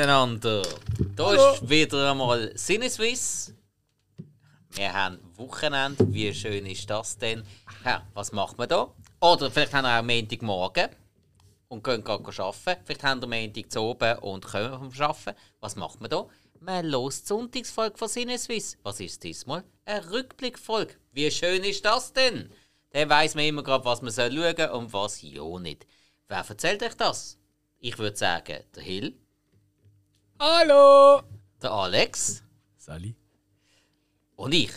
[0.00, 0.62] Miteinander.
[1.14, 3.52] Da ist wieder einmal Sinneswiss.
[4.70, 6.10] Wir haben Wochenende.
[6.10, 7.44] Wie schön ist das denn?
[7.84, 8.90] Ja, was macht man da?
[9.20, 10.88] Oder vielleicht haben wir auch Montagmorgen
[11.68, 12.80] und gehen gerade arbeiten.
[12.86, 15.38] Vielleicht haben wir Montag zu oben und kommen vom Arbeiten.
[15.60, 16.26] Was macht man da?
[16.60, 18.78] Man lost die Sonntagsfolge von Sinneswiss.
[18.82, 19.64] Was ist diesmal?
[19.84, 20.94] Eine Rückblickfolge.
[21.12, 22.50] Wie schön ist das denn?
[22.92, 25.86] Dann weiss man immer gerade, was man soll schauen und was ja nicht.
[26.26, 27.36] Wer erzählt euch das?
[27.80, 29.14] Ich würde sagen, der Hill,
[30.42, 31.20] Hallo!
[31.62, 32.42] der Alex
[32.78, 33.14] Sally.
[34.36, 34.70] und ich.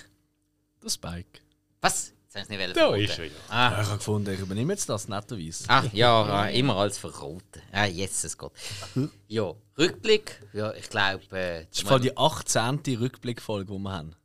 [0.84, 1.40] Der Spike.
[1.80, 2.12] Was?
[2.26, 3.02] Jetzt habe ich nicht Da verraten.
[3.06, 3.32] ist er ja.
[3.48, 5.64] Ah, Ich habe gefunden, ich übernehme jetzt das netterweise.
[5.70, 7.62] ah ja, äh, immer als verraten.
[7.72, 8.52] Ah, Jesus Gott.
[9.30, 10.42] Ja, Rückblick.
[10.52, 12.82] Ja, ich glaube, äh, Das ist voll die 18.
[13.00, 14.16] Rückblickfolge, die wir haben.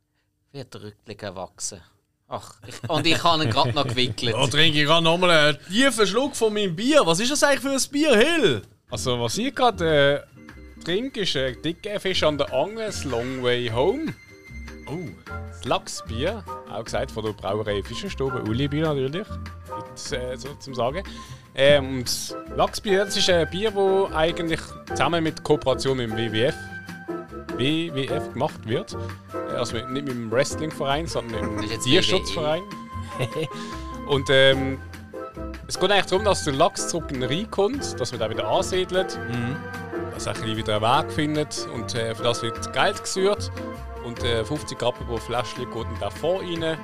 [0.51, 1.79] wird der Rückblick erwachsen.
[2.27, 4.33] Ach, ich, und ich habe ihn gerade noch gewickelt.
[4.35, 7.05] Da trinke ich gerade nochmal einen tiefen Schluck von meinem Bier.
[7.05, 8.61] Was ist das eigentlich für ein Bier, Hill?
[8.91, 10.27] Also, was ich gerade
[10.79, 14.13] trinke, ist ein dicker Fisch an der Angel, Long Way Home.
[14.87, 15.07] Oh.
[15.49, 19.27] Das Lachsbier, auch gesagt von der Brauerei Fischerstube, Uli-Bier natürlich,
[19.67, 21.03] mit, äh, so zum Sagen.
[21.55, 26.17] Ähm, und das Lachsbier, das ist ein Bier, das eigentlich zusammen mit Kooperation mit dem
[26.17, 26.55] WWF,
[27.57, 28.97] WWF gemacht wird.
[29.55, 32.63] Also nicht mit dem Wrestlingverein, sondern mit dem jetzt Tierschutzverein.
[34.07, 34.79] und ähm,
[35.67, 38.29] es geht eigentlich darum, dass der Lachs zurück in den Rhein kommt, dass man den
[38.31, 39.19] wieder ansiedelt,
[40.11, 43.51] dass er ein bisschen wieder einen Weg findet und äh, für das wird Geld gesucht
[44.05, 46.77] und äh, 50 Rappen pro Fläschchen geht dann der vor rein,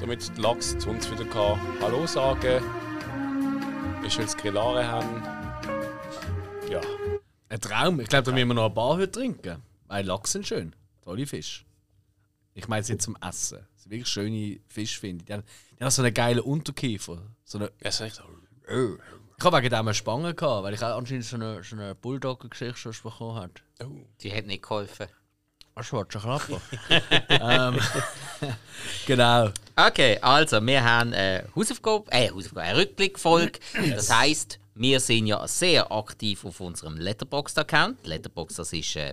[0.00, 2.62] damit der Lachs zu uns wieder kann Hallo sagen
[4.04, 5.22] wir schönes Grillare haben.
[6.70, 6.80] Ja,
[7.48, 8.00] Ein Traum.
[8.00, 9.62] Ich glaube, da müssen wir noch ein paar heute trinken.
[9.86, 10.76] Weil Lachs sind schön.
[11.02, 11.64] Tolle Fisch.
[12.52, 13.66] Ich meine es jetzt zum Essen.
[13.72, 15.26] Das sind wirklich schöne Fische, finde ich.
[15.26, 15.42] Die haben,
[15.78, 17.22] die haben so einen geilen Unterkiefer.
[17.44, 18.24] So eine, das ist echt so.
[19.44, 21.94] Ich habe wegen dem eine Spange gehabt, weil ich auch anscheinend schon eine, schon eine
[21.94, 23.52] Bulldog-Geschichte schon bekommen habe.
[23.82, 24.06] Oh.
[24.22, 25.06] Die hat nicht geholfen.
[25.74, 26.62] Ein schwarzer Klapper.
[27.28, 27.78] ähm,
[29.06, 29.50] genau.
[29.76, 33.58] Okay, also wir haben eine Hausaufgabe, äh, Hausaufgabe, eine Rückblickfolge.
[33.90, 38.06] Das heisst, wir sind ja sehr aktiv auf unserem Letterboxd-Account.
[38.06, 39.12] Letterboxd, das ist eine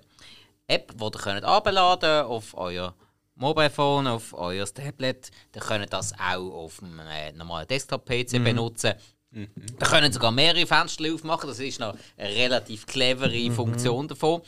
[0.66, 2.96] App, die ihr könnt herunterladen auf euer
[3.36, 5.30] Mobilephone, auf euer Tablet.
[5.54, 8.94] Ihr könnt das auch auf einem äh, normalen Desktop-PC benutzen.
[9.80, 11.48] Da können sogar mehrere Fenster aufmachen.
[11.48, 14.42] Das ist noch eine relativ clevere Funktion davon.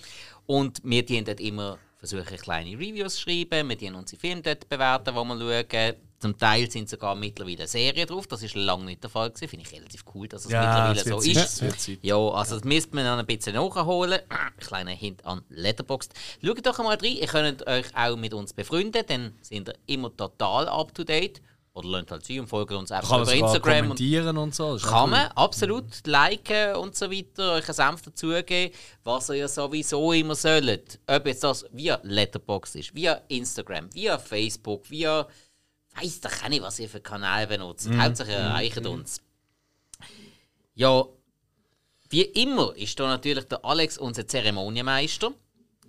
[0.45, 3.69] Und wir dienen dort immer versuchen, kleine Reviews zu schreiben.
[3.69, 5.95] Wir dienen unsere Filme dort bewerten, die wir schauen.
[6.19, 8.27] Zum Teil sind sogar mittlerweile Serien drauf.
[8.27, 9.49] Das ist lange nicht der Fall gewesen.
[9.49, 11.75] Finde ich relativ cool, dass es mittlerweile so Zeit.
[11.75, 11.89] ist.
[12.01, 14.21] Ja, also das müsste man dann ein bisschen nachholen.
[14.57, 16.13] Kleiner Hint an Letterboxd.
[16.43, 17.17] Schaut doch einmal rein.
[17.17, 21.41] Ihr könnt euch auch mit uns befreunden, dann sind ihr immer total up to date.
[21.75, 23.73] Oder lernt halt sie und folgt uns einfach Kann man über Instagram.
[23.73, 24.75] Und kommentieren und so.
[24.75, 25.09] Ist auch kann cool.
[25.09, 28.73] man absolut liken und so weiter, euch einen Senf dazugeben,
[29.03, 30.99] was ihr ja sowieso immer sollt.
[31.07, 35.27] Ob jetzt das via Letterboxd ist, via Instagram, via Facebook, via.
[35.95, 37.89] Weiss doch auch nicht, was ihr für Kanäle benutzt.
[37.95, 39.21] Hauptsache, ihr erreicht uns.
[40.75, 41.05] Ja,
[42.09, 45.33] wie immer ist da natürlich der Alex unser Zeremonienmeister.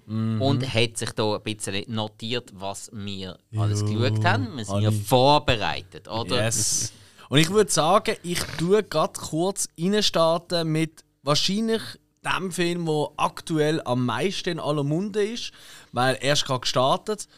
[0.06, 4.56] Und hat sich da ein bisschen notiert, was wir alles geschaut haben.
[4.56, 6.44] Wir sind ja vorbereitet, oder?
[6.44, 6.92] Yes.
[7.28, 11.82] Und ich würde sagen, ich tue gerade kurz reinstarten mit wahrscheinlich
[12.24, 15.52] dem Film, der aktuell am meisten in aller Munde ist,
[15.92, 17.28] weil er ist gerade gestartet.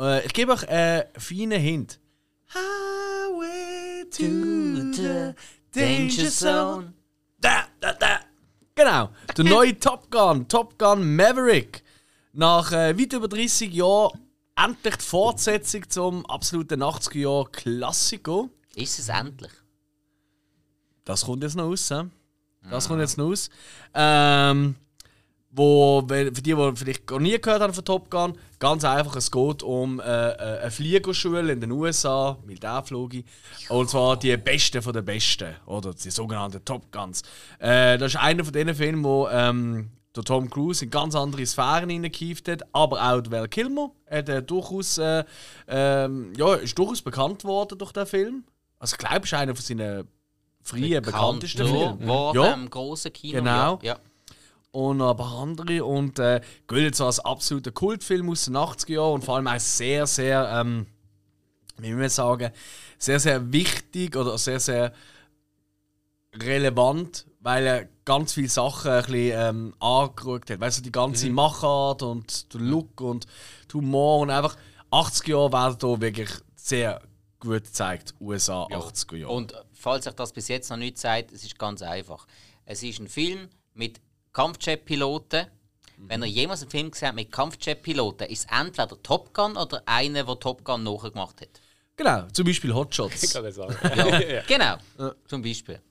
[0.00, 2.00] Äh, ich gebe euch einen feinen Hint.
[2.52, 5.34] Highway to the
[5.72, 6.94] Danger Zone.
[7.40, 8.20] Da, da, da.
[8.74, 11.83] Genau, der neue Top Gun, Top Gun Maverick.
[12.36, 14.18] Nach äh, weit über 30 Jahren
[14.56, 18.48] endlich die Fortsetzung zum absoluten 80er-Jahr-Klassiker.
[18.74, 19.52] Ist es endlich?
[21.04, 21.88] Das kommt jetzt noch raus.
[21.90, 22.08] hä?
[22.68, 23.50] Das kommt jetzt noch raus.
[23.94, 24.74] Ähm,
[25.52, 29.30] wo, für die, die vielleicht gar nie gehört haben von Top Gun, ganz einfach, es
[29.30, 33.22] geht um äh, äh, eine Fliegerschule in den USA, Militärflüge.
[33.68, 37.22] Und zwar die Besten von den Besten, oder die sogenannten Top Guns.
[37.60, 41.44] Äh, das ist einer von diesen Filmen, wo ähm, der Tom Cruise in ganz andere
[41.44, 45.24] Sphären hineingekieft hat, aber auch der Val Kilmer hat, äh, durchaus, äh,
[45.68, 48.44] ähm, ja, ist durchaus bekannt worden durch den Film.
[48.78, 50.08] Also ich glaube, ist einer von seinen
[50.62, 52.06] frühen bekanntesten Filmen.
[52.08, 52.52] War Ja.
[52.54, 53.38] im großen Kino.
[53.38, 53.78] Genau.
[53.82, 53.94] Ja.
[53.94, 53.98] ja.
[54.70, 59.12] und ein paar andere und äh, gilt so als absoluter Kultfilm aus den 80er Jahren
[59.14, 60.86] und vor allem auch sehr, sehr, ähm,
[61.78, 62.50] wie will man sagen,
[62.98, 64.92] sehr, sehr wichtig oder sehr, sehr
[66.34, 70.60] relevant, weil er ganz viele Sachen ein bisschen ähm, angeschaut hat.
[70.60, 73.26] Weißt du, die ganze Machart und der Look und
[73.68, 74.56] der Humor und einfach
[74.90, 77.02] 80er Jahre werden da wirklich sehr
[77.38, 78.14] gut gezeigt.
[78.18, 79.32] USA 80er Jahre.
[79.34, 82.26] Und falls euch das bis jetzt noch nicht sagt, es ist ganz einfach.
[82.64, 84.00] Es ist ein Film mit
[84.32, 85.46] Kampfjet-Piloten.
[85.98, 89.82] Wenn ihr jemals einen Film gesehen habt mit Kampfjet-Piloten, ist es entweder Top Gun oder
[89.84, 91.60] einer, der Top Gun nachgemacht hat.
[91.94, 93.34] Genau, zum Beispiel Ich Hotshots.
[93.34, 93.76] kann das sagen.
[93.94, 95.12] Ja, genau.
[95.28, 95.82] Zum Beispiel.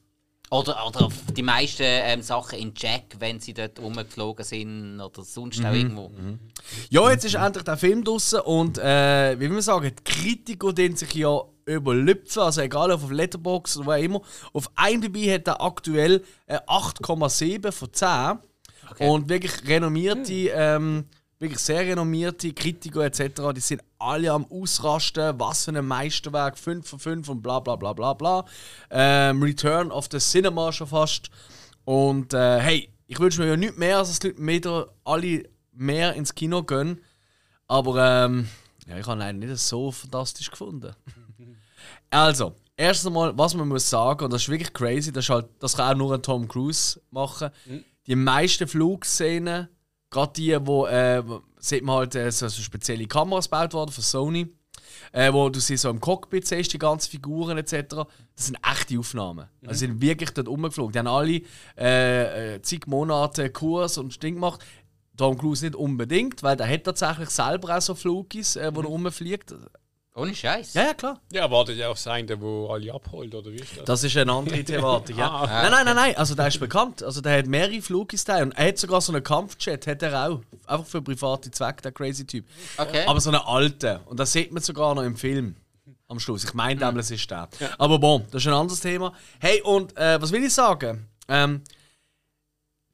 [0.49, 5.65] Oder, oder die meisten ähm, Sachen in Jack, wenn sie dort rumgeflogen sind oder sonst
[5.65, 6.11] auch irgendwo.
[6.89, 10.71] Ja, jetzt ist endlich der Film draußen und äh, wie will man sagen, die Kritiker
[10.71, 14.21] den sich ja überlüpfen, also egal ob auf Letterboxd oder wo auch immer.
[14.53, 18.39] Auf IMDb hat er aktuell äh, 8,7 von 10
[18.99, 21.05] und wirklich renommierte, ähm,
[21.43, 26.87] wirklich sehr renommierte Kritiker etc., die sind alle am Ausrasten, was für ein Meisterwerk, 5
[26.87, 28.45] von 5 und bla bla bla bla bla.
[28.89, 31.29] Ähm, Return of the Cinema schon fast.
[31.85, 35.43] Und äh, hey, ich wünsche mir ja nicht mehr, als dass die Leute alle
[35.73, 36.99] mehr ins Kino gehen.
[37.67, 38.47] Aber ähm,
[38.87, 40.95] ja, ich habe eigentlich nicht so fantastisch gefunden.
[42.09, 45.47] also, erstens einmal, was man muss sagen, und das ist wirklich crazy, das, ist halt,
[45.59, 47.49] das kann auch nur ein Tom Cruise machen.
[48.07, 49.69] Die meisten Flugszenen,
[50.13, 51.21] gerade die, wo, äh,
[51.59, 54.47] sieht man halt, äh, so, so spezielle Kameras gebaut worden von Sony,
[55.11, 58.05] äh, wo du sie so im Cockpit siehst, die ganzen Figuren etc.
[58.35, 59.47] Das sind echte Aufnahmen.
[59.65, 60.93] Also sie sind wirklich dort rumgeflogen.
[60.93, 61.41] Die haben alle
[61.77, 64.63] äh, äh, zig Monate Kurs und Ding gemacht.
[65.17, 68.87] Tom Cruise nicht unbedingt, weil der hat tatsächlich selber auch so Flugis, äh, wo er
[68.87, 69.53] rumfliegt.
[70.15, 70.75] Ohne Scheiß.
[70.75, 71.19] Ja, ja, klar.
[71.31, 73.85] Ja, wartet ja auf sein, der wo alle abholt, oder wie ist das?
[73.85, 75.27] Das ist eine andere Thematik, ja.
[75.27, 75.47] Ah.
[75.47, 76.17] Nein, nein, nein, nein.
[76.17, 77.01] Also der ist bekannt.
[77.01, 80.29] Also der hat mehrere Flugis da und er hat sogar so einen Kampfjet, hat er
[80.29, 80.41] auch.
[80.67, 82.45] Einfach für private Zwecke, der crazy Typ.
[82.77, 83.05] Okay.
[83.07, 84.01] Aber so einen alten.
[84.05, 85.55] Und das sieht man sogar noch im Film.
[86.07, 86.43] Am Schluss.
[86.43, 86.99] Ich meine, mhm.
[86.99, 87.49] es ist der.
[87.79, 89.13] Aber bon, das ist ein anderes Thema.
[89.39, 91.07] Hey, und äh, was will ich sagen?
[91.27, 91.63] Ähm,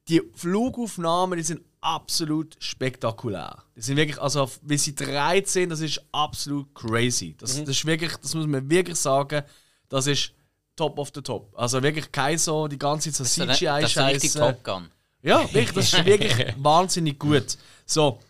[0.08, 3.62] die Flugaufnahmen, die sind absolut spektakulär.
[3.76, 7.34] Die sind wirklich, also wie sie 13, das ist absolut crazy.
[7.38, 9.42] Das, das ist wirklich, das muss man wirklich sagen,
[9.88, 10.32] das ist
[10.76, 11.52] top of the top.
[11.56, 14.38] Also wirklich kein so die ganze Zeit so das ist richtig CGI-Scheiße.
[14.38, 14.90] Top Gun.
[15.22, 17.58] Ja, wirklich, das ist wirklich wahnsinnig gut.
[17.84, 18.20] So,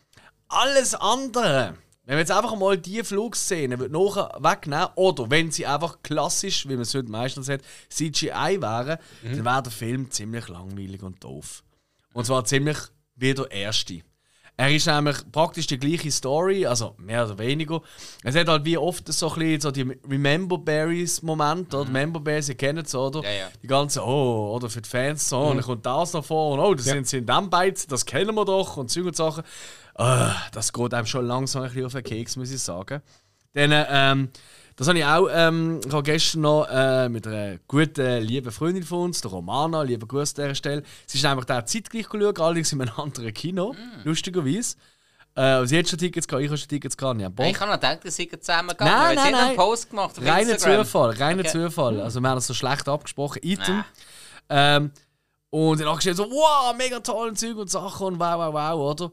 [0.49, 1.75] alles andere,
[2.05, 6.73] wenn wir jetzt einfach mal die Flugszene nachher wegnehmen, oder wenn sie einfach klassisch, wie
[6.73, 11.63] man es heute meistens hat, CGI wären, dann wäre der Film ziemlich langweilig und doof.
[12.13, 12.79] Und zwar ziemlich
[13.21, 14.01] wie der erste.
[14.57, 17.81] Er ist nämlich praktisch die gleiche Story, also mehr oder weniger.
[18.23, 21.89] Es hat halt wie oft so ein bisschen so die Remember Berries Momente, oder?
[21.89, 23.23] Remember Berries, ihr kennt es, oder?
[23.23, 23.49] Ja, ja.
[23.63, 26.61] Die ganze, oh, oder für die Fans so, und dann kommt das noch vor, und
[26.61, 29.45] oh, das sind sie in dem Beiz, das kennen wir doch, und und Sachen.
[29.95, 33.01] Ah, das geht einem schon langsam ein bisschen auf den Keks, muss ich sagen.
[33.55, 34.29] Dann, ähm,
[34.81, 38.83] das habe ich auch, ähm, ich habe gestern noch äh, mit einer guten, lieben Freundin
[38.83, 40.83] von uns, der Romana, liebe Grüße an dieser Stelle.
[41.05, 44.77] Sie ist einfach da zeitgleich geschaut, allerdings in einem anderen Kino, lustigerweise.
[45.35, 47.27] Äh, sie hat schon Tickets gehabt, ich habe schon Tickets gehabt, ich.
[47.27, 48.91] Ich habe noch gedacht, wir sind zusammen gegangen.
[48.91, 49.57] Nein, weil sie nein, einen nein.
[49.57, 50.57] Post gemacht auf Reiner.
[50.57, 51.51] Zufall, reiner Okay.
[51.51, 52.01] Zufall.
[52.01, 53.85] Also wir haben das so schlecht abgesprochen, Item.
[54.49, 54.93] Ähm,
[55.51, 58.93] und dann habe ich so, wow, mega toll Zeug und Sachen und wow, wow, wow,
[58.93, 59.13] oder?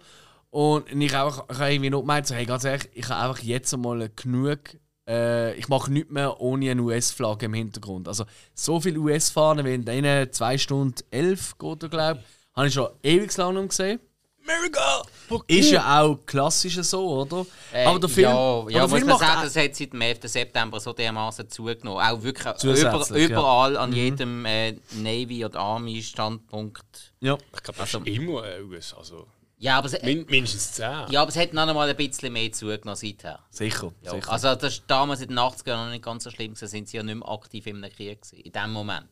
[0.49, 3.43] Und ich auch, ich habe irgendwie noch gemeint, so, hey, ganz ehrlich, ich habe einfach
[3.43, 4.59] jetzt einmal genug,
[5.07, 8.07] äh, ich mache nichts mehr ohne eine US-Flagge im Hintergrund.
[8.07, 12.73] Also so viele US-Fahnen wie in diesen 2 Stunden 11 geht, glaube ich, habe ich
[12.73, 13.99] schon ewig lang gesehen.
[14.47, 15.03] America!
[15.47, 17.45] Ist ja auch klassisch so, oder?
[17.73, 19.93] Äh, aber der Film, ja, aber ja der muss Film man sagen, das hat seit
[19.93, 20.19] dem 11.
[20.23, 22.01] September so dermaßen zugenommen.
[22.01, 23.35] Auch wirklich über, Zusätzlich, ja.
[23.37, 27.13] überall an jedem äh, Navy- oder Army-Standpunkt.
[27.19, 27.37] ja.
[27.53, 28.93] Ich glaube, das ist immer äh, US.
[28.93, 29.27] Also
[29.59, 30.85] Ja, aber es, min mindestens 10.
[31.09, 33.39] ja, aber es hat noch einmal ein bisschen mehr zugenommen seither.
[33.49, 34.31] Sicher, Ja, sicher.
[34.31, 36.97] also das ist damals in den 80ern noch nicht ganz so schlimm, gewesen, sind sie
[36.97, 39.09] ja nicht mehr aktiv in einem Krieg gewesen, in dem Moment.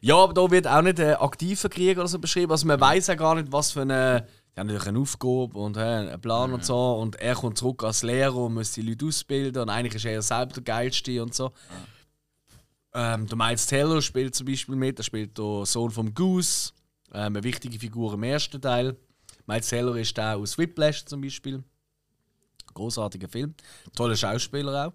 [0.00, 2.50] Ja, aber da wird auch nicht ein aktiver Krieg oder so beschrieben.
[2.50, 4.26] Also man weiß ja gar nicht, was für eine.
[4.54, 6.94] Die haben natürlich eine Aufgabe und äh, einen Plan und so.
[6.94, 9.62] Und er kommt zurück als Lehrer und muss die Leute ausbilden.
[9.62, 11.52] Und eigentlich ist er selber der Geilste und so.
[12.92, 14.98] Ähm, der Miles Teller spielt zum Beispiel mit.
[14.98, 16.72] Er spielt der Sohn vom Goose.
[17.12, 18.96] Ähm, eine wichtige Figur im ersten Teil.
[19.48, 21.64] Miles Teller ist der aus Whiplash zum Beispiel.
[22.74, 23.54] Großartiger Film.
[23.96, 24.92] Toller Schauspieler auch.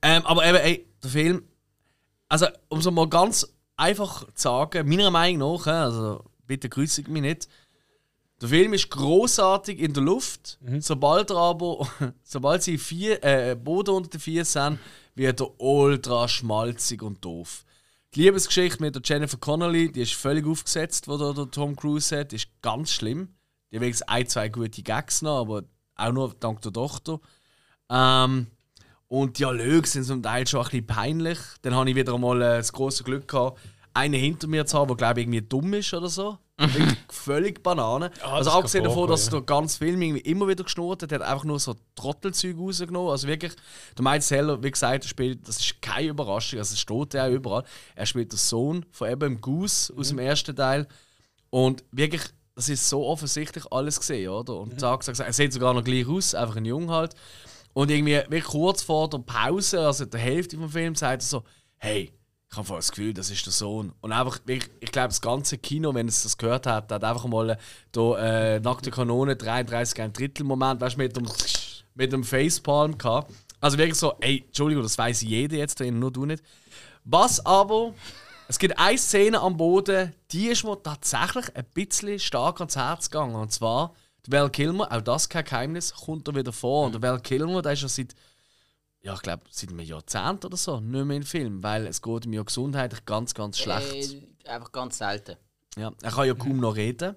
[0.00, 1.42] Ähm, aber eben, ey, der Film
[2.28, 3.46] also, um es mal ganz
[3.76, 7.48] einfach zu sagen, meiner Meinung nach, äh, also bitte grüßigt mich nicht,
[8.40, 10.58] der Film ist großartig in der Luft.
[10.80, 11.86] Sobald er aber,
[12.24, 14.78] sobald sie vier, äh, Boden unter den Vier sind,
[15.14, 17.64] wird er ultra schmalzig und doof.
[18.14, 22.18] Die Liebesgeschichte mit der Jennifer Connelly, die ist völlig aufgesetzt, die der, der Tom Cruise
[22.18, 23.28] hat, ist ganz schlimm.
[23.74, 25.64] Die hat wenigstens ein, zwei gute Gags noch, aber
[25.96, 27.18] auch nur dank der Tochter.
[27.90, 28.46] Ähm,
[29.08, 31.38] und die Dialoge sind zum Teil schon ein bisschen peinlich.
[31.62, 33.58] Dann habe ich wieder einmal äh, das große Glück gehabt,
[33.92, 36.38] einen hinter mir zu haben, der glaube ich irgendwie dumm ist oder so.
[36.56, 38.12] Wirklich völlig Banane.
[38.22, 41.02] also das abgesehen kann davon, dass er vorkommen, durch ganz Film irgendwie immer wieder geschnurrt
[41.02, 43.10] hat, hat er einfach nur so Trottelzeug rausgenommen.
[43.10, 43.54] Also wirklich,
[43.98, 47.26] der Miles Heller, wie gesagt, er spielt, das ist keine Überraschung, also es steht ja
[47.26, 47.64] auch überall.
[47.96, 50.86] Er spielt den Sohn von eben dem Goose aus dem ersten Teil.
[51.50, 52.22] Und wirklich,
[52.54, 54.56] das ist so offensichtlich alles gesehen, oder?
[54.56, 55.26] Und zack, zack, zack.
[55.26, 57.14] Er sieht sogar noch gleich aus, einfach ein Jung halt.
[57.72, 61.42] Und irgendwie wirklich kurz vor der Pause, also der Hälfte vom Film, sagt er so:
[61.76, 62.12] Hey,
[62.50, 63.92] ich habe das Gefühl, das ist der Sohn.
[64.00, 67.26] Und einfach, ich, ich glaube, das ganze Kino, wenn es das gehört hat, hat einfach
[67.26, 67.58] mal
[67.90, 71.26] da, äh, nackte Kanone 33 ein Drittel Moment, weißt du, mit dem,
[71.94, 73.32] mit dem Facepalm gehabt.
[73.60, 76.44] Also wirklich so, ey, Entschuldigung, das weiß jeder jetzt drin, nur du nicht.
[77.04, 77.92] Was aber,
[78.48, 83.10] es gibt eine Szene am Boden, die ist mir tatsächlich ein bisschen stark ans Herz
[83.10, 83.34] gegangen.
[83.34, 83.94] Und zwar,
[84.26, 86.86] der Val Kilmer, auch das kein Geheimnis, kommt da wieder vor.
[86.86, 88.14] Und der Val Kilmer, der ist ja seit
[89.04, 92.24] ja, ich glaube, seit einem Jahrzehnt oder so nicht mehr in Film, weil es geht
[92.24, 94.14] ihm ja gesundheitlich ganz, ganz schlecht.
[94.14, 95.36] Äh, einfach ganz selten.
[95.76, 97.14] Ja, er kann ja kaum noch reden.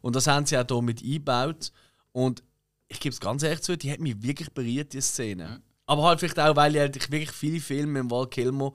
[0.00, 1.70] Und das haben sie auch hier mit eingebaut.
[2.12, 2.42] Und
[2.88, 5.60] ich gebe es ganz ehrlich zu, die hat mich wirklich berührt, die Szene.
[5.84, 8.72] Aber halt vielleicht auch, weil ich halt wirklich viele Filme mit Val Kilmer,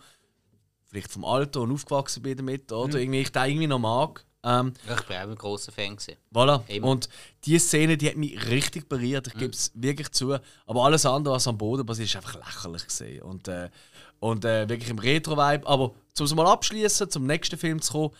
[0.93, 4.23] vielleicht vom Alter und aufgewachsen bin damit, oder irgendwie, ich den irgendwie noch mag.
[4.43, 5.95] Ähm, Ich bin auch ein grosser Fan.
[5.95, 6.17] Gewesen.
[6.31, 6.62] Voilà.
[6.67, 6.85] Eben.
[6.85, 7.09] Und
[7.45, 9.27] die Szene, die hat mich richtig berührt.
[9.27, 10.38] Ich gebe es wirklich zu.
[10.65, 13.23] Aber alles andere, was am Boden passiert, ist einfach lächerlich gesehen.
[13.23, 13.69] Und, äh,
[14.19, 15.65] und äh, wirklich im Retro-Vibe.
[15.65, 18.15] Aber um es mal abschließen, zum nächsten Film zu kommen,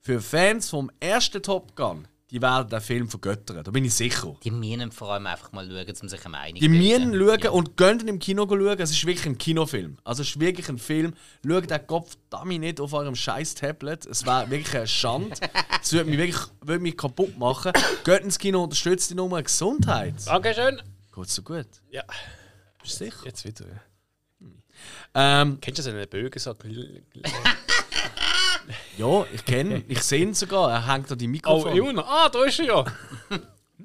[0.00, 3.62] für Fans vom ersten Top Gun, die werden den Film vergöttern.
[3.62, 4.34] Da bin ich sicher.
[4.42, 7.40] Die müssen vor allem einfach mal schauen, um sich eine Meinung Die müssen bilden.
[7.42, 8.78] schauen und gehen im Kino schauen.
[8.80, 9.96] Es ist wirklich ein Kinofilm.
[10.02, 11.14] Also es ist wirklich ein Film.
[11.46, 14.06] Schaut den Kopf damit nicht auf eurem scheiß Tablet.
[14.06, 15.36] Es wäre wirklich eine Schande.
[15.82, 17.70] Es würde mich wirklich würde mich kaputt machen.
[18.04, 20.14] Geht ins Kino, unterstützt die Nummer Gesundheit.
[20.26, 20.82] Dankeschön.
[21.14, 21.66] Geht's so gut?
[21.90, 22.02] Ja,
[22.82, 23.24] Bist du sicher?
[23.24, 23.66] jetzt wieder.
[25.14, 26.38] Ähm, Kennst du so einen Bögen?
[26.40, 26.54] So
[28.98, 30.70] ja, ich kenne Ich sehe ihn sogar.
[30.70, 31.76] Er hängt an die oh, Mikrofon.
[31.76, 32.02] Juna.
[32.02, 32.84] Ah, da ist er ja.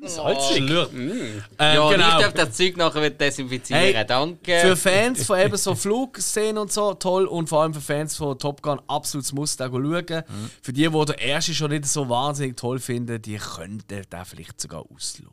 [0.04, 0.58] Salzig.
[0.58, 2.18] Ähm, Ja, genau.
[2.18, 3.82] ich darf das Zeug nachher desinfizieren.
[3.82, 4.60] Hey, Danke.
[4.60, 7.26] Für Fans von eben so Flugszenen und so, toll.
[7.26, 9.82] Und vor allem für Fans von Top Gun, absolutes Muss, da schauen.
[9.82, 10.50] Mhm.
[10.62, 14.60] Für die, die den ersten schon nicht so wahnsinnig toll finden, die könnten den vielleicht
[14.60, 15.30] sogar auslassen.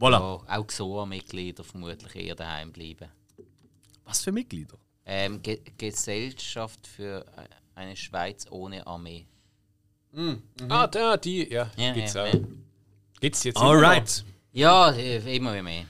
[0.00, 0.12] Voilà.
[0.48, 3.08] ja, auch XOA-Mitglieder vermutlich eher daheim bleiben.
[4.04, 4.76] Was für Mitglieder?
[5.04, 9.26] Ähm, Ge Gesellschaft für äh, eine Schweiz ohne Armee.
[10.68, 11.50] Ah, da, die.
[11.50, 12.32] Ja, Ja, gibt's ja, auch.
[12.34, 12.40] ja.
[13.20, 13.72] Gibt's jetzt immer noch?
[13.72, 14.24] Alright.
[14.52, 15.86] Ja, äh, immer mehr.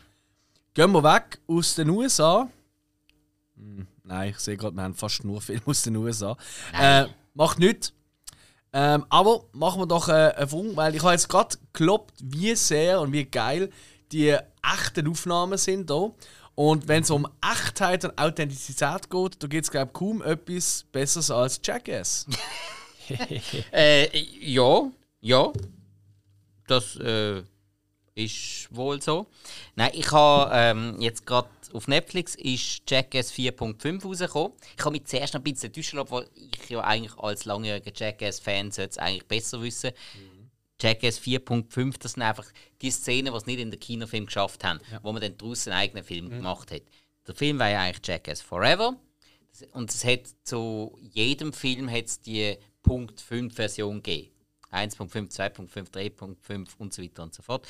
[0.75, 2.49] Gehen wir weg aus den USA.
[3.57, 6.37] Hm, nein, ich sehe gerade, wir haben fast nur Filme aus den USA.
[6.73, 7.93] Äh, macht nichts.
[8.73, 12.55] Ähm, aber machen wir doch äh, einen Funk, weil ich habe jetzt gerade gelobt, wie
[12.55, 13.71] sehr und wie geil
[14.13, 16.11] die echten Aufnahmen sind da.
[16.55, 20.85] Und wenn es um Echtheit und Authentizität geht, da gibt es, glaube ich, kaum etwas
[20.93, 22.27] Besseres als Jackass.
[23.73, 24.91] Äh, ja,
[25.21, 25.53] ja.
[26.67, 27.43] Das äh,
[28.15, 29.27] ist wohl so.
[29.75, 34.53] Nein, ich habe ähm, jetzt gerade auf Netflix ist Jackass 4.5 rausgekommen.
[34.77, 38.71] Ich habe mich zuerst noch ein bisschen enttäuscht, obwohl ich ja eigentlich als langjähriger Jackass-Fan
[38.71, 39.91] sollte es eigentlich besser wissen.
[40.83, 42.47] Jackass 4.5, das sind einfach
[42.81, 45.81] die Szenen, die es nicht in den Kinofilm geschafft haben, wo man dann draußen einen
[45.81, 46.83] eigenen Film gemacht hat.
[47.27, 48.97] Der Film war ja eigentlich Jackass Forever.
[49.73, 54.33] Und es hat zu jedem Film hat's die Punkt 5 Version gegeben.
[54.73, 57.69] 1.5, 2.5, 3.5 und so weiter und so fort.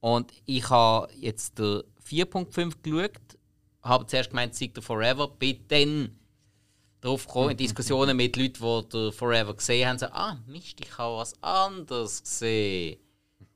[0.00, 3.20] Und ich habe jetzt der 4.5 geschaut,
[3.82, 6.17] habe zuerst gemeint, es sei der Forever, bin dann
[7.00, 10.98] darauf gekommen, in Diskussionen mit Leuten, die der Forever gesehen haben, so, ah, Mist, ich
[10.98, 12.98] habe was anderes gesehen.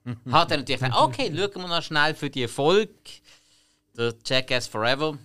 [0.30, 2.92] Hat dann natürlich gesagt, okay, schauen wir noch schnell für die Folge,
[3.96, 5.18] der Jackass Forever.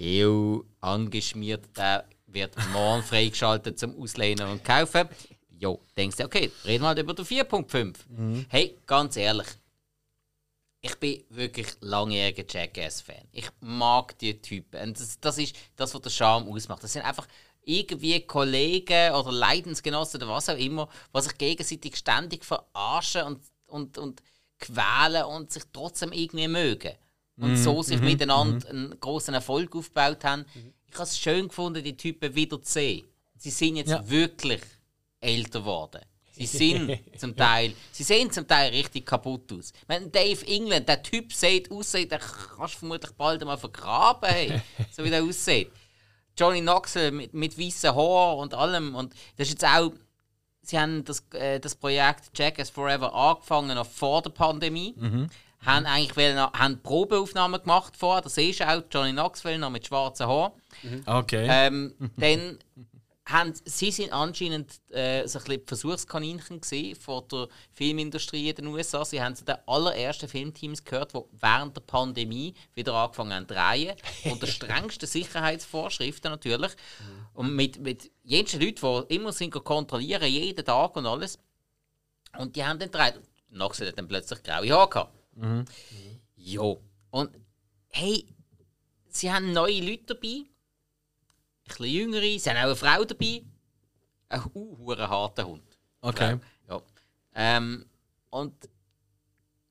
[0.00, 5.08] EU angeschmiert, der wird morgen freigeschaltet zum Auslehnen und Kaufen.
[5.58, 7.94] Jo, denkst du, okay, reden wir halt über den 4.5.
[8.48, 9.46] Hey, ganz ehrlich,
[10.82, 13.28] ich bin wirklich langjähriger Jackass-Fan.
[13.32, 14.80] Ich mag die Typen.
[14.80, 16.82] Und das, das ist das, was der Charme ausmacht.
[16.82, 17.26] Das sind einfach
[17.62, 23.98] irgendwie Kollegen oder Leidensgenossen oder was auch immer, die sich gegenseitig ständig verarschen und, und,
[23.98, 24.22] und
[24.58, 26.94] quälen und sich trotzdem irgendwie mögen.
[27.36, 30.44] Und so sich miteinander einen großen Erfolg aufgebaut haben.
[30.86, 33.06] Ich habe es schön gefunden, die Typen wieder zu sehen.
[33.38, 34.08] Sie sind jetzt Ja.
[34.10, 34.60] wirklich
[35.20, 36.00] älter geworden.
[36.40, 39.72] Sie sind zum Teil, sie sehen zum Teil richtig kaputt aus.
[39.86, 44.60] Wenn Dave England, der Typ sieht, aussieht, den kannst du vermutlich bald einmal vergraben, hey,
[44.90, 45.70] so wie der aussieht.
[46.38, 48.94] Johnny Knoxville mit, mit weißen Haaren und allem.
[48.94, 49.92] Und das ist jetzt auch,
[50.62, 54.94] sie haben das, äh, das Projekt Jackass Forever angefangen, noch vor der Pandemie.
[55.62, 60.26] Haben eigentlich wollen, haben Probeaufnahmen gemacht vorher, das du auch, Johnny Knoxville noch mit schwarzen
[60.26, 60.52] Haaren.
[61.04, 61.46] Okay.
[61.50, 62.58] Ähm, dann
[63.30, 66.60] haben, sie sind anscheinend äh, so ein bisschen die Versuchskaninchen
[66.94, 69.04] von der Filmindustrie in den USA.
[69.04, 73.54] Sie haben zu den allerersten Filmteams gehört, die während der Pandemie wieder angefangen haben zu
[73.54, 73.96] drehen.
[74.24, 76.72] Unter strengsten Sicherheitsvorschriften natürlich.
[77.34, 81.38] Und mit, mit jeden Leuten, die immer sind kontrollieren, jeden Tag und alles.
[82.38, 83.20] Und die haben dann gedreht.
[83.50, 85.14] Noxel hat dann plötzlich graue Haare gehabt.
[86.36, 86.74] Ja.
[87.10, 87.30] Und
[87.88, 88.24] hey,
[89.08, 90.44] sie haben neue Leute dabei.
[91.78, 92.38] Bisschen jüngere.
[92.38, 93.42] Sie haben auch eine Frau dabei.
[94.28, 95.78] Ein uh, harter Hund.
[96.00, 96.38] Okay.
[96.68, 96.82] Ja.
[97.34, 97.86] Ähm,
[98.30, 98.54] und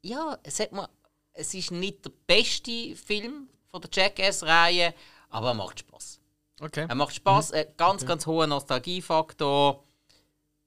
[0.02, 0.90] ja, es, hat mir,
[1.34, 4.94] es ist nicht der beste Film von der Jackass-Reihe,
[5.30, 6.20] aber er macht Spaß.
[6.62, 6.86] Okay.
[6.88, 9.84] Er macht Spaß, ein ganz, ganz hoher Nostalgiefaktor.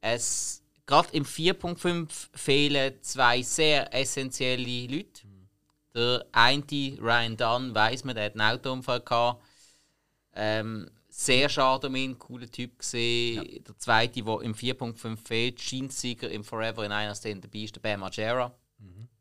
[0.01, 5.23] Es gerade im 4.5 fehlen zwei sehr essentielle Leute.
[5.95, 9.43] Der eine, Ryan Dunn, weiß man, der hat einen Autounfall gehabt.
[10.35, 13.63] Ähm, sehr schade um ihn, cooler Typ gesehen.
[13.65, 17.81] Der zweite, der im 4.5 fehlt, Schiedsieger im Forever in einer Szene dabei ist, der
[17.81, 18.55] Bam Margera,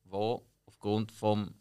[0.06, 1.54] wo aufgrund vom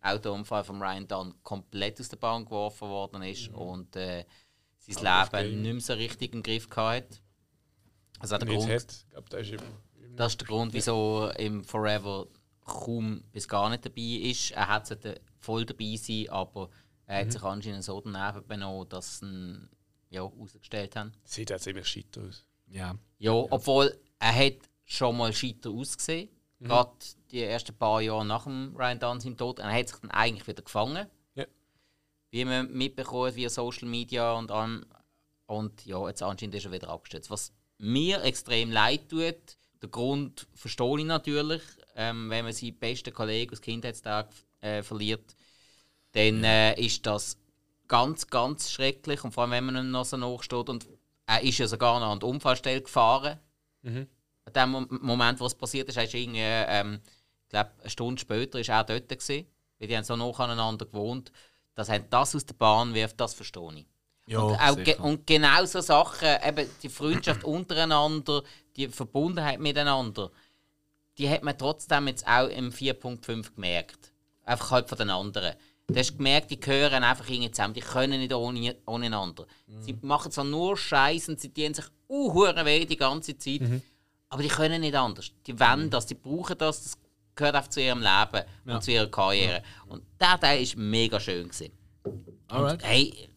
[0.00, 4.24] Autounfall von Ryan Dunn komplett aus der Bahn geworfen worden ist und äh,
[4.78, 7.20] sein auf Leben nicht mehr so richtig im Griff gehabt.
[8.20, 8.92] Also der Grund, hat.
[8.92, 9.62] Ich glaube, das ist
[10.14, 12.26] das ist der Grund, wieso im Forever
[12.64, 14.52] kaum bis gar nicht dabei ist.
[14.52, 16.68] Er hat sollte voll dabei sein, aber
[17.06, 19.68] er hat sich anscheinend so daneben benommen, dass sie ihn
[20.10, 21.12] ja, rausgestellt haben.
[21.24, 22.44] sieht ja ziemlich shit aus.
[22.68, 22.96] Ja.
[23.18, 26.28] Ja, obwohl er hat schon mal scheiter ausgesehen.
[26.60, 26.92] Gerade
[27.32, 29.58] die ersten paar Jahre nach dem Ryan Dunn seinem Tod.
[29.58, 31.08] Er hat sich dann eigentlich wieder gefangen.
[31.34, 31.44] Ja.
[32.30, 34.86] Wie man mitbekommt via Social Media und an.
[35.46, 37.30] Und ja, jetzt anscheinend ist er wieder abgestürzt.
[37.30, 41.62] Was mir extrem leid tut, der Grund verstehe ich natürlich,
[41.96, 44.30] ähm, wenn man seinen besten Kollegen aus Kindheitstag
[44.60, 45.34] äh, verliert,
[46.12, 47.36] dann äh, ist das
[47.88, 49.24] ganz, ganz schrecklich.
[49.24, 50.68] Und vor allem, wenn man ihm noch so nachsteht.
[50.68, 50.88] Und
[51.26, 53.38] er ist ja sogar noch an die Unfallstelle gefahren.
[53.82, 54.06] Mhm.
[54.44, 57.00] An dem Mom- Moment, wo es passiert ist, ist irgendwie, ähm,
[57.44, 59.46] ich glaube, eine Stunde später ist er dort gewesen,
[59.78, 61.32] weil die haben so nah aneinander gewohnt.
[61.74, 63.86] Dass er das aus der Bahn wirft, das verstehe ich.
[64.26, 68.42] Ja, und, auch ge und genau so Sachen, eben die Freundschaft untereinander,
[68.76, 70.30] die Verbundenheit miteinander,
[71.18, 74.12] die hat man trotzdem jetzt auch im 4.5 gemerkt.
[74.44, 75.54] Einfach halt von den anderen.
[75.92, 79.46] Du hast gemerkt, die gehören einfach irgendwie zusammen, die können nicht ohne, ohneinander.
[79.80, 83.62] Sie machen zwar nur Scheiß und sie dienen sich uh, weh die ganze Zeit,
[84.28, 85.30] aber die können nicht anders.
[85.46, 86.98] Die wollen das, die brauchen das, das
[87.34, 89.62] gehört einfach zu ihrem Leben und zu ihrer Karriere.
[89.86, 91.48] Und der Teil war mega schön.
[91.48, 91.72] Gewesen.
[92.48, 92.82] Alright.
[92.82, 93.28] Hey,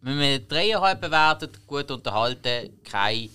[0.00, 3.30] wenn wir dreieinhalb bewertet, gut unterhalten, kein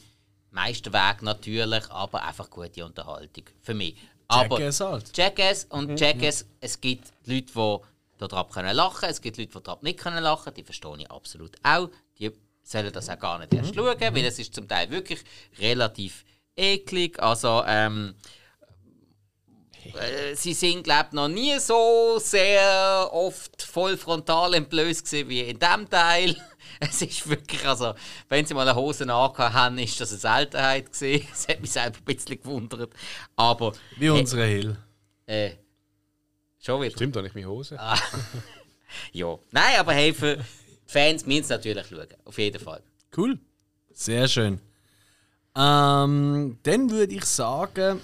[0.52, 3.96] Meisterwerk natürlich, aber einfach gute Unterhaltung für mich.
[4.28, 5.18] Aber Jackass halt.
[5.18, 7.80] Jackass und Jackass, es gibt Leute, die
[8.28, 11.56] darauf können lachen, es gibt Leute, die darauf nicht können lachen, die verstehe ich absolut
[11.64, 11.90] auch.
[12.20, 12.32] Die
[12.64, 15.24] sollen das auch gar nicht erst schauen, weil es ist zum Teil wirklich
[15.60, 16.24] relativ
[16.56, 17.22] eklig.
[17.22, 18.16] Also ähm,
[19.86, 25.60] äh, sie sind, glaube ich, noch nie so sehr oft voll frontal entblößt wie in
[25.60, 26.36] diesem Teil.
[26.80, 27.94] Es ist wirklich, also,
[28.28, 31.28] wenn sie mal eine Hose angehabt haben, ist das eine Seltenheit gewesen.
[31.32, 32.92] Das hat mich selber ein bisschen gewundert.
[33.36, 34.78] Aber, Wie unsere Hill.
[35.26, 35.52] äh,
[36.66, 36.96] schon wieder.
[36.96, 37.78] Stimmt doch nicht meine Hose.
[39.12, 39.40] Ja.
[39.52, 40.46] Nein, aber hey, für
[40.86, 42.08] Fans müssen es natürlich schauen.
[42.26, 42.84] Auf jeden Fall.
[43.18, 43.40] Cool.
[43.92, 44.60] Sehr schön.
[45.56, 48.00] Ähm, dann würde ich sagen,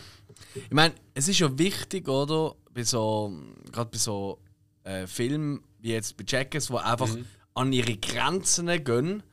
[0.56, 2.56] ich meine, es ist ja wichtig, oder?
[2.74, 3.32] Bei so,
[3.72, 4.40] gerade bei so
[4.84, 7.10] äh, Filmen wie jetzt bei Jackers, wo einfach
[7.54, 9.24] an ihre Grenzen gehen.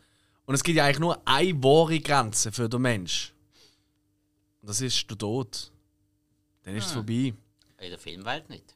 [0.46, 3.34] Und es gibt ja eigentlich nur eine wahre Grenze für den Mensch.
[4.60, 5.72] Und das ist der Tod.
[6.62, 7.34] Dann ist es vorbei.
[7.78, 8.75] In der Filmwelt nicht.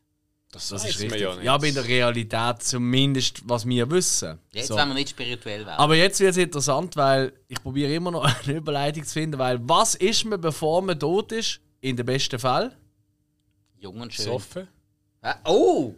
[0.53, 1.21] Das, Das ist richtig.
[1.21, 1.49] ja Ja, nicht.
[1.49, 4.39] aber in der Realität zumindest, was wir wissen.
[4.53, 4.75] Jetzt So.
[4.75, 5.79] wollen wir nicht spirituell werden.
[5.79, 9.61] Aber jetzt wird es interessant, weil ich probiere immer noch eine Überleitung zu finden, weil
[9.63, 11.61] was ist man, bevor man tot ist?
[11.81, 12.77] In dem besten Fall?
[13.79, 14.25] Jung und schön.
[14.27, 14.69] Soffen?
[15.23, 15.95] Ah, oh!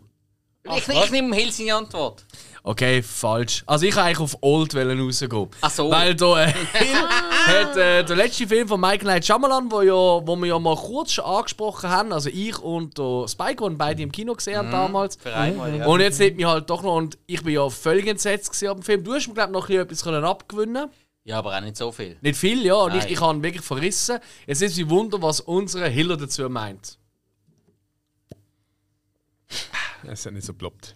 [0.65, 1.05] ich, was?
[1.07, 2.25] ich nehme Hill seine Antwort.
[2.64, 3.64] Okay, falsch.
[3.66, 5.48] Also ich wollte eigentlich auf Old wollen rausgehen.
[5.62, 5.90] Ach so.
[5.90, 6.53] Weil da äh,
[7.46, 10.77] hat äh, der letzte Film von Michael Knight Shyamalan, wo, ja, wo wir ja mal
[10.77, 14.70] kurz schon angesprochen haben, also ich und der Spike, die beide im Kino gesehen haben
[14.70, 15.16] damals.
[15.16, 15.87] Für einmal, ja.
[15.87, 18.77] Und jetzt hat mich halt doch noch, und ich bin ja völlig entsetzt gewesen ab
[18.77, 19.03] dem Film.
[19.03, 20.88] Du hast mir, glaube ich, noch ein bisschen etwas abgewinnen
[21.25, 22.16] Ja, aber auch nicht so viel.
[22.20, 22.75] Nicht viel, ja.
[22.75, 23.12] Und ich, Nein.
[23.12, 24.20] ich habe ihn wirklich verrissen.
[24.46, 26.96] Jetzt ist es Wunder, was unsere Hiller dazu meint.
[30.05, 30.94] Es hat nicht so ploppt.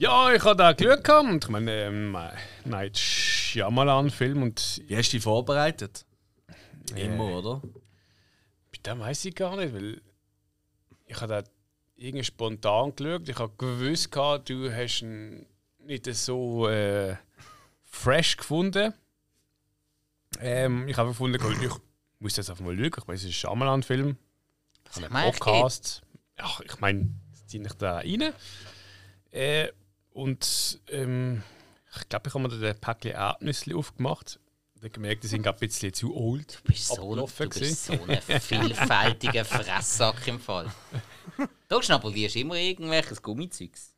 [0.00, 1.28] Ja, ich habe da Glück gehabt.
[1.28, 2.16] Und ich meine, ähm,
[2.64, 6.06] Night Shyamalan-Film und Wie hast du dich vorbereitet?
[6.96, 7.60] Immer, oder?
[7.60, 10.00] bei dem weiß ich gar nicht, weil
[11.04, 11.42] ich habe da
[11.96, 13.28] irgendwie spontan geschaut.
[13.28, 15.44] Ich habe gewusst, gehabt, du hast ihn
[15.80, 17.16] nicht so äh,
[17.82, 18.94] fresh gefunden.
[20.40, 21.70] Ähm, ich habe gefunden, ich
[22.20, 22.86] muss jetzt einfach mal schauen.
[22.86, 24.16] Ich meine, es ist ein Shyamalan-Film.
[24.82, 26.00] Ich habe ich einen meine, Podcast.
[26.38, 28.32] Ja, ich meine, jetzt ziehe ich da rein.
[29.30, 29.68] Äh,
[30.20, 31.42] und ähm,
[31.96, 34.38] ich glaube, ich habe mir da ein Päckchen Erdnüsse aufgemacht.
[34.76, 36.60] Ich habe gemerkt, die sind gerade ein bisschen zu old.
[36.64, 40.70] Du bist so, du bist so ein vielfältiger Fresssack im Fall.
[41.68, 43.92] Du schnabelierst immer irgendwelches Gummizeugs.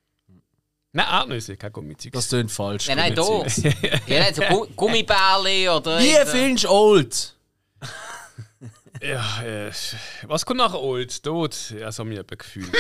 [0.95, 2.13] Nein, Erdnüsse, kein Gummizeug.
[2.13, 2.87] Das klingt falsch.
[2.89, 3.23] Nein, nein, da.
[4.07, 5.99] Ja, nein, so Gu- Gummibärli oder.
[6.01, 7.37] Wie findest du old?
[9.01, 9.73] Ja, äh,
[10.25, 11.23] was kommt nach old?
[11.23, 11.71] Tod?
[11.79, 12.71] Ja, so mir ein Gefühl.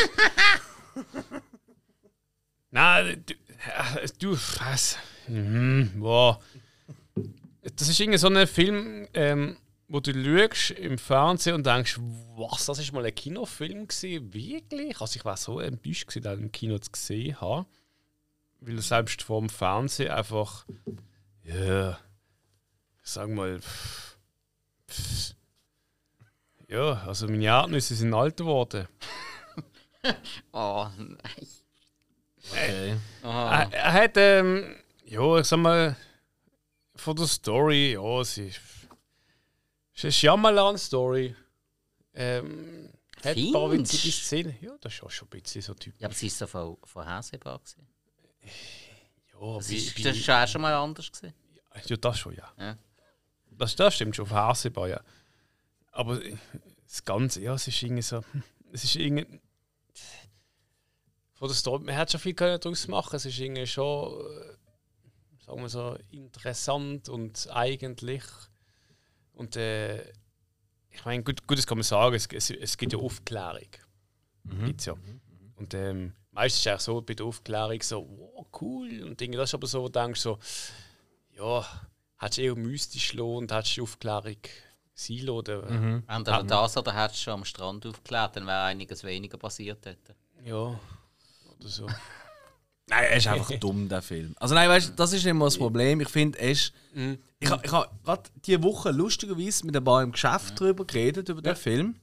[2.73, 4.99] Nein, du, äh, du was?
[5.29, 6.41] Mhm, boah.
[7.77, 9.59] Das ist irgendwie so ein Film, ähm,
[9.89, 12.01] wo du schaust im Fernsehen und denkst,
[12.35, 14.33] was, das ist mal ein Kinofilm gewesen?
[14.33, 15.01] Wirklich?
[15.03, 17.67] Also ich war so enttäuscht, gewesen, den im Kino zu sehen habe.
[18.61, 20.67] Weil selbst vor dem Fernsehen einfach,
[21.45, 21.99] ja,
[23.03, 24.17] ich sag mal, pff,
[24.89, 25.35] pff,
[26.69, 28.89] ja, also meine Erdnüsse sind alt geworden.
[30.51, 31.47] Oh, nein.
[32.53, 32.97] Okay.
[33.23, 35.97] Er, er hat, ähm, ja, ich sag mal,
[36.95, 38.61] von der Story, ja, sie ist,
[39.95, 41.35] ist eine Shyamalan-Story.
[42.15, 42.91] Ähm,
[43.25, 43.95] hat ein paar Findest?
[43.95, 44.57] witzige Szenen.
[44.61, 46.01] Ja, das ist auch schon ein bisschen so typisch.
[46.01, 47.87] Ja, aber sie ist so von, vorhersehbar gewesen.
[49.33, 51.35] Ja, Das ist, wie- das ist auch schon mal anders gewesen.
[51.87, 52.53] ja, das schon, ja.
[52.59, 52.77] Ja.
[53.51, 55.01] Das, das stimmt schon, vorhersehbar, ja.
[55.93, 56.21] Aber
[56.87, 58.23] das Ganze, ja, es ist irgendwie so,
[58.73, 59.41] es ist irgendwie,
[61.43, 65.45] von der Story, man hat schon viel können daraus machen es ist irgendwie schon, äh,
[65.45, 68.23] sagen wir so, interessant und eigentlich.
[69.33, 70.03] Und äh,
[70.91, 73.67] ich meine, gut, gut, das kann man sagen, es, es, es gibt ja Aufklärung.
[74.67, 74.95] Gibt's ja.
[75.57, 79.03] Und ähm, meistens ist es auch so bei der Aufklärung so, wow, cool.
[79.03, 80.39] Und Dinge, das ist aber so, wo du denkst so,
[81.37, 81.67] ja,
[82.19, 84.37] hättest du eher mystisch lassen und hättest die Aufklärung
[84.95, 85.29] sein lassen.
[85.31, 85.69] oder-
[86.07, 90.15] Entweder das oder hättest du schon am Strand aufgeklärt, dann wäre einiges weniger passiert dort.
[90.45, 90.79] Ja,
[91.62, 91.87] oder so.
[92.88, 94.35] Nein, er ist einfach dumm, der Film.
[94.38, 96.01] Also nein, weißt du, das ist nicht mal das Problem.
[96.01, 96.72] Ich finde, er ist...
[97.38, 101.29] Ich habe ich ha gerade diese Woche lustigerweise mit ein paar im Geschäft drüber geredet,
[101.29, 101.94] über den Film.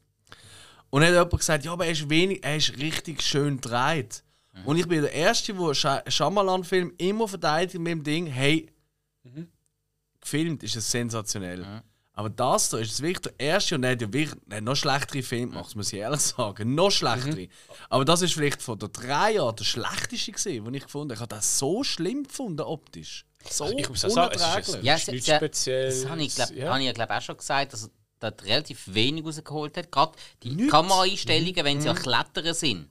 [0.89, 4.23] Und dann hat jemand gesagt, ja, aber er ist, wenig, er ist richtig schön gedreht.
[4.65, 8.69] Und ich bin der Erste, der Scha Shyamalan-Film immer verteidigt mit dem Ding, hey,
[10.19, 11.83] gefilmt ist es sensationell.
[12.19, 14.75] Aber das da ist es wirklich der erste und er hat ja wirklich hat noch
[14.75, 16.75] schlechtere Filme gemacht, muss ich ehrlich sagen.
[16.75, 17.47] Noch schlechtere.
[17.89, 21.13] Aber das ist vielleicht von der drei Jahren der schlechteste gesehen, den ich gefunden habe.
[21.13, 23.25] Ich habe das so schlimm gefunden, optisch.
[23.49, 24.84] So Ich muss auch sagen, es ist unerträglich.
[24.84, 26.01] Ja, ist es- nichts es- Spezielles.
[26.01, 26.77] Das habe ich, glaub, ja.
[26.77, 29.89] ich glaub, auch schon gesagt, dass er relativ wenig rausgeholt hat.
[29.89, 30.12] Gerade
[30.43, 30.71] die Nichts.
[30.73, 32.89] Kameraeinstellungen, wenn sie ja klettern sind,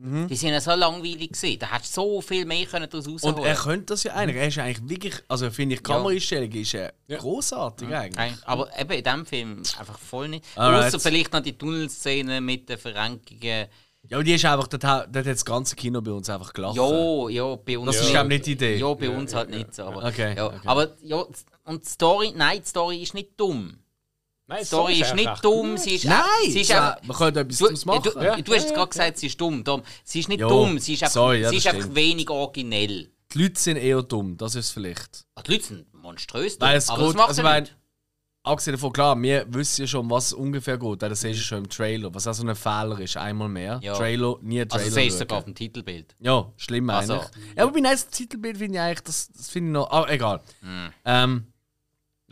[0.00, 1.58] die sind ja so langweilig gewesen.
[1.58, 4.36] Da hättest du so viel mehr können daraus rausholen Und er könnte das ja eigentlich.
[4.36, 8.18] Er ist eigentlich wirklich, also finde ich, die Kameraeinstellung ist äh, großartig eigentlich.
[8.18, 10.44] Eigentlich- Aber eben in diesem Film einfach voll nicht.
[10.54, 10.86] Alright.
[10.94, 13.66] Außer vielleicht noch die Tunnelszene mit den Verrenkungen.
[14.08, 16.52] Ja, aber die ist einfach, dort, ha- dort hat das ganze Kino bei uns einfach
[16.52, 16.76] gelacht.
[16.76, 18.76] Ja, ja, bei uns Das ist ich, nicht die Idee.
[18.76, 19.82] Ja, bei uns halt nicht so.
[19.82, 20.46] Aber, Okay, ja.
[20.46, 20.58] okay.
[20.64, 21.24] aber ja,
[21.64, 23.78] und die Story, nein, die Story ist nicht dumm.
[24.48, 25.80] Nein, Story ist nicht einfach dumm, gut.
[25.80, 26.22] sie ist Nein!
[26.48, 28.02] sie ist ja, einfach, man könnte etwas Du, machen.
[28.02, 29.62] du, du hast jetzt gerade gesagt, sie ist dumm.
[29.62, 31.94] Darum, Sie ist nicht Ja, dumm, sie ist einfach, sorry, ja, sie das ist einfach
[31.94, 33.10] wenig originell.
[33.34, 35.26] Die Leute sind eher dumm, das ist vielleicht.
[35.34, 37.62] Ah, Die Leute sind monströs dumm, Nein, es aber das geht, macht also ja mein,
[37.64, 37.76] nicht.
[38.42, 41.02] abgesehen davon, klar, wir wissen ja schon, was es ungefähr geht.
[41.02, 42.14] Das siehst du schon im Trailer.
[42.14, 43.80] Was auch so ein Fehler ist, einmal mehr.
[43.82, 43.92] Ja.
[43.92, 44.82] Trailer, nie Trailer.
[44.84, 46.16] Also siehst du sogar auf dem Titelbild.
[46.20, 47.28] Ja, schlimm Also, eigentlich.
[47.54, 49.90] Ja, aber bei das Titelbild finde ich eigentlich, das, das finde ich noch.
[49.90, 50.40] Aber egal.
[50.64, 51.57] Ähm, Ja,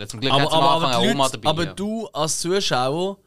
[0.07, 1.49] Zum Glück aber aber, aber, eine Oma Leute, dabei.
[1.49, 1.75] aber ja.
[1.75, 3.19] du als Zuschauer,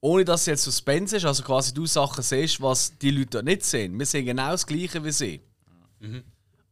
[0.00, 3.64] ohne dass es jetzt Suspense ist, also quasi du Sachen siehst, was die Leute nicht
[3.64, 3.98] sehen.
[3.98, 5.40] Wir sehen genau das Gleiche wie sie.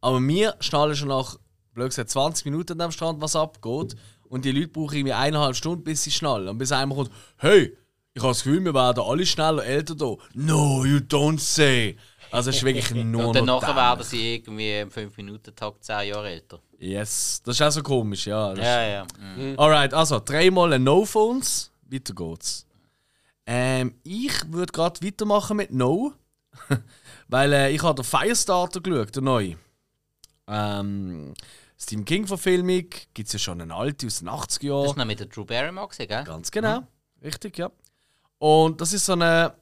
[0.01, 1.37] Aber wir schnallen schon nach,
[1.73, 3.95] blöd gesagt, 20 Minuten am Strand, was abgeht.
[4.23, 6.47] Und die Leute brauchen irgendwie eineinhalb Stunden, bis sie schnallen.
[6.47, 7.75] Und bis einmal kommt, hey,
[8.13, 10.15] ich habe das Gefühl, wir werden alle schneller älter da.
[10.33, 11.97] No, you don't say.
[12.33, 16.29] Also es ist wirklich nur Und dann noch werden sie irgendwie im 5-Minuten-Takt 10 Jahre
[16.31, 16.59] älter.
[16.79, 18.55] Yes, das ist auch so komisch, ja.
[18.55, 19.07] Das Ja, ja.
[19.19, 19.59] Mhm.
[19.59, 21.71] Alright, also dreimal ein No-Phones.
[21.83, 22.65] Weiter geht's.
[23.45, 26.13] Ähm, ich würde gerade weitermachen mit No.
[27.27, 29.57] weil äh, ich habe den Firestarter geschaut, der neue.
[30.47, 31.35] Ähm,
[31.77, 32.89] Stephen King-Verfilmung.
[33.13, 34.85] Gibt es ja schon eine alte aus den 80er Das Jahren.
[34.85, 36.23] ist noch mit der Drew Barrymore gell?
[36.23, 36.81] Ganz genau.
[37.23, 37.69] Richtig, ja.
[38.39, 39.53] Und das ist so eine.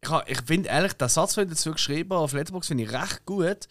[0.00, 2.92] Ich, ich finde ehrlich, der Satz, den ich dazu geschrieben habe auf Letterboxd, finde ich
[2.92, 3.68] recht gut.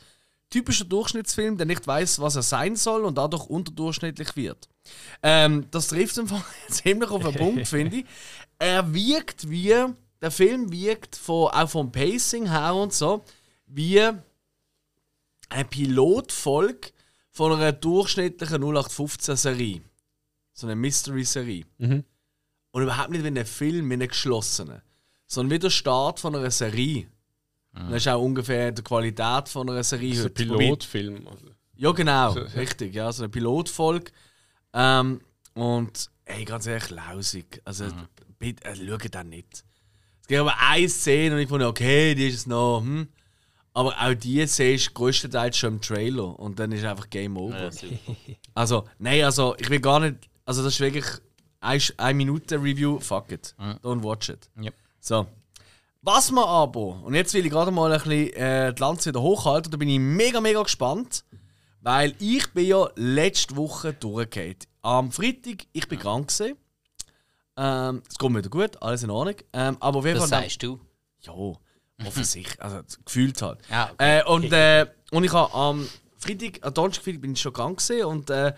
[0.49, 4.69] Typischer Durchschnittsfilm, der nicht weiß, was er sein soll und dadurch unterdurchschnittlich wird.
[5.21, 8.05] Ähm, das trifft einfach ziemlich auf den Punkt, finde ich.
[8.57, 9.75] Er wirkt wie,
[10.21, 13.25] der Film wirkt von, auch vom Pacing her und so,
[13.67, 14.01] wie
[15.49, 16.91] ein Pilotfolge
[17.31, 19.81] von einer durchschnittlichen 0815-Serie.
[20.53, 21.65] So eine Mystery-Serie.
[22.71, 24.81] Und überhaupt nicht wie ein Film, wie ein geschlossenen.
[25.27, 27.07] Sondern wie der Start von einer Serie.
[27.75, 30.57] Und Das ist auch ungefähr die Qualität von einer Serie Das ist ein heute.
[30.57, 31.27] Pilotfilm.
[31.27, 31.47] Also.
[31.75, 32.95] Ja, genau, richtig.
[32.95, 34.11] Ja, so eine Pilotfolge.
[34.73, 35.21] Ähm,
[35.53, 37.61] und ey, ganz ehrlich, lausig.
[37.65, 38.07] Also, Mhm.
[38.39, 39.63] bitte, äh, schaut das nicht.
[40.21, 43.07] Es gibt aber eine Szene und ich fand, okay, die ist es noch, hm.
[43.73, 47.69] Aber auch die siehst du größtenteils schon im Trailer und dann ist einfach Game Over.
[48.55, 50.15] Also, nein, also ich will gar nicht.
[50.45, 51.05] Also, das ist wirklich
[51.59, 52.99] eine, eine Minute Review.
[52.99, 53.53] Fuck it.
[53.83, 54.49] Don't watch it.
[54.59, 54.73] Yep.
[54.99, 55.27] So.
[56.01, 59.21] Was man aber, und jetzt will ich gerade mal ein bisschen äh, die Lanze wieder
[59.21, 61.25] hochhalten, da bin ich mega, mega gespannt,
[61.81, 64.55] weil ich bin ja letzte Woche durchgefallen.
[64.81, 66.55] Am Freitag, ich bin krank gewesen.
[67.57, 69.35] Ähm, es kommt mir wieder gut, alles in Ordnung.
[69.51, 70.43] Ähm, aber auf jeden Das Fall.
[70.43, 70.79] sagst du.
[71.21, 71.33] Ja,
[72.05, 72.61] offensichtlich.
[72.61, 73.59] Also gefühlt halt.
[73.69, 74.19] Ja, okay.
[74.19, 78.05] äh, und, äh, und ich habe am Freitag, am Donnerstag bin ich schon krank gewesen
[78.05, 78.53] und äh,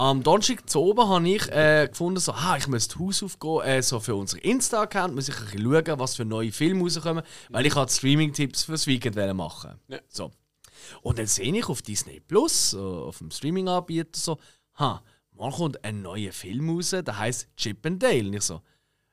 [0.00, 3.60] am Donnerstag zu oben habe ich äh, gefunden, so, ah, ich muss das Haus aufgehen,
[3.64, 7.22] äh, so für unseren Insta-Account muss ich ein bisschen schauen, was für neue Filme rauskommen,
[7.50, 9.78] weil ich halt Streaming-Tipps fürs Weekend machen.
[9.88, 9.98] Ja.
[10.08, 10.30] So.
[11.02, 14.38] Und dann sehe ich auf Disney Plus, so auf dem Streaming-Anbieter, so,
[14.78, 18.26] ha, morgen kommt ein neuer Film raus, der heißt Chip and Dale.
[18.26, 18.62] Und ich so,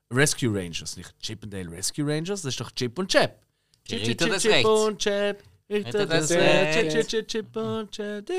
[0.10, 3.42] Rescue Rangers, nicht Chip and Dale Rescue Rangers, das ist doch Chip und Chap.
[3.86, 4.70] Chip, Chip, Chip Rechts.
[4.70, 5.44] und Chap.
[5.68, 6.30] Des Rechts.
[6.30, 6.90] Chip.
[6.90, 8.30] Chip, Chip, Chip und Chap.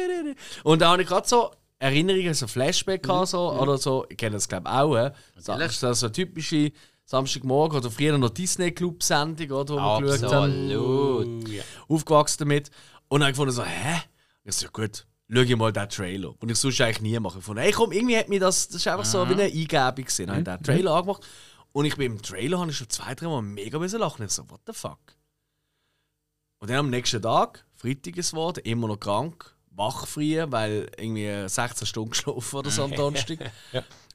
[0.64, 4.04] Und da habe ich gerade so Erinnerungen, so Flashback gehabt, so, oder so.
[4.08, 5.10] Ich kenne das, glaube ich, auch.
[5.36, 6.72] So, das ist so eine typische
[7.04, 11.64] Samstagmorgen oder früher noch Disney Club-Sendung, oder, wo wir geschaut haben Absolut.
[11.88, 12.70] aufgewachsen damit.
[13.08, 14.02] Und dann habe ich gefunden, so, hä?
[14.44, 16.34] Ich so, ja gut, schau ich mal den Trailer.
[16.38, 17.40] Und ich sonst eigentlich nie machen.
[17.40, 20.26] Von, hey, komm, irgendwie hat mir das, das ist einfach so wie eine Eingebung gesehen.
[20.26, 21.26] Dann habe ich den Trailer angemacht.
[21.72, 24.24] Und ich bin im Trailer, habe ich schon zwei, drei Mal mega müssen lachen.
[24.24, 24.98] Ich so, what the fuck?
[26.58, 30.90] Und dann am nächsten Tag, Freitag ist es geworden, immer noch krank, wach früh, weil
[30.98, 33.38] irgendwie 16 Stunden geschlafen oder so am Donnerstag.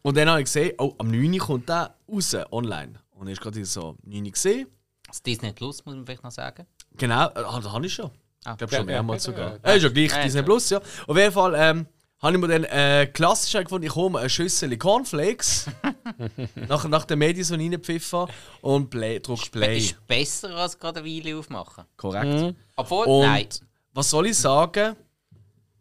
[0.01, 1.33] Und dann habe ich gesehen, oh, am 9.
[1.33, 2.93] Uhr kommt der raus, online.
[3.11, 4.67] Und ich gerade so 9 Uhr gesehen.
[5.07, 6.65] Das Disney Plus muss man vielleicht noch sagen.
[6.97, 8.11] Genau, äh, das habe ich schon.
[8.45, 8.51] Ah.
[8.51, 9.51] Ich glaube schon Ja, ja, mehrmals ja, sogar.
[9.53, 9.59] ja.
[9.65, 10.43] Ja, ist ja gleich, Ja, Disney ja.
[10.45, 10.81] Plus, ja.
[11.07, 11.87] Auf jeden Fall ähm,
[12.21, 15.67] habe ich mir dann äh, klassisch gefunden, ich hole mir eine Schüssel Cornflakes,
[16.67, 18.27] nach, nach den Medien so reinpfiffen
[18.61, 19.77] und play, drück Play.
[19.77, 21.85] Ist besser als gerade eine Weile aufmachen.
[21.95, 22.55] Korrekt.
[22.75, 23.47] Obwohl, Und nein.
[23.93, 24.95] was soll ich sagen?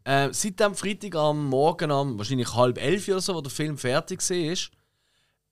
[0.04, 3.78] Äh, seit dem Freitag am Morgen, am wahrscheinlich halb elf oder so, wo der Film
[3.78, 4.56] fertig war,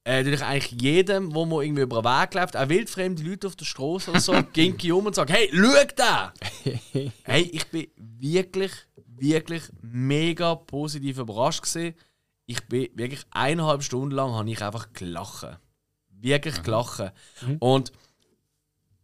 [0.05, 3.47] äh, tue ich eigentlich jedem, wo man irgendwie über den Weg läuft, auch wildfremde Leute
[3.47, 6.33] auf der Straße oder so, ging ich um und sage: Hey, schau da!
[7.23, 8.73] hey, ich bin wirklich,
[9.07, 11.95] wirklich mega positiv überrascht gewesen.
[12.47, 15.47] Ich bin wirklich eineinhalb Stunden lang habe ich einfach gelacht.
[16.09, 17.13] Wirklich gelacht.
[17.61, 17.93] Und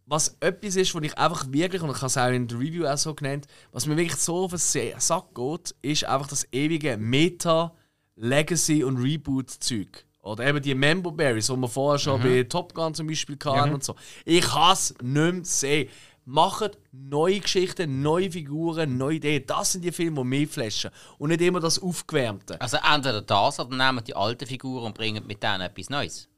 [0.07, 2.87] was etwas ist, was ich einfach wirklich, und ich habe es auch in der Review
[2.87, 4.59] auch so genannt, was mir wirklich so auf den
[5.01, 7.75] Sack geht, ist einfach das ewige Meta,
[8.15, 10.05] Legacy und Reboot-Zeug.
[10.23, 13.75] Oder eben die Member Berries, die wir vorher schon bei Top Gun zum Beispiel hatten
[13.75, 13.95] und so.
[14.25, 15.89] Ich hasse nicht mehr sehen.
[16.25, 19.45] Macht neue Geschichten, neue Figuren, neue Ideen.
[19.47, 20.91] Das sind die Filme, die mich flashen.
[21.19, 22.61] Und nicht immer das Aufgewärmte.
[22.61, 26.29] Also entweder das oder nehmen die alten Figuren und bringen mit denen etwas Neues.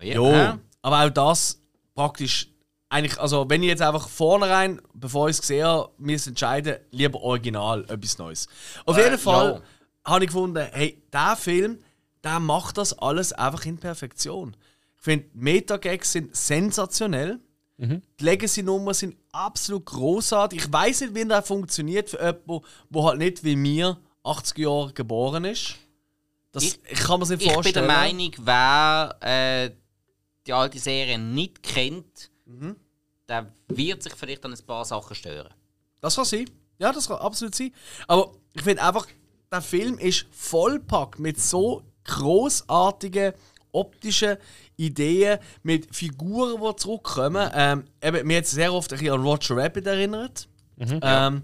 [0.00, 0.14] Ja.
[0.14, 0.58] Jo, Ja.
[0.82, 1.62] aber auch das
[1.94, 2.48] praktisch
[2.90, 7.20] eigentlich, also wenn ich jetzt einfach vornherein, bevor ich es gesehen habe, mir entscheiden, lieber
[7.20, 8.46] original, etwas Neues.
[8.86, 9.62] Auf Äh, jeden Fall
[10.04, 10.10] ja.
[10.12, 11.78] habe ich gefunden, hey, der Film,
[12.24, 14.56] der macht das alles einfach in Perfektion.
[14.96, 17.40] Ich finde, Metagags sind sensationell.
[17.80, 20.58] Die Legacy-Nummern sind absolut großartig.
[20.64, 24.92] Ich weiß nicht, wie der funktioniert für jemanden, der halt nicht wie mir 80 Jahre
[24.92, 25.76] geboren ist.
[26.50, 27.86] Das, ich, Ich- kann mir das nicht Ich bin vorstellen.
[27.86, 29.70] der Meinung, wer äh,
[30.48, 32.76] die alte Serie nicht kennt, Mhm.
[33.28, 35.52] der wird sich vielleicht an ein paar Sachen stören.
[36.00, 36.48] Das kann sein.
[36.78, 37.72] Ja, das kann absolut sein.
[38.06, 39.06] Aber ich finde einfach,
[39.52, 43.32] der Film ist vollpackt mit so großartigen
[43.72, 44.36] optischen
[44.76, 47.50] Ideen, mit Figuren, die zurückkommen.
[47.54, 50.48] Ähm, eben, mir hat es sehr oft ein bisschen an Roger Rabbit erinnert.
[50.78, 51.42] ähm,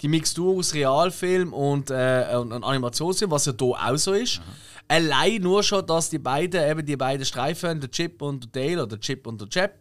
[0.00, 4.40] die Mixtur aus Realfilm und, äh, und, und Animationsfilm, was ja hier auch so ist.
[4.88, 8.82] Allein nur schon, dass die beiden, eben die beiden Streifen, der Chip und der Dale
[8.82, 9.78] oder der Chip und der Chap,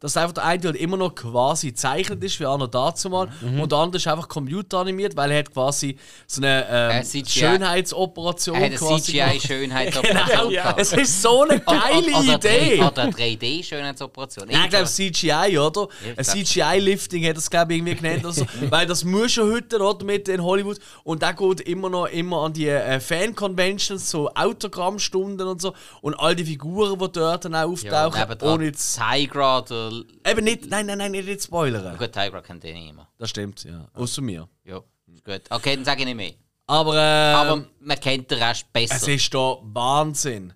[0.00, 3.28] dass einfach der eine halt immer noch quasi gezeichnet ist, wie auch noch dazu mal.
[3.42, 7.24] Und der andere ist einfach computeranimiert, weil er hat quasi so eine ähm, Äh.
[7.28, 9.12] Schönheitsoperation Er hat eine quasi.
[9.12, 10.80] CGI-Schönheitsoperation Genau, gehabt.
[10.80, 12.80] es ist so eine geile Oder- oder Idee.
[12.82, 14.48] Oder eine 3D-Schönheitsoperation.
[14.48, 15.88] Nein, ich glaube CGI, oder?
[16.06, 18.24] Ja, Ein CGI-Lifting hat das, glaube ich, irgendwie genannt.
[18.24, 18.46] Oder so.
[18.70, 20.04] Weil das muss schon heute, oder?
[20.04, 20.78] Mit in Hollywood.
[21.04, 25.74] Und der geht immer noch immer an die äh, Fan-Conventions, so Autogrammstunden und so.
[26.00, 28.20] Und all die Figuren, die dort dann auch ja, auftauchen.
[28.20, 28.98] nebendran ohne jetzt.
[28.98, 29.60] Tigra,
[29.90, 30.32] der...
[30.32, 31.96] Eben nicht, nein, nein, nein, nicht spoilern.
[31.98, 33.08] Gut, Tigra kennt den nicht mehr.
[33.18, 33.88] Das stimmt, ja.
[33.94, 34.48] Außer mir.
[34.64, 34.80] Ja,
[35.12, 35.42] ist gut.
[35.50, 36.32] Okay, dann sage ich nicht mehr.
[36.66, 36.98] Aber, äh,
[37.34, 38.94] Aber man kennt den Rest besser.
[38.96, 40.52] es ist da Wahnsinn.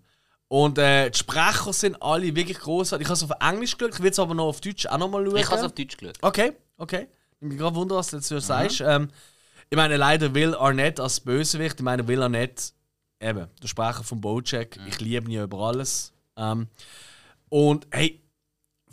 [0.49, 3.05] Und äh, die Sprecher sind alle wirklich großartig.
[3.07, 5.09] Ich habe es auf Englisch geschaut, ich will es aber noch auf Deutsch auch noch
[5.11, 5.37] mal schauen.
[5.37, 6.16] ich habe es auf Deutsch geschaut.
[6.23, 7.09] Okay, okay.
[7.40, 8.40] Ich bin gerade wundern, was du dazu Mhm.
[8.40, 8.81] sagst.
[8.81, 9.09] Ähm,
[9.70, 11.77] Ich meine, leider Will Arnett als Bösewicht.
[11.77, 12.73] Ich meine, Will Arnett,
[13.18, 14.79] eben, der Sprecher von Bojack.
[14.87, 16.12] Ich liebe ihn ja über alles.
[16.37, 16.68] Ähm,
[17.49, 18.20] und hey,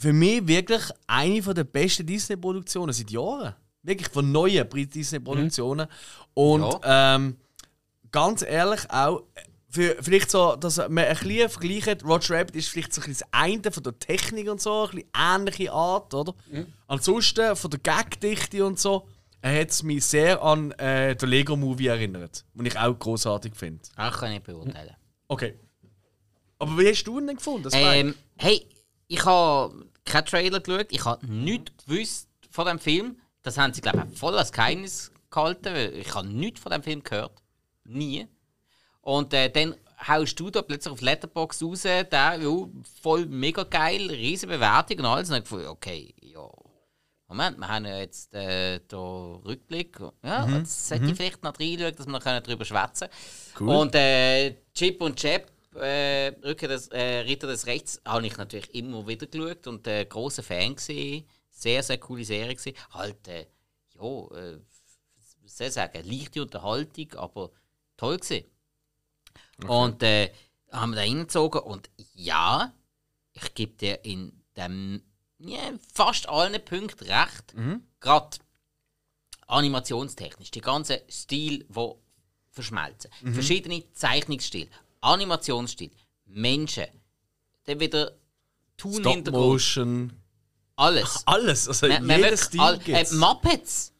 [0.01, 3.53] für mich wirklich eine von der besten Disney-Produktionen seit Jahren.
[3.83, 5.85] Wirklich von neuen Disney-Produktionen.
[6.33, 7.37] Und ähm,
[8.11, 9.21] ganz ehrlich auch,
[9.69, 13.27] für, vielleicht so, dass man ein bisschen vergleicht, Roger Rabbit ist vielleicht so ein bisschen
[13.31, 16.33] das eine von der Technik und so, ein bisschen ähnliche Art, oder?
[16.87, 19.07] Ansonsten von der Gagdichte und so,
[19.39, 23.55] er hat es mich sehr an äh, den Lego Movie erinnert, den ich auch großartig
[23.55, 23.81] finde.
[23.97, 24.95] Auch kann ich beurteilen.
[25.27, 25.53] Okay.
[26.57, 27.69] Aber wie hast du ihn denn gefunden?
[27.71, 28.67] Ähm, hey,
[29.07, 33.21] ich habe keinen Trailer geschaut, ich habe nichts gewusst von dem Film.
[33.43, 37.03] Das haben sie, glaube ich, voll als Geheimnis gehalten, ich habe nichts von dem Film
[37.03, 37.41] gehört.
[37.83, 38.27] Nie.
[39.01, 39.75] Und äh, dann
[40.07, 42.67] haust du da plötzlich auf Letterbox raus, der, ja,
[43.01, 45.29] voll mega geil, riesige Bewertung und alles.
[45.29, 46.47] Und dann gefunden, okay, ja.
[47.27, 49.97] Moment, wir haben ja jetzt äh, den Rückblick.
[50.21, 53.07] Ja, jetzt sollte ich vielleicht noch reinschauen, dass wir noch darüber schwätzen
[53.55, 53.69] können.
[53.69, 58.73] Und äh, Chip und Chap, äh, Rückkehr des, äh, Ritter des Rechts, habe ich natürlich
[58.75, 61.27] immer wieder geschaut und äh, großer Fan gesehen.
[61.49, 62.77] Sehr, sehr coole Serie gewesen.
[62.91, 63.47] Halt, äh,
[63.93, 64.59] ja, äh,
[65.45, 67.51] soll sagen, leichte Unterhaltung, aber
[67.97, 68.45] toll gewesen.
[69.67, 70.31] Und äh,
[70.71, 72.73] haben wir da reingezogen und ja,
[73.33, 75.03] ich gebe dir in dem
[75.37, 75.59] ja,
[75.93, 77.53] fast allen Punkten recht.
[77.99, 78.37] Gerade
[79.47, 82.01] animationstechnisch, die ganze Stil, wo
[82.51, 83.11] verschmelzen.
[83.33, 84.69] Verschiedene Zeichnungsstile,
[85.01, 85.91] Animationsstil,
[86.25, 86.85] Menschen,
[87.65, 88.11] dann wieder
[88.77, 90.13] Tun-Hintergrund, Motion.
[90.75, 91.23] alles.
[91.25, 91.67] Alles.
[91.67, 93.11] Also Man- man Stil all- äh.
[93.13, 93.93] Muppets.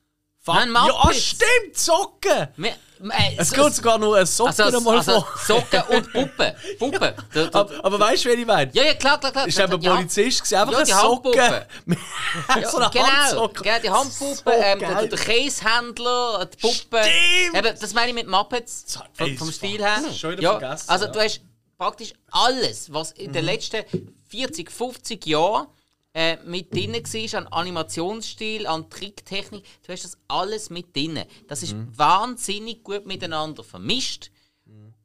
[0.44, 0.56] Fuck.
[0.56, 1.24] Nein, Ja, Muppets.
[1.24, 1.78] stimmt!
[1.78, 2.48] Socken!
[2.58, 5.38] Wir- äh, Es so- geht sogar nur ein Socken also, einmal also vor.
[5.46, 6.54] Socken und Puppen.
[6.80, 7.00] Puppen.
[7.00, 8.72] Der- der- Aber, aber weißt du, wen ich meine?
[8.74, 9.48] ja, ja, klar, klar, klar.
[9.48, 9.96] Ist eben Ja.
[9.96, 11.42] Polizist, gewesen, einfach Ja, ein die Socken.
[11.42, 11.68] Handpuppe.
[12.72, 13.64] so eine genau, Handsocke.
[13.64, 17.04] genau, die Handpuppe, So ähm, der, der Käsehändler, die Puppe.
[17.04, 17.58] Stimmt!
[17.66, 20.00] Eben, das meine ich mit Muppets, vom, vom Stil her.
[20.14, 21.12] schon wieder ja, vergessen, also ja.
[21.12, 21.42] du hast
[21.78, 23.34] praktisch alles, was in Mhm.
[23.34, 23.84] den letzten
[24.30, 25.68] 40, 50 Jahren
[26.14, 31.24] äh, mit drin war, an Animationsstil, an Tricktechnik, du hast das alles mit drin.
[31.48, 31.98] Das ist Mhm.
[31.98, 34.30] wahnsinnig gut miteinander vermischt,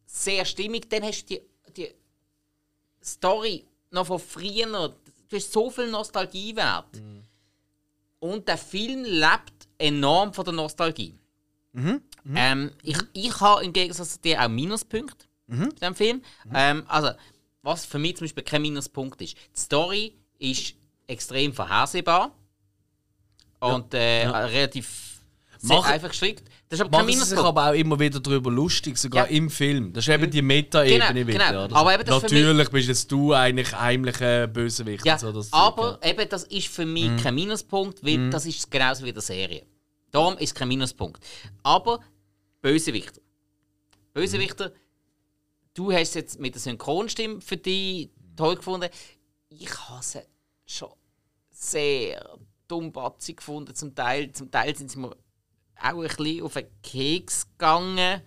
[0.06, 0.88] sehr stimmig.
[0.90, 1.42] Dann hast du die,
[1.76, 1.94] die
[3.04, 4.66] Story noch von früher,
[5.28, 7.00] du hast so viel Nostalgiewert.
[8.18, 11.14] Und der Film lebt enorm von der Nostalgie.
[12.34, 16.22] Ähm, ich ich habe im Gegensatz zu dir auch Minuspunkte bei diesem Film.
[16.52, 17.10] Ähm, also,
[17.62, 19.36] was für mich zum Beispiel kein Minuspunkt ist.
[19.54, 20.74] Die Story ist
[21.06, 22.32] extrem vorhersehbar
[23.60, 25.20] und äh, relativ
[25.58, 26.44] sehr Machen- einfach gestrickt.
[26.68, 29.36] Das ist aber kein sich aber auch immer wieder darüber lustig, sogar Ja.
[29.36, 29.92] im Film.
[29.92, 31.46] Das ist eben die Meta-Ebene Genau, wieder.
[31.48, 31.64] genau.
[31.64, 31.76] oder?
[31.76, 35.06] Aber eben das für mich- Natürlich bist jetzt du eigentlich heimlicher Bösewicht.
[35.06, 38.70] Ja, so, das aber Zeug, eben, das ist für mich kein Minuspunkt, weil das ist
[38.70, 39.64] genauso wie der Serie.
[40.10, 41.24] Darum ist es kein Minuspunkt.
[41.62, 42.00] Aber
[42.60, 43.20] Bösewichter.
[44.12, 44.72] Bösewichter,
[45.74, 48.88] du hast es jetzt mit der Synchronstimme für dich toll gefunden.
[49.50, 50.20] Ich habe sie
[50.66, 50.92] schon
[51.50, 54.32] sehr dummbatzig gefunden zum Teil.
[54.32, 55.16] Zum Teil sind sie mir
[55.80, 58.22] auch ein bisschen auf den Keks gegangen.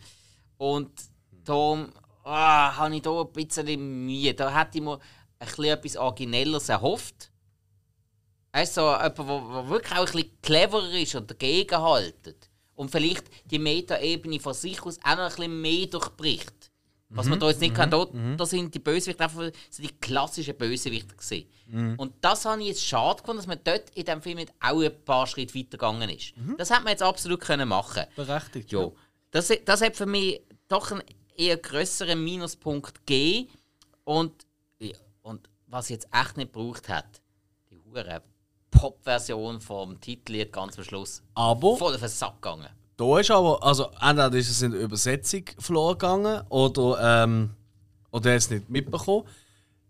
[0.57, 0.91] Und
[1.31, 1.91] darum
[2.23, 4.33] ah, habe ich da ein bisschen Mühe.
[4.33, 4.99] Da hätte ich mir
[5.39, 7.31] etwas Originelleres erhofft.
[8.51, 12.49] Weißt du, so jemand, der wirklich auch ein bisschen cleverer ist und dagegen haltet.
[12.73, 16.68] Und vielleicht die Meta-Ebene von sich aus auch noch ein bisschen mehr durchbricht.
[17.11, 18.05] Was man da jetzt nicht kann, da,
[18.37, 21.47] da sind die Bösewichte einfach so die klassischen Bösewichte gesehen.
[21.97, 24.81] Und das habe ich jetzt schade gefunden, dass man dort in diesem Film nicht auch
[24.81, 26.33] ein paar Schritte weitergegangen ist.
[26.57, 28.71] Das hätte man jetzt absolut können machen Berechtigt.
[28.71, 28.91] ja.
[29.31, 31.03] Das, das hat für mich doch einen
[31.35, 33.49] eher größeren Minuspunkt gegeben.
[34.03, 34.45] Und,
[34.79, 37.21] ja, und was ich jetzt echt nicht gebraucht hat,
[37.69, 38.23] die hure
[38.71, 41.21] Pop-Version vom Titellied ganz am Schluss.
[41.35, 42.69] Aber Voll auf den Sack gegangen.
[42.99, 47.51] Da ist aber, also entweder ist es in der Übersetzung verloren gegangen oder, ähm,
[48.11, 49.25] oder er hat es nicht mitbekommen.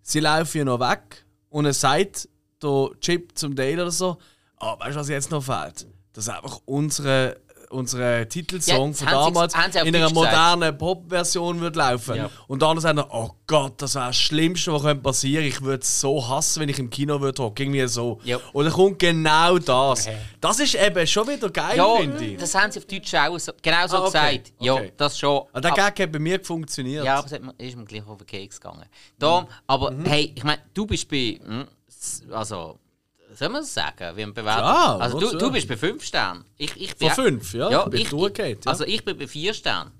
[0.03, 2.29] Sie laufen ja noch weg und er sagt
[2.61, 4.19] der Chip zum Dale oder so,
[4.57, 5.87] ah, weißt du, was jetzt noch fehlt?
[6.13, 9.53] Das ist einfach unsere, unsere Titelsong Ja, von damals
[9.83, 12.15] in einer modernen Pop-Version wird laufen.
[12.15, 12.29] Ja.
[12.47, 15.45] Und dann sagt er, oh Gott, das wäre das Schlimmste, was könnte passieren.
[15.45, 17.61] Ich würde es so hassen, wenn ich im Kino würde hocken.
[17.73, 18.19] Irgendwie so.
[18.23, 18.37] Ja.
[18.53, 20.07] Und dann kommt genau das.
[20.41, 22.37] Das ist eben schon wieder geil, Ja, finde ich.
[22.37, 24.53] das haben sie auf Deutsch auch so, genau so Ah, okay, gesagt.
[24.59, 24.93] Ja, okay.
[24.97, 25.43] das schon.
[25.53, 27.05] Ah, der Aber- Gag hat bei mir funktioniert.
[27.05, 27.33] Ja, aber es
[27.67, 28.85] ist mir gleich auf den Keks gegangen.
[29.17, 30.05] Darum, aber Mhm.
[30.05, 31.39] hey, ich meine, du bist bei.
[31.45, 31.67] hm,
[32.31, 32.79] Also,
[33.33, 34.15] soll man das sagen?
[34.17, 34.65] Wie ein Bewertung?
[34.65, 36.43] Ja, also, du, du bist bei 5 Sternen.
[36.57, 37.69] Ich, ich bin Von auch- fünf, ja?
[37.71, 38.71] ja ich, durchgeht, ja.
[38.71, 39.91] Also, ich bin bei 4 Sternen.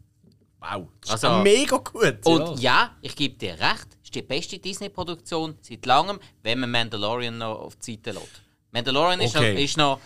[0.59, 0.87] wow.
[1.01, 2.17] Das Also- ist mega gut.
[2.25, 2.83] Und ja.
[2.85, 7.37] ja, ich gebe dir recht, es ist die beste Disney-Produktion seit langem, wenn man Mandalorian
[7.37, 8.41] noch auf die Seite lässt.
[8.71, 9.53] Mandalorian ist, Okay.
[9.53, 9.99] noch, ist noch.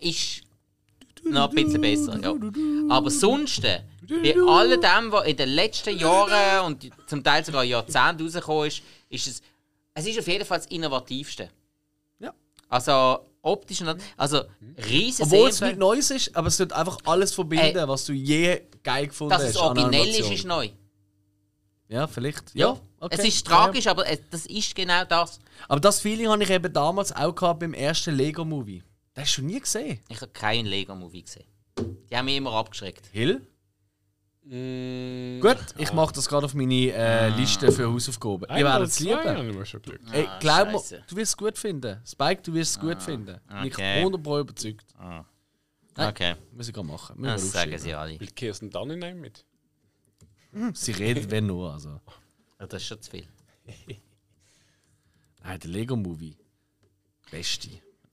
[0.00, 0.42] Ist
[1.24, 2.18] noch ein bisschen besser.
[2.22, 2.32] Ja.
[2.88, 7.64] Aber sonst, äh, bei all dem, was in den letzten Jahren und zum Teil sogar
[7.64, 9.42] Jahrzehnten rausgekommen ist, ist es,
[9.94, 11.50] es ist auf jeden Fall das Innovativste.
[12.68, 14.42] Also optisch und also
[14.86, 17.88] riesen Obwohl es Sehenswert- nicht Neues ist, aber es wird einfach alles verbinden, Ey.
[17.88, 19.50] was du je geil gefunden Dass hast.
[19.50, 20.68] es an originell ist, ist neu.
[21.88, 22.54] Ja, vielleicht.
[22.54, 23.16] Ja, Ja, okay.
[23.18, 23.64] es ist Ja, ja.
[23.64, 25.38] tragisch, aber es, das ist genau das.
[25.68, 28.82] Aber das Feeling habe ich eben damals auch gehabt beim ersten Lego-Movie.
[29.14, 29.98] Das hast du nie gesehen.
[30.08, 31.46] Ich habe keinen Lego-Movie gesehen.
[32.10, 33.06] Die haben mich immer abgeschreckt.
[33.12, 33.40] Hill?
[34.50, 38.44] Mm, Gut, ich mache das gerade auf meine äh, Liste für Hausaufgaben.
[38.44, 39.50] Ihr oder werdet es lieben.
[39.50, 40.12] ich.
[40.14, 41.04] Ey, Ah, glaub mir, Scheisse.
[41.06, 42.00] du wirst es gut finden.
[42.06, 43.38] Spike, du wirst es gut finden.
[43.46, 44.02] Bin ich okay.
[44.04, 44.86] 100% überzeugt.
[44.98, 45.24] Nein.
[45.96, 47.16] Okay, Muss ich gerade machen.
[47.20, 47.78] Müssen wir das sagen aufschreiben.
[47.78, 48.20] sie alle.
[48.20, 49.44] Will Kirsten dann nicht mit?
[50.74, 51.72] Sie redet, wenn nur.
[51.72, 52.00] Also.
[52.58, 53.26] Ja, das ist schon zu viel.
[55.42, 56.36] Nein, der Lego-Movie.
[57.30, 57.68] Beste.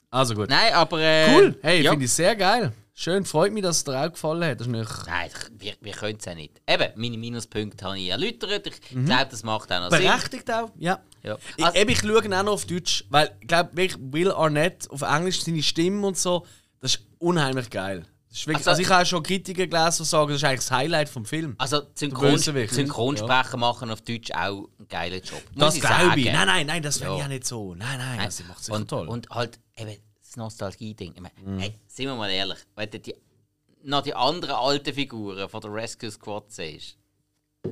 [0.09, 0.49] Also gut.
[0.49, 0.99] Nein, aber.
[0.99, 1.59] Äh, Cool.
[1.61, 1.91] Hey, ja.
[1.91, 2.73] finde ich sehr geil.
[2.97, 4.61] Schön, freut mich, dass es dir auch gefallen hat.
[4.61, 6.61] Das ist nicht Nein, ich- wir, wir können es ja nicht.
[6.65, 8.67] Eben, meine Minuspunkte habe ich erläutert.
[8.67, 9.05] Ich Mhm.
[9.05, 10.03] glaube, das macht auch noch Sinn.
[10.07, 10.71] berechtigt auch.
[10.79, 11.01] Ja.
[11.21, 11.37] Ja.
[11.57, 15.01] Ich, Also- eben, ich schaue auch noch auf Deutsch, weil ich glaube, Will Arnett auf
[15.01, 16.45] Englisch seine Stimme und so,
[16.79, 18.05] das ist unheimlich geil.
[18.31, 20.59] Ist wirklich, Also- also, ich habe auch schon Kritiker gelesen, die sagen, das ist eigentlich
[20.61, 21.55] das Highlight vom Film.
[21.57, 22.73] Also, Synchron Bösewicht.
[22.73, 25.41] Synchronsprecher machen auf Deutsch auch einen geilen Job.
[25.53, 26.25] Das ich glaube ich.
[26.31, 27.17] Nein, nein, nein, das Ja.
[27.17, 27.75] ja nicht so.
[27.75, 29.07] Nein, nein, das macht sicher und, toll.
[29.09, 29.97] und halt eben
[30.36, 31.13] das Nostalgie-Ding.
[31.15, 31.59] Ich meine, Mhm.
[31.59, 33.15] hey, sind wir mal ehrlich, wenn du die,
[33.83, 36.97] noch die anderen alten Figuren von der Rescue Squad siehst,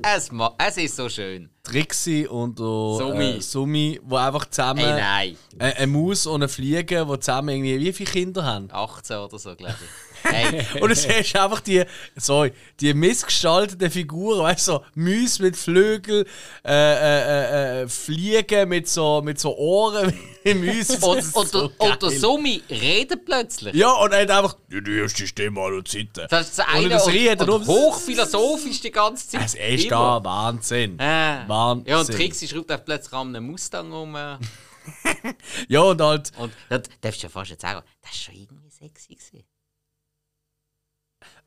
[0.02, 1.50] es, es ist so schön.
[1.62, 3.24] Trixie und der, Sumi.
[3.36, 7.50] Äh, Sumi, die einfach zusammen Hey, nein, äh, eine Maus und eine Fliege, die zusammen
[7.50, 8.68] irgendwie wie viele Kinder haben.
[8.72, 10.03] 18 oder so, glaube ich.
[10.24, 11.84] Hey, Und du siehst einfach die,
[12.16, 16.24] sorry, die missgestalteten Figuren, weißt du, so Müs mit Flügeln,
[16.64, 20.12] äh, äh, äh, Fliegen mit so, mit so Ohren
[20.44, 20.88] wie Müs.
[20.88, 22.10] Das und, und, so der- und der.
[22.10, 23.74] Sumi redet plötzlich.
[23.74, 26.26] Ja, und er hat einfach die erste Stimme aller Zeiten.
[26.30, 29.44] Das ist das Und eine das und, und, nur- hochphilosophisch die ganze Zeit.
[29.44, 30.98] Es ist da Wahnsinn.
[30.98, 31.40] Äh.
[31.46, 31.86] Wahnsinn.
[31.90, 34.16] Ja, und Trixie schraubt auf plötzlich an einem Mustang um.
[34.16, 34.36] äh,
[35.68, 38.70] Ja, und halt, Und das darfst du ja fast jetzt sagen, das war schon irgendwie
[38.70, 39.14] sexy.
[39.14, 39.44] Gewesen.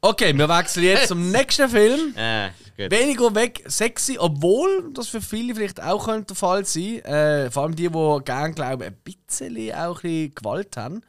[0.08, 2.14] Okay, wir wechseln jetzt zum nächsten Film.
[2.16, 2.91] Äh, gut.
[2.91, 6.99] Weniger weg sexy, obwohl das für viele vielleicht auch könnte der Fall sein.
[7.05, 11.01] Äh, vor allem die, die gerne glauben, ein bisschen auch ein bisschen Gewalt haben.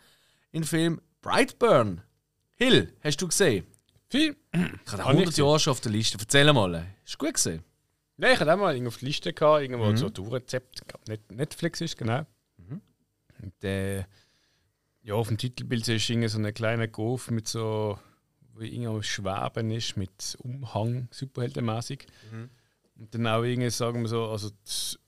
[0.53, 2.03] Im Film Brightburn.
[2.57, 3.67] Hill, hast du gesehen?
[4.09, 4.37] Viel?
[4.53, 5.45] Ich ich 100 gesehen.
[5.45, 6.19] Jahre schon auf der Liste.
[6.19, 6.87] Erzähl mal.
[7.05, 7.63] Ist gut gesehen?
[8.17, 10.81] Nein, ich hatte auch mal irgendwo auf die Liste gehabt, irgendwo so Tourrezept.
[10.81, 12.27] Ich glaube, Net Netflix ist, genau.
[13.41, 14.05] Und äh,
[15.03, 17.99] ja, auf dem Titelbild ist irgendwie so ein kleiner Golf mit so,
[18.59, 22.07] wo irgendwo Schweben ist, mit Umhang, superheldenmäßig.
[22.97, 24.99] Und dann auch irgendwie, sagen wir so, also die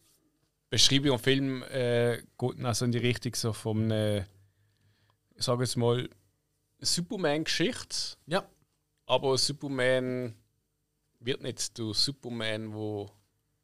[0.70, 4.20] Beschreibung am Film äh, geht dann auch so in die Richtung so von, äh,
[5.34, 6.08] ich sage jetzt mal,
[6.78, 8.16] Superman-Geschichte.
[8.26, 8.48] Ja.
[9.06, 10.34] Aber Superman
[11.18, 13.06] wird nicht der Superman, der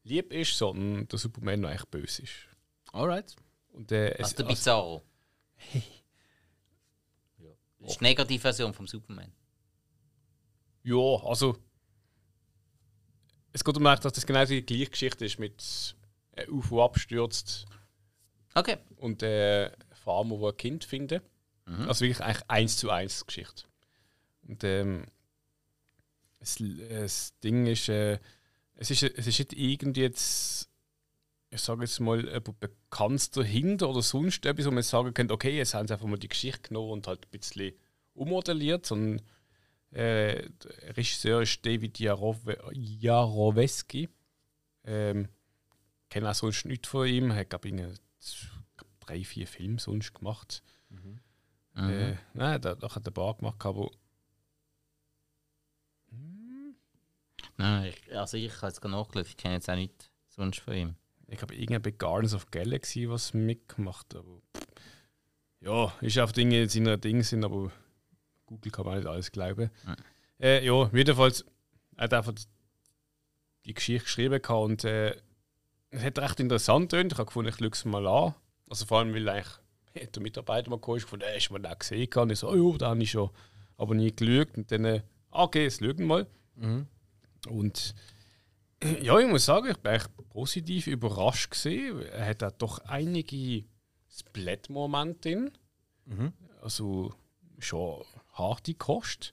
[0.02, 2.32] lieb ist, sondern der Superman, der eigentlich böse ist.
[2.92, 3.36] Alright.
[3.72, 5.02] Und, äh, es, Also der also, Bizarro.
[5.72, 5.80] ja.
[7.78, 9.30] Das ist die Negativversion vom Superman.
[10.86, 11.56] Ja, also.
[13.52, 15.96] Es geht um, dass das genau die gleiche Geschichte ist mit
[16.32, 17.66] äh, UFO abstürzt
[18.54, 18.76] Okay.
[18.96, 21.20] und äh, Farmer, der ein Kind finden.
[21.88, 23.64] Also wirklich eigentlich eins zu eins Geschichte.
[24.46, 25.06] Und ähm,
[26.38, 28.20] das, das Ding ist, äh,
[28.76, 30.68] es ist, es ist nicht irgendwie jetzt,
[31.50, 35.74] ich sage jetzt mal, bekannt dahinter oder sonst etwas, wo man sagen könnte, okay, jetzt
[35.74, 37.74] haben sie einfach mal die Geschichte genommen und halt ein bisschen
[38.14, 39.26] ummodelliert, sondern
[39.96, 44.08] äh, der Regisseur ist David Jarove Jaroweski.
[44.84, 45.28] Ähm,
[46.10, 47.74] kenne auch sonst nichts von ihm, hat glaube ich
[49.00, 50.62] drei, vier Filme sonst gemacht.
[51.76, 53.90] Äh, nein, da, da hat er ein paar gemacht, aber
[57.58, 60.74] Nein, ich, also ich habe jetzt gerade nachgeschaut, ich kenne jetzt auch nicht sonst von
[60.74, 60.96] ihm.
[61.28, 64.14] ich habe irgendwie bei Guardians of Galaxy was mitgemacht.
[64.14, 64.42] Aber
[65.60, 67.72] ja, ist auf Dinge in seiner Ding sind, aber
[68.46, 69.70] Google kann man nicht alles glauben.
[69.86, 69.96] Ja.
[70.38, 71.44] Äh, ja, jedenfalls
[71.96, 72.34] er hat einfach
[73.64, 75.16] die Geschichte geschrieben gehabt und äh,
[75.90, 77.12] es hat recht interessant getönt.
[77.12, 78.34] Ich habe gefunden, ich schaue es mal an.
[78.68, 82.08] Also vor allem, weil eigentlich der Mitarbeiter mal ist, gefunden, er ist mal auch gesehen.
[82.14, 83.30] Und ich so, oh ja, da habe ich schon
[83.76, 84.56] aber nie geschaut.
[84.56, 86.26] Und dann, äh, ah, okay, jetzt schauen wir mal.
[87.48, 87.94] Und
[88.80, 92.02] äh, ja, ich muss sagen, ich bin echt positiv überrascht gesehen.
[92.02, 93.64] Er hat auch doch einige
[94.10, 95.52] Splat-Momente drin.
[96.60, 97.14] Also
[97.58, 98.04] schon
[98.38, 99.32] harte Kost.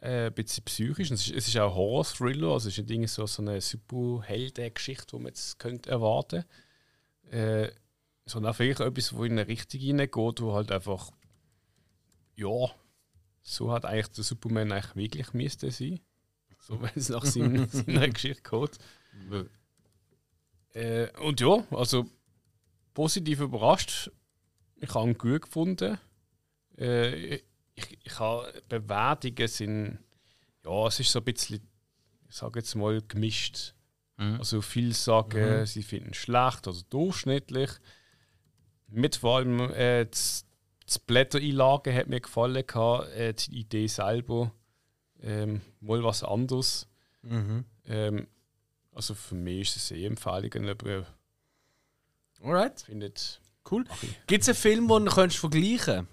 [0.00, 1.10] Äh, ein bisschen psychisch.
[1.10, 3.60] Es ist, es ist auch ein Horror-Thriller, also es ist nicht irgendwie so, so eine
[3.60, 6.44] Superhelden-Geschichte, die man jetzt könnte erwarten
[7.30, 7.70] könnte.
[7.70, 7.72] Äh,
[8.26, 11.12] sondern auch vielleicht etwas, wo in eine Richtung hineingeht, wo halt einfach
[12.36, 12.70] ja,
[13.42, 16.00] so hat eigentlich der Superman eigentlich wirklich müsste sein.
[16.58, 18.78] So, wenn es nach seinem, seiner Geschichte geht.
[20.74, 22.06] Äh, und ja, also
[22.92, 24.10] positiv überrascht.
[24.76, 25.98] Ich habe ihn gut gefunden.
[26.76, 27.40] Äh,
[27.76, 29.98] ich, ich habe Bewertungen sind
[30.66, 31.60] ja, es ist so ein bisschen,
[32.28, 33.74] ich sage jetzt mal gemischt.
[34.16, 34.38] Mhm.
[34.38, 37.70] Also viele sagen, sie finden schlecht oder durchschnittlich.
[38.88, 40.44] Mit vor allem äh, das,
[40.84, 44.52] das Blättereinlagen hat mir gefallen, gehabt, äh, die Idee selber
[45.20, 46.88] ähm, mal was anderes.
[47.84, 48.26] Ähm,
[48.92, 51.06] also für mich ist es eh Empfehlung, aber
[52.42, 53.84] Alright, findet cool.
[54.26, 56.08] Gibt es einen Film, den du könntest vergleichen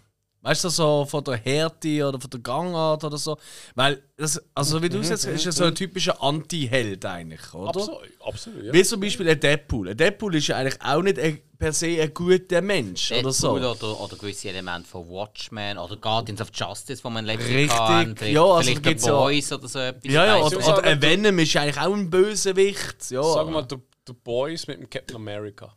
[0.46, 3.38] Weißt du, so von der Härte oder von der Gangart oder so?
[3.76, 7.70] Weil, das, also wie du es jetzt ist ja so ein typischer Anti-Held eigentlich, oder?
[7.70, 8.74] absolut, absolut ja.
[8.74, 9.88] Wie zum Beispiel ein Deadpool.
[9.88, 13.58] Ein Deadpool ist ja eigentlich auch nicht ein, per se ein guter Mensch oder so.
[13.58, 17.70] Deadpool oder, oder gewisse Elemente von Watchmen oder Guardians of Justice, wo man letztes Richtig,
[17.78, 18.18] kann.
[18.18, 20.12] Vielleicht, ja, also vielleicht The gibt's ja- Boys oder so etwas.
[20.12, 23.12] Ja, ja, oder, oder ein Venom ist eigentlich auch ein Bösewicht.
[23.12, 23.24] Ja.
[23.24, 25.74] Sag mal, der, der Boys mit dem Captain America.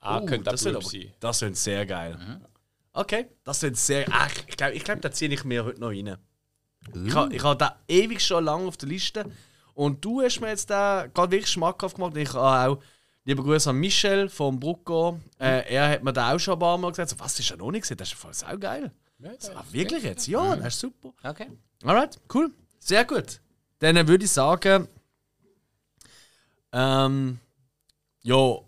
[0.00, 1.12] Ah, Uh, könnte das aber- sein.
[1.20, 2.16] Das wird sehr geil.
[2.94, 4.06] Okay, das wird sehr.
[4.10, 6.16] Ach, ich glaube, ich glaub, da ziehe ich mir heute noch rein.
[7.04, 9.24] Ich habe ich ha da ewig schon lange auf der Liste.
[9.74, 12.16] Und du hast mir jetzt da gerade wirklich schmackhaft gemacht.
[12.16, 12.82] Ich habe auch.
[13.26, 15.18] Lieber Grüße an Michel vom Brucko.
[15.38, 17.56] Äh, er hat mir da auch schon ein paar Mal gesagt: so, Was ist ja
[17.56, 17.96] noch nicht gesehen?
[17.96, 18.92] Das ist voll sau geil.
[19.54, 20.26] Ah, wirklich jetzt?
[20.28, 21.14] Ja, das ist super.
[21.22, 21.50] Okay.
[21.82, 22.50] Alright, cool.
[22.78, 23.40] Sehr gut.
[23.78, 24.86] Dann würde ich sagen,
[26.72, 27.38] ähm,
[28.22, 28.58] ja,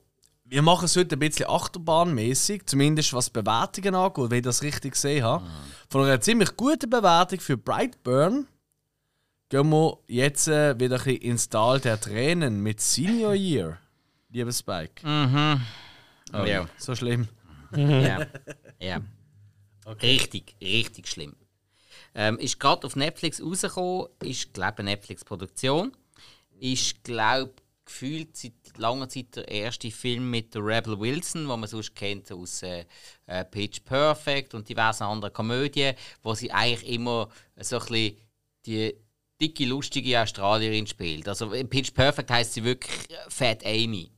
[0.48, 4.92] wir machen es heute ein bisschen achterbahnmäßig, zumindest was Bewertungen angeht, wenn ich das richtig
[4.92, 5.44] gesehen habe.
[5.88, 8.46] Von einer ziemlich guten Bewertung für Brightburn
[9.48, 13.78] gehen wir jetzt äh, wieder ein bisschen ins Tal der Tränen mit Senior Year,
[14.30, 15.02] lieber Spike.
[16.32, 16.68] Oh, Ja.
[16.76, 17.28] So schlimm.
[17.74, 18.26] Ja.
[18.80, 19.00] ja.
[20.02, 21.34] Richtig, richtig schlimm.
[22.14, 25.92] Ähm, ist gerade auf Netflix rausgekommen, ist, glaube eine Netflix-Produktion.
[26.58, 27.54] Ist, glaube
[27.86, 32.30] gefühlt seit langer Zeit der erste Film mit der Rebel Wilson, den man sonst kennt
[32.30, 32.84] aus äh,
[33.26, 38.16] äh, Pitch Perfect und diversen anderen Komödien, wo sie eigentlich immer so ein bisschen
[38.66, 38.94] die
[39.40, 41.28] dicke, lustige Australierin spielt.
[41.28, 44.10] Also in Pitch Perfect heißt sie wirklich äh, Fat Amy.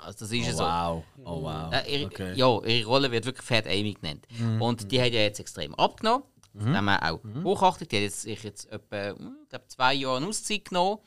[0.00, 0.64] Also das ist ja so.
[0.64, 1.04] wow.
[1.24, 1.72] Oh wow.
[1.72, 2.34] Äh, ihre, Okay.
[2.34, 4.26] Ja, ihre Rolle wird wirklich Fat Amy genannt.
[4.60, 6.24] Und die hat ja jetzt extrem abgenommen.
[6.54, 7.92] Das haben wir auch hochachtet.
[7.92, 10.98] Die hat jetzt, sich jetzt etwa hm, ich glaub, zwei Jahre Auszeit genommen.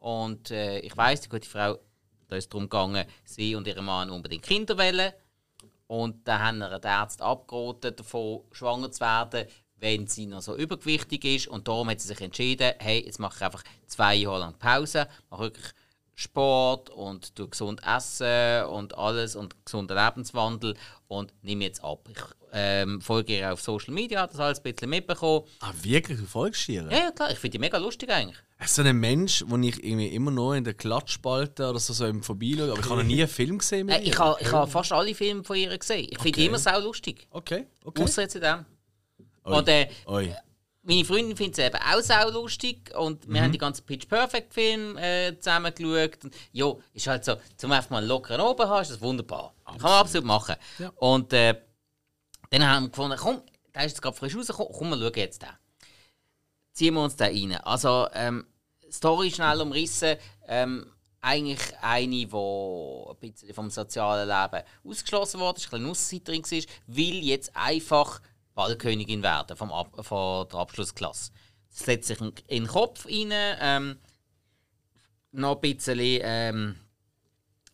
[0.00, 1.78] Und äh, ich weiss, die gute Frau,
[2.26, 5.12] da ist darum gegangen, sie und ihr Mann unbedingt Kinder wollen.
[5.86, 9.46] Und dann haben ihr die Ärzte abgeraten, davon schwanger zu werden,
[9.76, 11.48] wenn sie noch so übergewichtig ist.
[11.48, 15.08] Und darum hat sie sich entschieden, hey, jetzt mache ich einfach zwei Jahre lang Pause,
[15.30, 15.66] mache wirklich
[16.14, 20.76] Sport und tu gesund essen und alles und gesunden Lebenswandel
[21.08, 22.08] und nehme jetzt ab.
[22.10, 22.22] Ich
[22.52, 25.46] ähm, folge ihr auf Social Media, hat das alles ein bisschen mitbekommen.
[25.60, 26.18] Ah, wirklich?
[26.18, 26.82] Du folgst ihr?
[26.90, 28.38] Ja, ja, klar, ich finde die mega lustig eigentlich.
[28.62, 32.06] Ist so ein Mensch, den ich irgendwie immer nur in der Klatschspalte oder so, so
[32.06, 34.18] im Vorbeischauen, aber ich habe noch nie einen Film gesehen mit Äh, ich ihr.
[34.18, 36.06] habe ich ha fast alle Filme von ihr gesehen.
[36.10, 37.26] Ich finde die immer sau lustig.
[37.30, 38.02] Okay, okay.
[38.02, 38.66] Außer jetzt in dem.
[39.44, 39.56] Oi.
[39.58, 40.34] Und äh, Oi.
[40.82, 44.52] meine Freundin findet sie eben auch sau lustig und wir haben die ganzen Pitch Perfect
[44.52, 46.24] Film äh, zusammen geschaut.
[46.24, 49.54] Und, ja, ist halt so, zum einfach mal einen lockeren oben haben, ist das wunderbar.
[49.64, 50.56] Kann man absolut machen.
[50.96, 51.54] Und äh,
[52.50, 53.40] dann haben wir gefunden, komm,
[53.74, 55.48] der ist jetzt gerade frisch rausgekommen, komm, wir schauen jetzt den.
[56.72, 57.60] Ziehen wir uns den rein.
[57.62, 58.46] Also, ähm,
[58.92, 60.16] Story schnell umrissen.
[60.46, 60.86] Ähm,
[61.20, 67.24] eigentlich eine, die ein bisschen vom sozialen Leben ausgeschlossen wurde, ein bisschen Ausseiterin war, will
[67.24, 68.20] jetzt einfach
[68.54, 71.32] Ballkönigin werden vom Ab von der Abschlussklasse.
[71.68, 73.30] Das setzt sich in den Kopf rein.
[73.32, 73.98] Ähm,
[75.32, 76.76] noch ein bisschen ähm,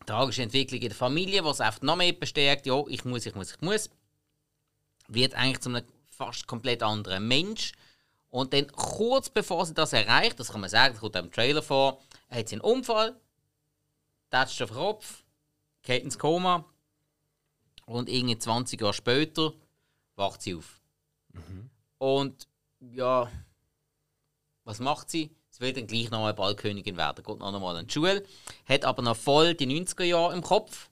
[0.05, 3.51] tragische Entwicklung in der Familie, was einfach noch mehr bestärkt, ja, ich muss, ich muss,
[3.51, 3.89] ich muss.
[5.07, 7.73] Wird eigentlich zu einem fast komplett anderen Mensch.
[8.29, 11.63] Und dann kurz bevor sie das erreicht, das kann man sagen, das kommt im Trailer
[11.63, 13.15] vor, hat sie einen Unfall,
[14.29, 15.23] tätscht auf den Kopf,
[15.83, 16.65] geht ins Koma.
[17.85, 19.53] Und irgendwie 20 Jahre später
[20.15, 20.81] wacht sie auf.
[21.99, 22.47] Und
[22.79, 23.31] ja,
[24.65, 25.33] was macht sie?
[25.49, 28.23] Sie will dann gleich nochmal Ballkönigin werden, geht noch einmal in die Schule,
[28.65, 30.89] hat aber noch voll die 90er Jahre im Kopf.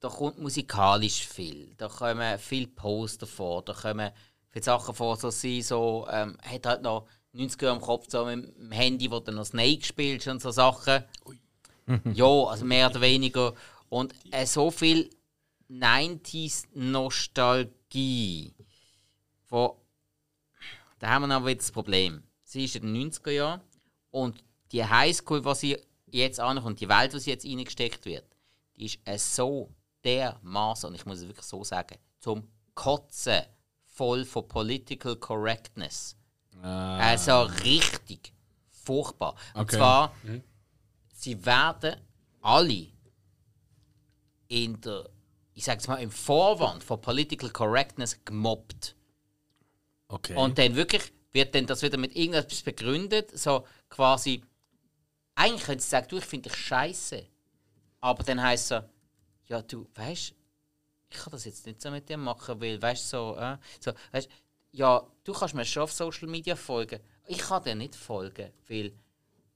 [0.00, 4.12] Da kommt musikalisch viel, da kommen viele Poster vor, da kommen
[4.54, 8.24] viele Sachen vor, so sie so, ähm, hat halt noch 90er Jahre im Kopf, so
[8.24, 11.02] mit dem Handy, wo dann noch Snake spielst und so Sachen.
[12.14, 13.52] ja, also mehr oder weniger.
[13.88, 15.10] Und äh, so viel
[15.68, 18.54] 90s-Nostalgie.
[19.48, 19.80] Wo
[21.00, 22.22] da haben wir aber jetzt das Problem.
[22.44, 23.60] Sie ist in den 90er Jahren
[24.10, 25.76] und die Highschool, was sie
[26.06, 28.24] jetzt ankommt, die Welt, wo sie jetzt reingesteckt wird,
[28.76, 29.74] die ist äh, so
[30.04, 33.42] dermaßen, und ich muss es wirklich so sagen, zum Kotzen
[33.94, 36.16] voll von Political Correctness.
[36.62, 36.98] Ah.
[36.98, 38.32] Also richtig
[38.68, 39.34] furchtbar.
[39.54, 39.76] Und Okay.
[39.76, 40.14] zwar,
[41.14, 41.96] sie werden
[42.42, 42.88] alle
[44.48, 45.08] in der,
[45.54, 48.94] ich sag's mal, im Vorwand von Political Correctness gemobbt.
[50.08, 50.36] Okay.
[50.36, 54.42] Und dann wirklich wird dann das wieder mit irgendetwas begründet, so quasi,
[55.34, 57.26] eigentlich könnte sie sagen, du, ich finde dich scheiße.
[58.00, 58.88] Aber dann heisst es so,
[59.46, 60.34] ja, du, weißt
[61.14, 64.28] ich kann das jetzt nicht so mit dir machen, weil, weißt so, äh, so, weißt
[64.72, 67.00] ja, du kannst mir schon auf Social Media folgen.
[67.26, 68.92] Ich kann dir nicht folgen, weil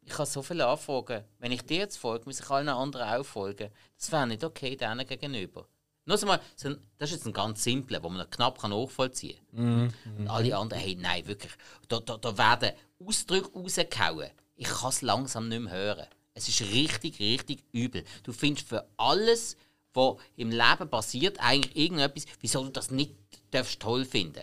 [0.03, 1.25] ich habe so viele Anfragen.
[1.41, 3.71] Wenn ich dir jetzt folge, muss ich allen anderen auch folgen.
[3.97, 5.67] Das wäre nicht okay denen gegenüber.
[6.05, 9.93] Nur mal, das ist jetzt ein ganz simpler, wo man knapp kann nachvollziehen kann.
[10.19, 11.53] Und alle anderen, hey, nein, wirklich.
[11.89, 12.73] Da, da, da werden
[13.05, 14.31] Ausdrücke rausgehauen.
[14.57, 16.07] Ich kann es langsam nicht mehr hören.
[16.33, 18.05] Es ist richtig, richtig übel.
[18.23, 19.57] Du findest für alles,
[19.99, 23.15] was im Leben passiert, eigentlich irgendetwas, wieso du das nicht
[23.51, 24.43] darfst toll finden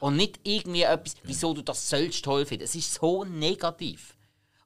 [0.00, 2.64] Und nicht irgendwie etwas, wieso du das sollst toll finden.
[2.64, 4.14] Es ist so negativ.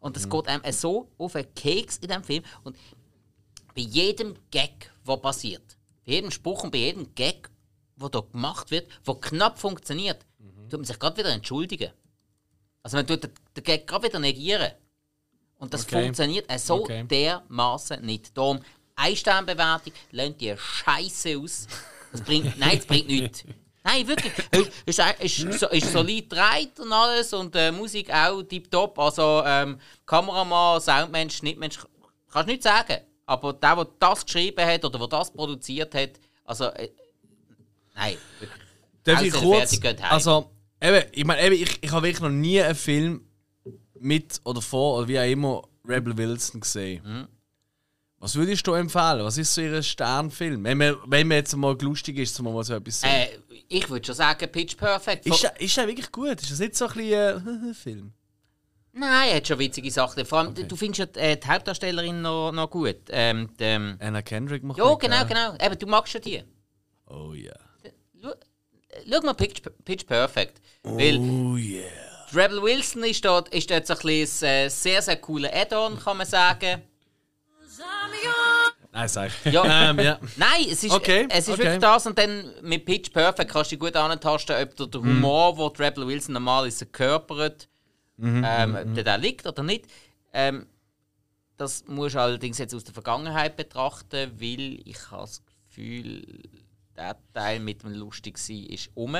[0.01, 2.45] Und es geht einem so auf den Keks in diesem Film.
[2.65, 2.77] Und
[3.75, 5.77] bei jedem Gag, der passiert,
[6.07, 7.51] bei jedem Spruch und bei jedem Gag,
[7.97, 10.25] der da gemacht wird, der knapp funktioniert,
[10.69, 11.91] tut man sich gerade wieder entschuldigen.
[12.83, 14.73] Also man tut den Gag gerade wieder negieren.
[15.59, 16.05] Und das Okay.
[16.05, 17.05] funktioniert so Okay.
[17.05, 18.37] dermaßen nicht.
[18.37, 18.61] Darum,
[18.99, 21.67] Einsternbewertung, lernt die Scheiße aus.
[22.13, 23.45] Das bringt, nein, das bringt nichts.
[23.85, 24.33] Nein, wirklich.
[24.85, 28.99] Ist, ist, ist, ist solid dreit und alles und äh, Musik auch tipptopp.
[28.99, 31.79] Also ähm, Kameramann, Soundmensch, Schnittmensch,
[32.31, 32.99] kannst du nicht sagen.
[33.25, 36.11] Aber der, der das geschrieben hat oder der das produziert hat,
[36.45, 36.91] also äh,
[37.95, 38.63] nein, wirklich.
[39.05, 39.81] Darf ich kurz.
[40.03, 40.51] Also,
[40.83, 43.27] eben, ich meine, eben, ich, ich habe wirklich noch nie einen Film
[43.99, 47.03] mit oder vor oder wie auch immer Rebel Wilson gesehen.
[47.05, 47.29] Mhm.
[48.21, 49.25] Was würdest du empfehlen?
[49.25, 50.65] Was ist so Ihr Sternfilm?
[50.65, 53.15] Wenn man, wenn man jetzt mal lustig ist, um mal so etwas sagen.
[53.15, 53.39] Äh,
[53.69, 55.27] ich würde schon sagen, Pitch Perfect.
[55.27, 56.41] ist, der, ist der wirklich gut?
[56.41, 58.13] Ist das nicht so ein bisschen äh, Film?
[58.93, 60.25] Nein, er hat schon witzige Sachen.
[60.25, 62.97] Vor allem, du findest ja äh, die Hauptdarstellerin noch, noch gut.
[63.11, 65.55] Ähm, die, ähm, Anna Kendrick macht ja, genau, genau.
[65.55, 66.43] Eben, du magst ja die.
[67.07, 67.53] Oh ja.
[68.21, 68.35] Schau, äh,
[69.09, 70.61] schau mal Pitch, Pitch Perfect.
[70.83, 71.85] Oh yeah.
[72.35, 75.99] Rebel Wilson ist dort, ist dort so ein bisschen ein äh, sehr, sehr cooler Add-on,
[75.99, 76.83] kann man sagen.
[78.99, 79.31] Nein, sag.
[79.45, 79.65] Ja.
[79.91, 80.19] ähm, ja.
[80.37, 81.63] Nein, es ist, Okay, es ist okay.
[81.63, 85.57] wirklich das und dann mit Pitch Perfect kannst du gut antasten, ob der, der Humor,
[85.57, 87.69] wo die Rebel Wilson normalerweise körpert,
[88.21, 89.87] ähm, ob der da liegt oder nicht.
[90.33, 90.67] Ähm,
[91.57, 96.43] das musst du allerdings jetzt aus der Vergangenheit betrachten, weil ich habe das Gefühl,
[96.97, 99.17] der Teil mit dem lustig sein ist um.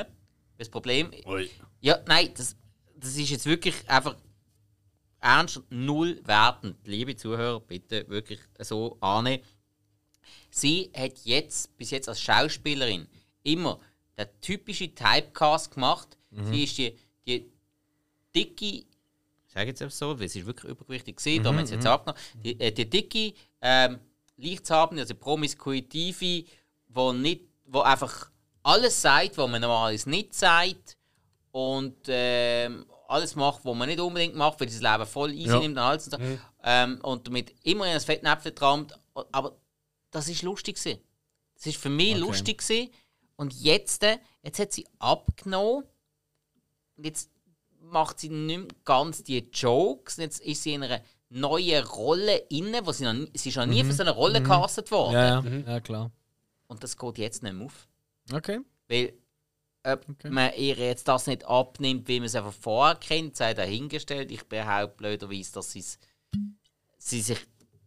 [0.57, 1.49] Das Problem, Ui.
[1.81, 2.57] ja, nein, das,
[2.97, 4.17] das ist jetzt wirklich einfach
[5.21, 6.77] ernst und null wertend.
[6.85, 9.45] Liebe Zuhörer, bitte wirklich so annehmen.
[10.51, 13.07] Sie hat jetzt, bis jetzt als Schauspielerin,
[13.43, 13.79] immer
[14.17, 16.17] den typischen Typecast gemacht.
[16.51, 16.97] Sie ist die,
[17.27, 17.51] die
[18.35, 18.87] dicke, ich
[19.55, 22.21] sage jetzt einfach so, weil sie ist wirklich übergewichtig gesehen, darum hat sie jetzt abgenommen,
[22.45, 23.33] die, äh, die dicke,
[23.63, 23.99] ähm,
[24.37, 26.45] Lichtshabende, also promiskuitive,
[26.89, 28.31] wo, nicht, wo einfach
[28.63, 30.97] alles sagt, was man normalerweise nicht sagt
[31.51, 35.59] und ähm, alles macht, was man nicht unbedingt macht, weil das Leben voll easy Ja.
[35.61, 36.39] nimmt und alles und so.
[36.63, 38.99] Ähm, und damit immer in ein Fettnäpfchen trampt.
[39.33, 39.57] Aber
[40.11, 41.01] das ist lustig gewesen.
[41.55, 42.21] Das ist für mich Okay.
[42.21, 42.91] lustig gewesen.
[43.37, 45.85] Und jetzt, äh, jetzt hat sie abgenommen.
[46.97, 47.31] Und jetzt
[47.81, 50.17] macht sie nicht mehr ganz die Jokes.
[50.17, 51.01] Jetzt ist sie in einer
[51.31, 54.41] neuen Rolle inne, wo sie noch nie, sie ist noch nie für so eine Rolle
[54.43, 55.13] gecastet worden.
[55.15, 55.73] Ja, ja.
[55.75, 56.11] ja, klar.
[56.67, 57.89] Und das geht jetzt nicht mehr auf.
[58.33, 58.61] Okay.
[58.89, 59.13] Weil
[59.85, 60.31] ob Okay.
[60.31, 64.31] man ihr jetzt das nicht abnimmt, wie man es einfach vorher kennt, sei dahingestellt.
[64.33, 67.39] Ich behaupte blöderweise, dass sie sich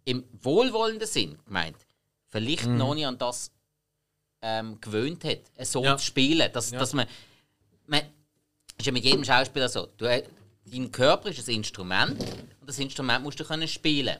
[0.05, 1.77] im wohlwollenden Sinn gemeint
[2.31, 3.51] vielleicht noch nicht an das
[4.41, 5.97] ähm, gewöhnt hat, äh, so Ja.
[5.97, 6.49] zu spielen.
[6.51, 7.05] Dass, dass man,
[7.85, 8.01] man
[8.77, 9.87] ist ja mit jedem Schauspieler so.
[9.97, 10.23] Du, äh,
[10.65, 12.19] dein Körper ist ein Instrument
[12.59, 14.17] und das Instrument musst du können spielen.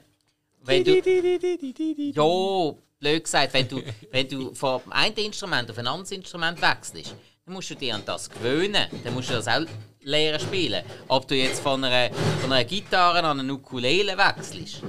[0.63, 3.81] Wenn du, ja, blöd gesagt, wenn du,
[4.11, 8.03] wenn du vom einen Instrument auf ein anderes Instrument wechselst, dann musst du dich an
[8.05, 8.85] das gewöhnen.
[9.03, 9.61] Dann musst du das auch
[10.01, 10.83] lernen spielen.
[11.07, 14.83] Ob du jetzt von einer, von einer Gitarre an eine Ukulele wechselst.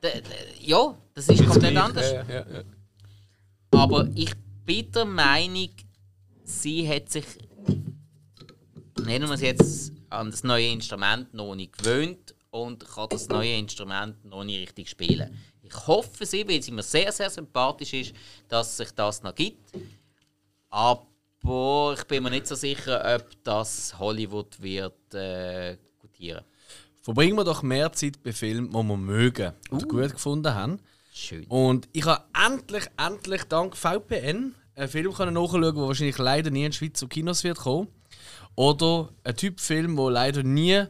[0.00, 0.20] Da- da-
[0.60, 2.12] Ja, das ist komplett anders.
[2.12, 2.62] Ja, ja, ja.
[3.72, 4.32] Aber ich
[4.64, 5.70] bin der Meinung,
[6.44, 7.24] sie hat sich,
[9.04, 13.56] nennen wir es jetzt, an das neue Instrument noch nicht gewöhnt und kann das neue
[13.58, 15.36] Instrument noch nicht richtig spielen.
[15.62, 18.14] Ich hoffe sie, weil sie mir sehr, sehr sympathisch ist,
[18.46, 19.70] dass sich das noch gibt.
[20.70, 26.44] Aber ich bin mir nicht so sicher, ob das Hollywood wird äh, gutieren.
[27.02, 30.78] Verbringen wir doch mehr Zeit bei Filmen, die wir mögen oder gut gefunden haben.
[31.18, 31.44] Schön.
[31.46, 36.64] Und ich habe endlich, endlich dank VPN einen Film können nachschauen der wahrscheinlich leider nie
[36.64, 37.88] in Schweiz zu Kinos wird kommen.
[38.54, 40.84] Oder ein Typ Film, der leider nie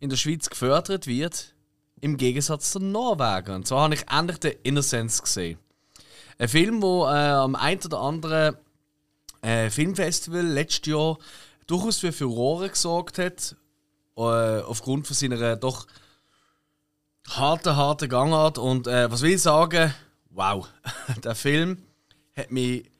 [0.00, 1.54] in der Schweiz gefördert wird,
[2.00, 3.54] im Gegensatz zu Norwegen.
[3.54, 5.58] Und zwar habe ich endlich den Innocence gesehen.
[6.38, 8.56] Ein Film, der äh, am einen oder anderen
[9.42, 11.18] äh, Filmfestival letztes Jahr
[11.68, 13.54] durchaus für Furore gesorgt hat,
[14.16, 15.86] äh, aufgrund von seiner doch
[17.36, 18.58] harten, harten Gangart.
[18.58, 19.94] Und äh, was will ich sagen?
[20.30, 20.68] Wow,
[21.24, 21.78] der Film
[22.36, 22.90] hat mich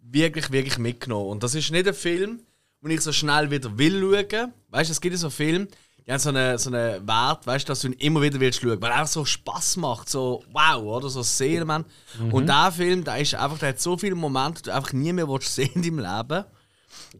[0.00, 1.30] wirklich, wirklich mitgenommen.
[1.30, 2.40] Und das ist nicht ein Film,
[2.82, 4.52] den ich so schnell wieder will schauen.
[4.70, 5.68] Weißt du, es gibt so Filme,
[6.06, 8.60] die haben so einen so eine Wert, weißt du, dass du ihn immer wieder willst
[8.60, 11.84] schauen, weil er auch so Spaß macht, so wow, oder so Seelenmann.
[12.18, 12.32] Mhm.
[12.32, 15.12] Und der Film, der ist einfach, der hat so viele Momente, die du einfach nie
[15.12, 16.44] mehr willst sehen in deinem Leben.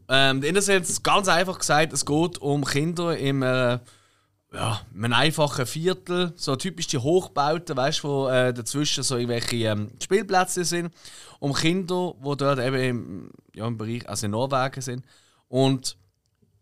[0.08, 3.78] Ähm, in der Sense, ganz einfach gesagt, es geht um Kinder im äh,
[4.54, 9.56] ja, einem einfachen Viertel, so typisch die Hochbauten, weißt du, wo äh, dazwischen so irgendwelche
[9.56, 10.94] ähm, Spielplätze sind,
[11.40, 15.04] um Kinder, die dort eben im, ja, im Bereich, also in Norwegen sind.
[15.48, 15.96] Und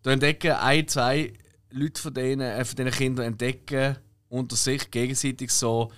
[0.02, 1.34] da entdecken ein, zwei
[1.70, 3.96] Leute von denen, äh, von diesen Kindern entdecken
[4.28, 5.92] unter sich gegenseitig so,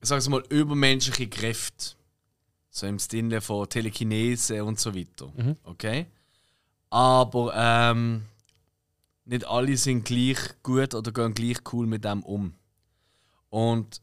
[0.00, 1.96] ich sage mal, übermenschliche Kräfte.
[2.70, 5.30] So im Sinne von Telekinese und so weiter.
[5.36, 5.56] Mhm.
[5.64, 6.06] Okay?
[6.88, 8.22] Aber ähm,
[9.24, 12.54] nicht alle sind gleich gut oder gehen gleich cool mit dem um.
[13.48, 14.00] Und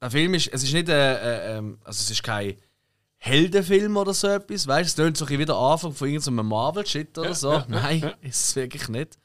[0.00, 2.56] der Film ist, es ist nicht, äh, äh, ähm, also es ist kein
[3.16, 7.34] Heldenfilm oder so etwas, weißt du, es tönt so wieder Anfang von irgendeinem Marvel-Shit oder
[7.34, 7.64] so.
[7.68, 9.18] Nein, ist es wirklich nicht.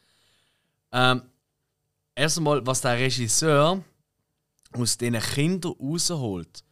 [0.92, 1.22] Ähm,
[2.16, 3.84] erst einmal, was der Regisseur
[4.72, 6.64] aus diesen Kindern rausholt.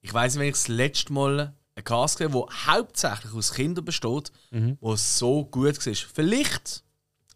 [0.00, 3.52] Ich weiß nicht, wenn ich das letzte Mal einen Cast gesehen habe, der hauptsächlich aus
[3.52, 4.78] Kindern besteht, mhm.
[4.80, 5.94] wo so gut war.
[5.94, 6.82] Vielleicht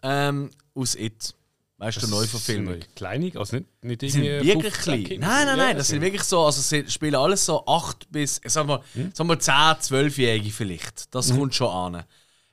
[0.07, 1.35] ähm, aus It.
[1.79, 2.81] Weißt du, Neuverfilmung.
[2.95, 5.03] Kleinig, also nicht, nicht die sind wirklich klein.
[5.03, 8.69] Nein, nein, nein, das sind wirklich so, also sie spielen alles so 8 bis, sagen
[8.69, 9.13] wir, hm?
[9.13, 11.15] sagen wir 10, 12-Jährige vielleicht.
[11.15, 11.39] Das hm.
[11.39, 12.05] kommt schon an.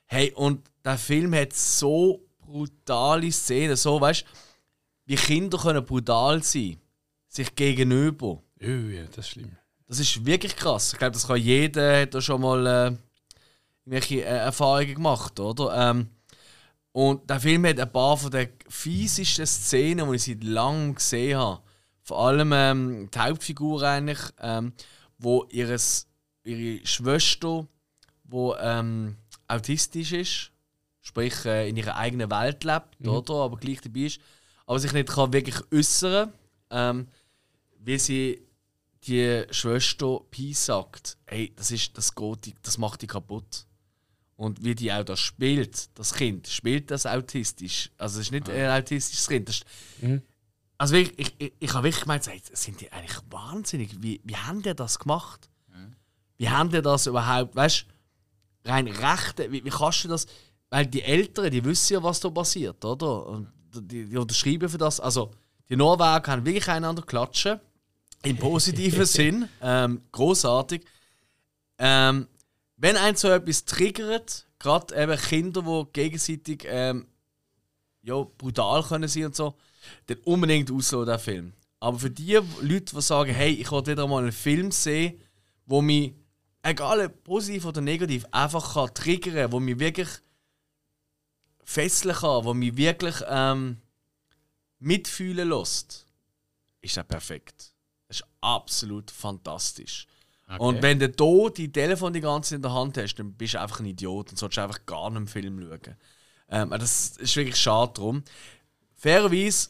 [0.05, 4.25] Hey, und der Film hat so brutale Szenen, so, weißt du,
[5.05, 6.77] wie Kinder können brutal sein,
[7.29, 8.41] sich gegenüber.
[8.61, 9.55] Oh ja, das ist schlimm.
[9.87, 10.91] Das ist wirklich krass.
[10.91, 12.97] Ich glaube, das kann jeder, hat da schon mal äh,
[13.85, 15.91] irgendwelche äh, Erfahrungen gemacht, oder?
[15.91, 16.09] Ähm,
[16.93, 21.39] und der Film hat ein paar von den fiesesten Szenen, die ich seit langem gesehen
[21.39, 21.61] habe.
[22.03, 24.73] Vor allem ähm, die Hauptfigur eigentlich, ähm,
[25.17, 26.07] wo ihres,
[26.43, 27.67] ihre Schwester,
[28.23, 29.17] wo ähm,
[29.47, 30.51] autistisch ist,
[31.01, 33.09] sprich äh, in ihrer eigenen Welt lebt, mhm.
[33.09, 34.21] oder, aber gleich dabei ist,
[34.67, 36.31] aber sich nicht kann wirklich äußern,
[36.69, 37.07] ähm,
[37.79, 38.47] wie sie
[39.07, 43.65] die Schwester Peace sagt, hey, das ist, das geht, das macht die kaputt.
[44.43, 47.89] Und wie die auch das spielt, das Kind, spielt das autistisch.
[47.97, 49.47] Also es ist nicht ein autistisches Kind.
[49.47, 49.63] Ist,
[50.01, 50.21] mhm.
[50.77, 54.01] Also ich, ich, ich, ich habe wirklich gemeint, sind die eigentlich wahnsinnig?
[54.01, 55.49] Wie, wie haben die das gemacht?
[55.69, 55.95] Mhm.
[56.37, 57.85] Wie haben die das überhaupt, weißt
[58.65, 60.25] du, rein rechte, wie, wie kannst du das,
[60.69, 63.25] weil die Eltern, die wissen ja, was da passiert, oder?
[63.27, 65.31] Und die, die unterschreiben für das, also
[65.69, 67.61] die Norweger haben wirklich einander klatschen,
[68.23, 70.83] im positiven Sinn, ähm, großartig.
[71.77, 72.27] Ähm,
[72.77, 77.07] wenn ein so etwas triggert, gerade eben Kinder, die gegenseitig ähm,
[78.01, 79.55] ja, brutal können sein und so,
[80.07, 81.53] dann unbedingt auslösen, der Film.
[81.79, 85.21] Aber für die Leute, die sagen, hey, ich will wieder mal einen Film sehen,
[85.65, 86.13] wo mich,
[86.61, 90.07] egal ob positiv oder negativ, einfach kann triggern, wo mich wirklich
[91.63, 93.81] fesseln kann, wo mich wirklich ähm,
[94.79, 96.05] mitfühlen lässt,
[96.81, 97.73] ist das perfekt.
[98.07, 100.07] Das ist absolut fantastisch.
[100.55, 100.63] Okay.
[100.63, 103.53] Und wenn du hier die Telefon die ganze Zeit in der Hand hast, dann bist
[103.55, 105.95] du einfach ein Idiot und solltest einfach gar nicht im Film schauen.
[106.49, 108.23] Ähm, das ist wirklich schade drum.
[108.95, 109.69] Fairerweise,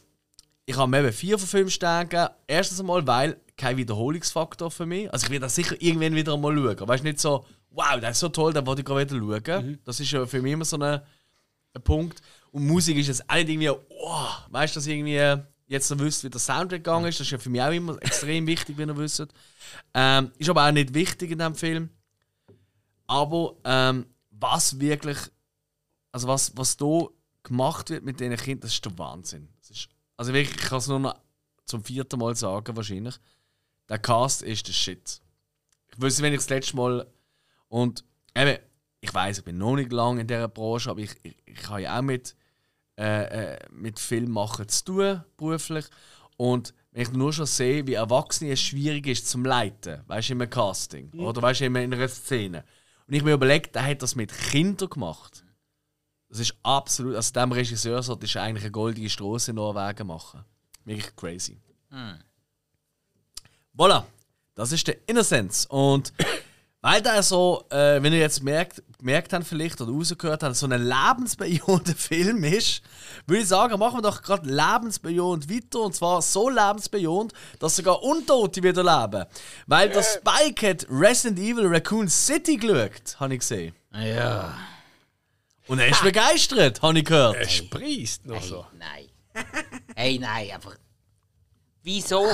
[0.66, 2.28] ich habe mir eben vier von fünf Sternen.
[2.46, 5.12] Erstens einmal, weil kein Wiederholungsfaktor für mich.
[5.12, 6.88] Also ich werde das sicher irgendwann wieder einmal schauen.
[6.88, 9.66] Weißt du, nicht so, wow, das ist so toll, dann wollte ich gerade wieder schauen.
[9.66, 9.78] Mhm.
[9.84, 11.00] Das ist ja für mich immer so ein,
[11.72, 12.20] ein Punkt.
[12.50, 15.42] Und Musik ist jetzt auch nicht irgendwie, oh, weißt du, dass irgendwie
[15.74, 17.20] jetzt noch wisst, wie der Soundtrack gegangen ist.
[17.20, 19.26] Das ist ja für mich auch immer extrem wichtig, wie ihr wisst.
[19.92, 21.90] Ähm, ist aber auch nicht wichtig in diesem Film.
[23.06, 25.18] Aber ähm, was wirklich,
[26.12, 27.06] also was, was da
[27.42, 29.48] gemacht wird mit diesen Kindern, das ist der Wahnsinn.
[29.68, 31.16] Ist, also wirklich, ich kann es nur noch
[31.66, 33.18] zum vierten Mal sagen, wahrscheinlich.
[33.88, 35.20] Der Cast ist der Shit.
[35.88, 37.06] Ich wüsste, wenn ich das letzte Mal.
[37.68, 38.04] Und
[38.34, 38.58] eben,
[39.00, 41.82] ich weiß, ich bin noch nicht lange in dieser Branche, aber ich, ich, ich habe
[41.82, 42.34] ja auch mit
[42.96, 45.86] äh, äh, mit Filmmachen zu tun, beruflich.
[46.36, 50.32] Und wenn ich nur schon sehe, wie Erwachsene es schwierig ist zum Leiten, weißt du,
[50.34, 51.24] in einem Casting mhm.
[51.24, 52.64] oder weißt du, in einer Szene.
[53.06, 55.44] Und ich mir überlege, der hat das mit Kindern gemacht.
[56.28, 60.44] Das ist absolut, also dem Regisseur sollte ich eigentlich eine goldige Straße in Norwegen machen.
[60.84, 61.60] Wirklich crazy.
[61.90, 62.18] Mhm.
[63.76, 64.04] Voilà,
[64.54, 65.66] das ist der Innocence.
[65.66, 66.12] Und
[66.84, 70.66] Weil der so, äh, wenn ihr jetzt merkt, gemerkt habt vielleicht oder rausgehört habt, so
[70.66, 72.82] ein lebensbejahender Film ist,
[73.26, 75.80] würde ich sagen, machen wir doch gerade lebensbejahend weiter.
[75.80, 79.24] Und zwar so lebensbejahend, dass sogar Untote wieder leben.
[79.66, 83.74] Weil der Spike hat Resident Evil Raccoon City geschaut, habe ich gesehen.
[83.94, 84.54] Ja.
[85.68, 87.36] Und er ist begeistert, habe ich gehört.
[87.36, 88.66] Er sprießt noch Hey, so.
[88.78, 89.06] nein.
[89.96, 90.76] hey, nein, einfach.
[91.82, 92.26] Wieso?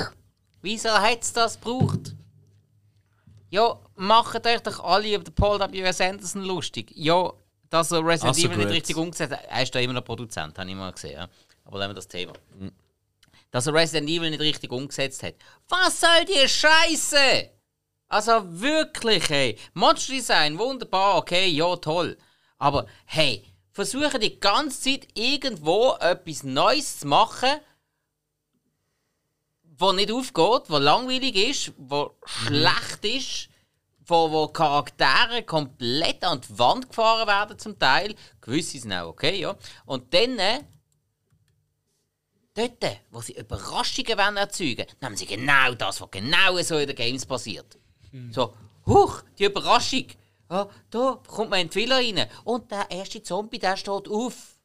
[0.61, 2.17] Wieso hat es das gebraucht?
[3.51, 6.01] Ja, macht euch doch alle über den Paul W.S.
[6.01, 6.93] Anderson lustig.
[6.95, 7.33] Ja,
[7.69, 8.75] dass er Resident Also Evil nicht gut.
[8.75, 9.45] richtig umgesetzt hat.
[9.49, 11.13] Er ist da immer noch Produzent, habe ich mal gesehen.
[11.13, 11.29] Ja?
[11.65, 12.33] Aber lassen wir das Thema.
[13.51, 15.35] Dass er Resident Evil nicht richtig umgesetzt hat.
[15.69, 17.51] Was soll die Scheiße?
[18.09, 19.59] Also wirklich, hey.
[19.75, 22.17] Monster Design, wunderbar, okay, ja, toll.
[22.59, 27.61] Aber hey, versuche die ganze Zeit irgendwo etwas Neues zu machen,
[29.81, 33.49] wo nicht aufgeht, wo langweilig ist, wo schlecht ist,
[34.05, 38.15] wo, wo Charaktere komplett an die Wand gefahren werden zum Teil.
[38.41, 39.57] Gewisse sind auch okay, ja.
[39.87, 40.61] Und dann, äh,
[42.55, 46.97] dort, wo sie Überraschungen wollen erzeugen nehmen sie genau das, was genau so in den
[46.97, 47.79] Games passiert.
[48.33, 48.55] So,
[48.87, 50.07] huch, die Überraschung.
[50.51, 54.59] Ja, da kommt man in die Villa rein und der erste Zombie, der steht auf.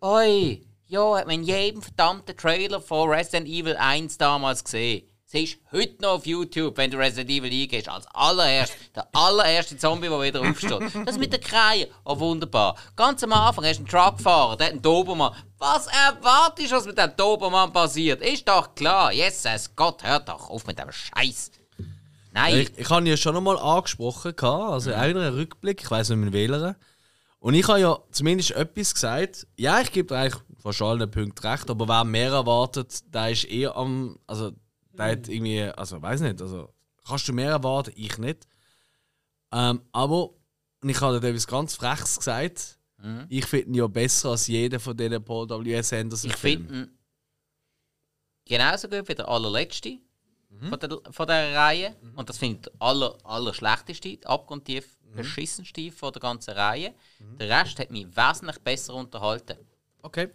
[0.00, 5.04] Oi, ja, hat man in jedem verdammten Trailer von Resident Evil 1 damals gesehen.
[5.30, 9.76] Sie ist heute noch auf YouTube, wenn du Resident Evil eingehst, als allererst, der allererste
[9.76, 10.80] Zombie, der wieder aufsteht.
[11.04, 12.76] Das mit der Krähe, oh wunderbar.
[12.96, 15.34] Ganz am Anfang hast du einen Truckfahrer, der hat einen Dobermann.
[15.58, 18.22] Was erwartest du, was mit dem Dobermann passiert?
[18.22, 21.50] Ist doch klar, Jesus Gott, hört doch auf mit dem Scheiß.
[22.32, 26.08] Nein, Ich, ich habe ihn ja schon einmal angesprochen, also in einem Rückblick, ich weiß
[26.08, 26.74] nicht mehr wählen.
[27.40, 29.46] Und ich habe ja zumindest etwas gesagt.
[29.56, 30.42] Ja, ich gebe dir eigentlich
[30.72, 34.18] fast allen Punkten recht, aber wer mehr erwartet, der ist eher am.
[34.26, 34.52] Also,
[34.92, 35.62] der hat irgendwie.
[35.62, 36.72] Also, weiß nicht, also
[37.06, 38.46] kannst du mehr erwarten, ich nicht.
[39.52, 40.30] Ähm, aber
[40.80, 42.78] und ich habe dir etwas ganz Freches gesagt.
[43.28, 45.92] Ich finde ihn ja besser als jeder von diesen Paul W.S.
[45.92, 46.98] Anderson ich finde ihn
[48.44, 49.98] genauso gut wie der allerletzte
[50.68, 51.96] von, der, von der Reihe.
[52.16, 56.94] Und das finde ich der aller, aller schlechteste, abgrundtief beschissenste von der ganzen Reihe.
[57.38, 59.58] Der Rest hat mich wesentlich besser unterhalten.
[60.02, 60.28] Okay.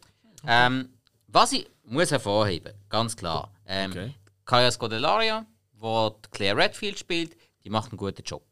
[0.46, 0.90] Ähm,
[1.28, 3.52] was ich muss hervorheben, ganz klar.
[3.66, 4.14] Ähm, Okay.
[4.46, 8.44] Kaya Scodelaria, wo die Claire Redfield spielt, die macht einen guten Job.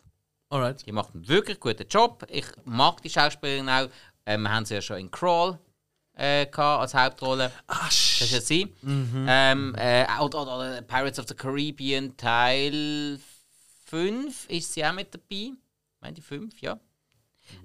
[0.49, 0.85] Alright.
[0.85, 2.25] Die macht einen wirklich guten Job.
[2.29, 3.89] Ich mag die Schauspielerin auch.
[4.25, 5.57] Ähm, wir haben sie ja schon in Crawl
[6.13, 7.51] äh, als Hauptrolle.
[7.67, 8.73] Ah, Das ist ja sie.
[8.83, 13.19] Ähm, äh, oder, oder, oder Pirates of the Caribbean Teil
[13.85, 15.25] 5 ist sie auch mit dabei.
[15.53, 16.79] Ich meine die 5, ja.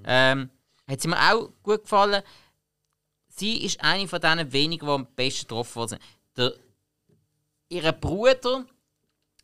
[0.04, 0.50] Ähm,
[0.88, 2.22] hat sie mir auch gut gefallen.
[3.38, 6.02] Sie ist eine von diesen wenigen, die am besten getroffen worden sind.
[6.36, 6.54] Der,
[7.68, 8.66] ihr Bruder,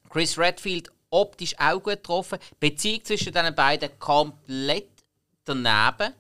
[0.09, 2.39] Chris Redfield, optisch auch gut getroffen.
[2.53, 5.05] Die Beziehung zwischen den beiden komplett
[5.45, 6.15] daneben.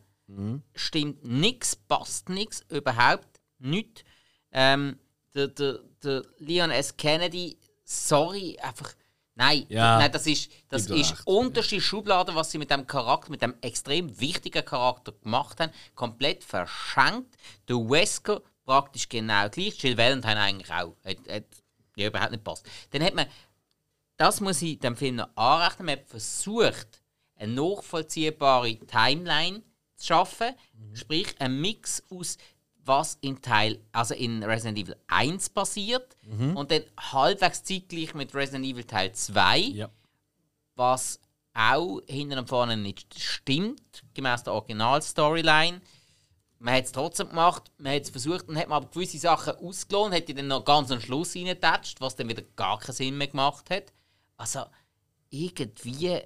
[0.74, 4.02] Stimmt nichts, passt nichts, überhaupt nichts.
[4.50, 4.98] Ähm,
[5.34, 6.96] der, der, der Leon S.
[6.96, 8.92] Kennedy, sorry, einfach.
[9.34, 12.86] Nein, Ja, nein das ist, das gib dir ist unterste Schublade, was sie mit dem
[12.86, 17.34] Charakter, mit dem extrem wichtigen Charakter gemacht haben, komplett verschenkt.
[17.68, 20.96] Der Wesker praktisch genau gleich, Jill Valentine eigentlich auch.
[21.04, 21.44] Hat, hat
[21.96, 22.66] ja, überhaupt nicht passt.
[22.90, 23.26] Dann hat man,
[24.16, 27.02] das muss ich dem Film noch anrechnen, man hat versucht,
[27.36, 29.62] eine nachvollziehbare Timeline
[29.96, 30.54] zu schaffen,
[30.92, 32.36] sprich ein Mix aus
[32.84, 36.16] was im Teil, also in Resident Evil 1 passiert
[36.56, 39.90] und dann halbwegs zeitgleich mit Resident Evil Teil 2 Ja.
[40.74, 41.20] was
[41.54, 45.80] auch hinten und vorne nicht stimmt, gemäß der Original-Storyline.
[46.58, 49.56] Man hat es trotzdem gemacht, man hat es versucht und hat man aber gewisse Sachen
[49.56, 53.18] ausgelohnt, hat die dann noch ganz am Schluss reingetatscht, was dann wieder gar keinen Sinn
[53.18, 53.92] mehr gemacht hat.
[54.36, 54.64] Also,
[55.28, 56.22] irgendwie.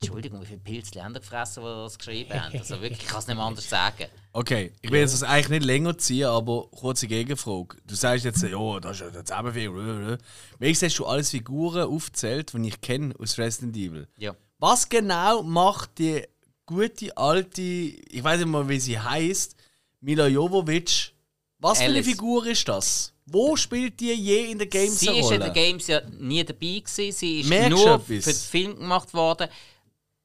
[0.00, 2.56] Entschuldigung, wie viele Pilze haben die gefressen, die das geschrieben haben?
[2.56, 4.06] Also wirklich, ich kann es nicht mehr anders sagen.
[4.32, 7.76] Okay, ich will jetzt das eigentlich nicht länger ziehen, aber kurze Gegenfrage.
[7.84, 10.18] Du sagst jetzt, ja, das ist ja der Zusammenfilm.
[10.60, 14.06] Wie siehst du alles Figuren aufgezählt, die ich kenne aus Resident Evil?
[14.16, 14.36] Ja.
[14.58, 16.22] Was genau macht die
[16.64, 19.56] gute alte, ich weiß nicht mal, wie sie heißt,
[20.00, 21.12] Mila Jovovich?
[21.58, 22.06] Was für eine Alice.
[22.06, 23.12] Figur ist das?
[23.26, 26.44] Wo spielt die je in den Games Sie eine ist in den Games ja nie
[26.44, 27.12] dabei gewesen.
[27.12, 29.48] Sie ist Merkst nur für den Film gemacht worden.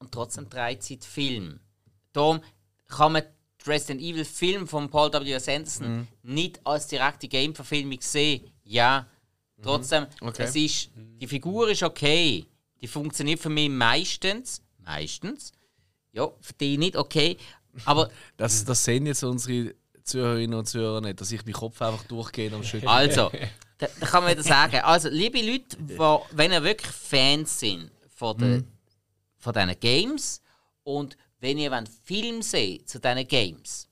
[0.04, 1.60] Und trotzdem den Film.
[2.12, 2.41] Darum
[2.88, 3.32] kann man den
[3.72, 5.32] Resident Evil Film von Paul W.
[5.32, 5.47] S.
[5.47, 6.08] Anderson Mhm.
[6.24, 8.51] nicht als direkte Game-Verfilmung sehen.
[8.64, 9.08] Ja,
[9.62, 10.28] trotzdem, Mhm.
[10.28, 10.43] Okay.
[10.43, 12.45] es ist, die Figur ist okay.
[12.82, 15.54] Die funktioniert für mich meistens, meistens,
[16.12, 17.38] ja, für die nicht okay.
[17.86, 19.74] Aber Das, das sehen jetzt unsere
[20.04, 22.89] Zuhörerinnen und Zuhörer nicht, dass ich meinen Kopf einfach durchgehe am Schütteln.
[22.89, 23.32] Also,
[23.78, 27.89] da, da kann man wieder sagen, also liebe Leute, wo, wenn ihr wirklich Fans sind
[28.14, 28.68] von, den,
[29.44, 30.41] von diesen Games.
[30.84, 33.89] Und wenn ihr wollt Film seht zu diesen Games,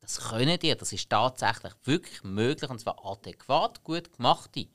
[0.00, 4.66] das könnt ihr, das ist tatsächlich wirklich möglich und zwar adäquat gut gemachte.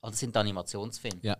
[0.00, 1.20] Also das sind Animationsfilme.
[1.22, 1.36] Ja.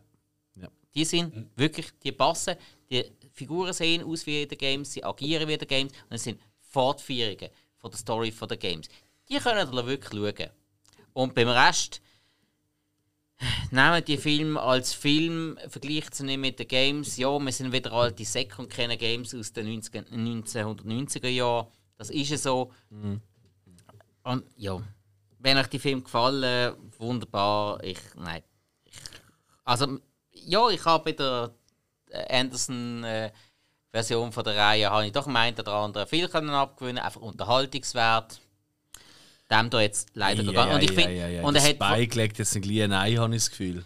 [0.56, 0.68] ja.
[0.94, 2.56] Die sind wirklich, die passen,
[2.90, 6.16] die Figuren sehen aus wie in den Games, sie agieren wie in den Games und
[6.16, 8.88] es sind Fortführungen von der Story von den Games.
[9.28, 10.50] Die könnt ihr wirklich schauen.
[11.12, 12.00] Und beim Rest,
[13.70, 17.16] nehmen die Film als Film, vergleicht sie nicht mit den Games.
[17.16, 21.66] Ja, wir sind wieder alte Säcke und kennen Games aus den 90, 1990er Jahren.
[21.96, 22.72] Das ist ja so.
[24.22, 24.80] Und ja,
[25.38, 27.82] wenn euch die Film gefallen, wunderbar.
[27.82, 28.42] Ich, nein.
[28.84, 28.94] Ich,
[29.64, 29.98] also,
[30.32, 31.54] ja, ich habe bei der
[32.30, 38.40] Anderson-Version von der Reihe habe ich doch meint oder andere viel können abgewinnen, einfach Unterhaltungswert.
[39.50, 40.56] Dem da jetzt leider nicht.
[40.56, 43.50] Und ich finde, und er hat, Spike legt jetzt ein kleines Ei, habe ich das
[43.50, 43.84] Gefühl.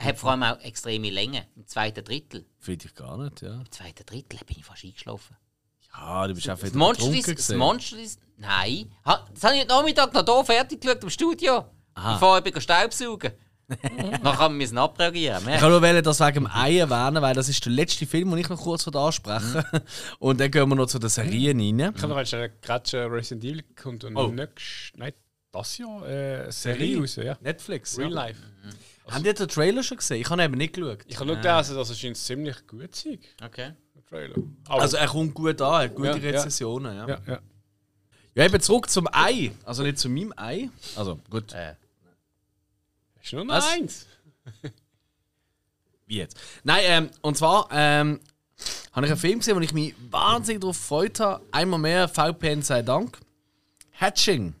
[0.00, 2.44] hat vor allem auch extreme Länge im zweiten Drittel.
[2.58, 3.54] Finde ich gar nicht, ja.
[3.54, 5.36] Im zweiten Drittel bin ich fast eingeschlafen.
[5.96, 8.92] Ja, du bist einfach Das Monster ist, das Monster ist, nein.
[9.04, 11.64] Das habe ich heute Nachmittag noch hier fertig geschaut im Studio.
[11.94, 13.32] Bevor ich bin Staubsaugen.
[13.82, 15.42] Dann kann man müssen abreagieren.
[15.48, 18.30] Ich kann nur wählen, das wegen dem Ei erwähnen, weil das ist der letzte Film,
[18.30, 19.64] den ich noch kurz ansprechen
[20.20, 21.92] Und dann gehen wir noch zu den Serien rein.
[21.94, 24.28] Ich kann noch schnell gerade Resident Evil kommt und Oh.
[24.28, 25.12] nächst, nein,
[25.50, 27.36] das Jahr äh, eine Serie raus, ja.
[27.40, 27.98] Netflix.
[27.98, 28.14] Real ja.
[28.14, 28.40] Life.
[29.08, 30.20] Haben die den Trailer schon gesehen?
[30.20, 30.98] Ich habe eben nicht geschaut.
[31.06, 33.72] Ich habe nur gelesen, dass es scheint ziemlich gut sein, Okay.
[34.08, 34.36] Trailer.
[34.68, 36.30] Aber, Also er kommt gut an, hat gute Ja, ja.
[36.30, 36.96] Rezensionen.
[36.96, 37.08] Ja.
[37.08, 37.18] Ja.
[37.26, 37.38] ja,
[38.36, 38.44] ja.
[38.44, 39.50] eben zurück zum Ei.
[39.64, 40.68] Also nicht zu meinem Ei.
[40.94, 41.74] Also gut, Äh,
[43.26, 43.66] Ist nur noch Was?
[43.66, 44.06] eins.
[46.06, 46.36] wie jetzt?
[46.62, 48.20] Nein, ähm, und zwar ähm,
[48.92, 51.44] habe ich einen Film gesehen, wo ich mich wahnsinnig darauf gefreut habe.
[51.50, 53.18] Einmal mehr, VPN sei Dank.
[53.90, 54.54] Hatching.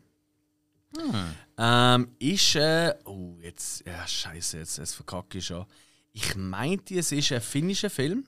[1.56, 5.64] Ähm, ist, äh, oh, jetzt, ja, scheiße, jetzt, jetzt verkacke ich schon.
[6.12, 8.26] Ich meinte, es ist ein finnischer Film.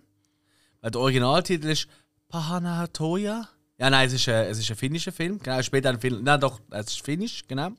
[0.80, 1.88] Weil der Originaltitel ist
[2.28, 3.48] Pahana Toya.
[3.76, 5.40] Ja, nein, es ist, ein, es ist ein finnischer Film.
[5.40, 6.22] Genau, später ein Film.
[6.22, 7.72] Nein, doch, es ist finnisch, genau.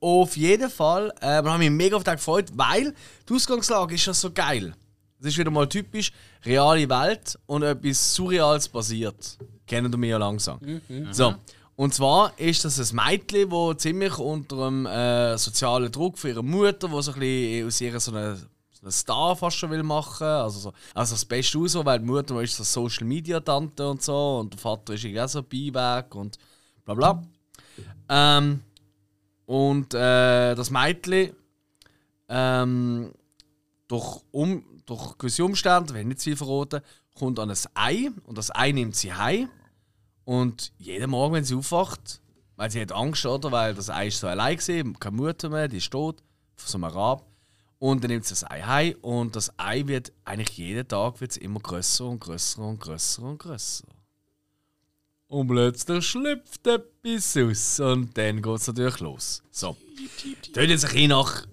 [0.00, 2.94] Auf jeden Fall, äh, wir haben mich mega auf den gefreut, weil
[3.28, 4.74] die Ausgangslage ist ja so geil.
[5.20, 6.10] Es ist wieder mal typisch
[6.44, 9.36] reale Welt und etwas Surreales passiert.
[9.66, 10.58] Kennen wir ja langsam.
[11.10, 11.34] So.
[11.76, 16.42] Und zwar ist das ein Mädchen, das ziemlich unter dem äh, sozialen Druck von ihrer
[16.42, 19.82] Mutter, die so ein bisschen aus ihrer so eine, so eine Star fast schon will
[19.82, 20.26] machen.
[20.26, 24.02] Also, so, also das Beste aus, weil die Mutter ist so Social Media Tante und
[24.02, 26.36] so und der Vater ist irgendwie auch so Beiwerk und
[26.84, 27.22] bla bla.
[28.10, 28.60] Ähm,
[29.50, 31.32] und äh, das Mädchen
[32.28, 33.10] ähm,
[33.88, 36.82] durch, um, durch gewisse Umstände, wenn nicht zu viel verraten,
[37.18, 39.48] kommt an ein Ei und das Ei nimmt sie heim.
[40.24, 42.20] Und jeden Morgen, wenn sie aufwacht,
[42.54, 43.50] weil sie hat Angst, oder?
[43.50, 46.22] Weil das Ei ist so allein war, keine Mutter mehr, die ist tot,
[46.54, 47.26] von so einem Rab.
[47.80, 51.36] Und dann nimmt sie das Ei heim und das Ei wird eigentlich jeden Tag wird's
[51.36, 53.88] immer grösser und grösser und grösser und grösser.
[55.30, 59.44] Und plötzlich schlüpft etwas aus und dann geht es natürlich los.
[59.52, 59.76] So.
[60.52, 61.46] Tönt jetzt ein bisschen nach,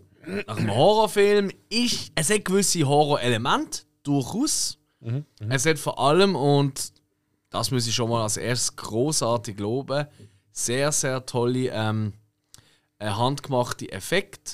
[0.47, 1.51] nach einem Horrorfilm.
[1.69, 4.79] Ist, es hat gewisse Horrorelemente, durchaus.
[5.47, 6.91] Es hat vor allem, und
[7.51, 10.07] das muss ich schon mal als erstes großartig loben,
[10.51, 12.13] sehr, sehr tolle ähm,
[12.97, 14.53] äh, handgemachte Effekte.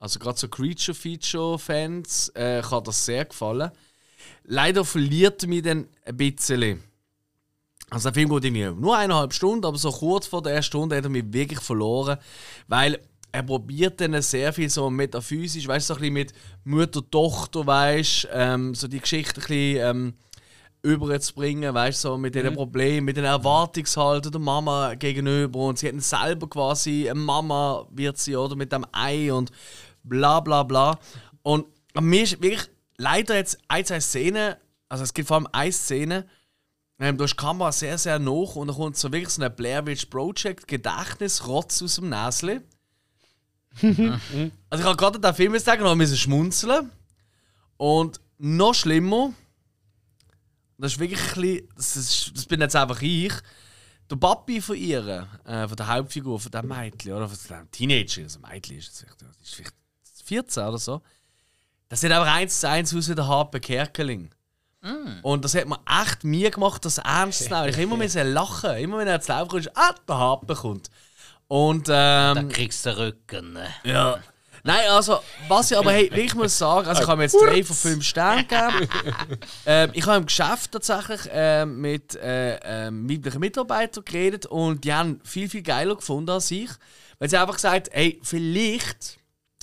[0.00, 3.70] Also gerade so Creature-Feature-Fans äh, kann das sehr gefallen.
[4.42, 6.82] Leider verliert er mich dann ein bisschen.
[7.90, 10.96] Also der Film geht irgendwie nur eineinhalb Stunden, aber so kurz vor der ersten Stunde
[10.96, 12.18] hat er mich wirklich verloren,
[12.68, 13.00] weil
[13.32, 16.32] er probiert dann sehr viel so metaphysisch, weißt du, so ein bisschen mit
[16.64, 20.14] Mutter-Tochter, weißt ähm, so die Geschichte ein bisschen ähm,
[20.82, 25.88] überzubringen, weißt du, so mit den Problemen, mit den Erwartungshalten der Mama gegenüber und sie
[25.88, 29.50] hat selber quasi eine Mama, wird sie, oder, mit dem Ei und
[30.02, 30.98] bla bla bla.
[31.42, 34.54] Und an mir ist wirklich leider jetzt ein, zwei Szenen,
[34.88, 36.26] also es gibt vor allem eine Szene,
[37.00, 39.56] ähm, da ist die Kamera sehr, sehr nah und dann kommt so wirklich so ein
[39.56, 42.62] Blair Witch Project Gedächtnisrotz aus dem Näschen.
[44.70, 46.90] also ich habe gerade den Film jetzt sagen und musste schmunzeln.
[47.78, 49.32] Und noch schlimmer,
[50.76, 53.32] das ist wirklich ein bisschen, das, ist, das bin jetzt einfach ich,
[54.10, 58.22] der Papi von ihr, äh, von der Hauptfigur, von dem Mädchen, oder von dem Teenager,
[58.24, 59.74] also Mädchen ist jetzt vielleicht, ist vielleicht
[60.24, 61.00] 14 oder so,
[61.88, 64.30] das sieht einfach eins zu eins aus wie der Harpe Kerkeling.
[65.22, 67.68] Und das hat mir echt mir gemacht, das ernst zu nehmen.
[67.68, 68.76] Ich immer müssen lachen.
[68.76, 70.90] Immer wenn er ins Laufen kommt, ah, der Harpe kommt.
[71.48, 73.58] Und ähm, dann kriegst du den Rücken.
[73.84, 74.18] ja.
[74.62, 77.64] Nein, also, was ich aber hey, wirklich muss sagen, also ich habe mir jetzt drei
[77.64, 78.88] von fünf Sternen gegeben.
[79.66, 84.92] ähm, ich habe im Geschäft tatsächlich ähm, mit äh, ähm, weiblichen Mitarbeitern geredet und die
[84.92, 86.68] haben viel, viel geiler gefunden als ich.
[87.18, 89.19] Weil sie einfach gesagt hey, vielleicht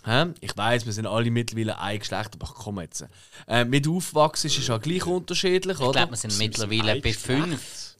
[0.07, 0.27] Hä?
[0.39, 3.05] Ich weiß, wir sind alle mittlerweile ein Geschlecht, aber komm jetzt.
[3.45, 5.99] Äh, mit Aufwachsen ist es ja gleich unterschiedlich, Ich oder?
[5.99, 7.95] glaube, wir sind mittlerweile bei fünf.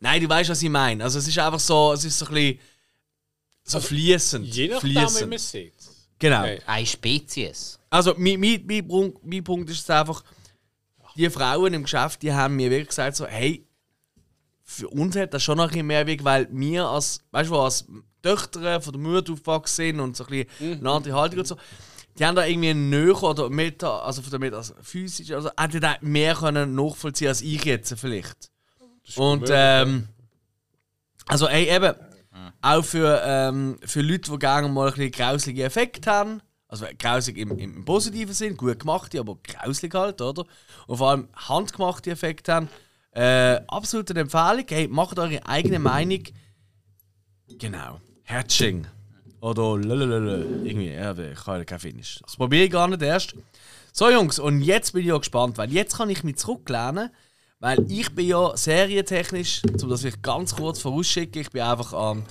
[0.00, 1.04] Nein, du weißt, was ich meine.
[1.04, 2.60] Also es ist einfach so, es ist so ein bisschen
[3.62, 4.46] so fließend.
[4.46, 5.40] Je nachdem, wie man fließend.
[5.40, 5.74] sieht.
[6.18, 6.40] Genau.
[6.40, 6.62] Okay.
[6.64, 7.78] Eine Spezies.
[7.90, 10.24] Also mein, mein, mein, Punkt, mein Punkt ist einfach,
[11.14, 13.66] die Frauen im Geschäft, die haben mir wirklich gesagt so, hey,
[14.64, 17.60] für uns hat das schon noch ein bisschen mehr Weg, weil wir als, weißt du,
[17.60, 17.86] als
[18.22, 21.56] Töchter von der Mutter aufgewachsen sind und so ein bisschen eine andere Haltung und so,
[22.18, 25.80] die haben da irgendwie näher oder Meta, also von der Meta, also physisch, also hätten
[25.80, 28.50] da mehr können nachvollziehen als ich jetzt vielleicht.
[29.16, 30.08] Und ähm,
[31.26, 31.94] also ey, eben,
[32.62, 37.36] auch für, ähm, für Leute, die gerne mal ein bisschen grauslige Effekte haben, also grausig
[37.36, 40.44] im, im positiven Sinn, gut gemachte, aber grauslig halt, oder?
[40.86, 42.68] Und vor allem handgemachte Effekte haben,
[43.14, 44.64] äh, absolut eine Empfehlung.
[44.68, 46.22] Hey, macht eure eigene Meinung.
[47.58, 48.00] Genau.
[48.24, 48.86] Hatching.
[49.40, 50.38] Oder lalalala.
[50.64, 52.18] Irgendwie, ja, ich habe kein Finish.
[52.24, 53.34] Das probiere ich gar nicht erst.
[53.92, 57.10] So, Jungs, und jetzt bin ich ja gespannt, weil jetzt kann ich mich zurücklehnen,
[57.60, 62.24] weil ich bin ja serientechnisch, um das ich ganz kurz vorausschicken, ich bin einfach an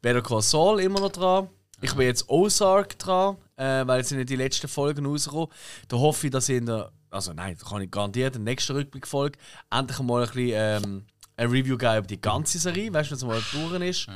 [0.00, 1.50] Better Call Saul immer noch dran.
[1.82, 5.48] Ich bin jetzt Ozark dran, äh, weil jetzt sind ja die letzten Folgen rausgekommen.
[5.88, 8.72] Da hoffe ich, dass ich in der, also nein, da kann ich garantiert der nächsten
[8.72, 9.38] Rückblickfolge
[9.70, 11.06] endlich mal ein bisschen ähm,
[11.36, 14.08] ein Review geben über die ganze Serie, weißt du, wenn es mal durch ist.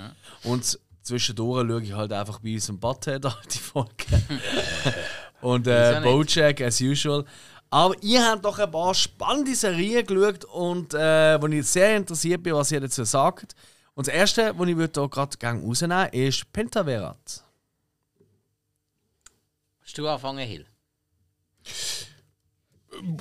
[0.43, 3.91] Und zwischendurch schaue ich halt einfach bei uns im Butthead an die Folge.
[5.41, 6.01] Und äh?
[6.03, 7.25] Bojack as usual.
[7.69, 12.43] Aber ihr habt doch ein paar spannende Serien geschaut und äh, wo ich sehr interessiert
[12.43, 13.55] bin, was ihr dazu sagt.
[13.95, 17.45] Und das erste, was ich würde hier gerade gerne rausnehmen ist Pentaverat.
[19.83, 20.67] Hast du anfangen, Hill?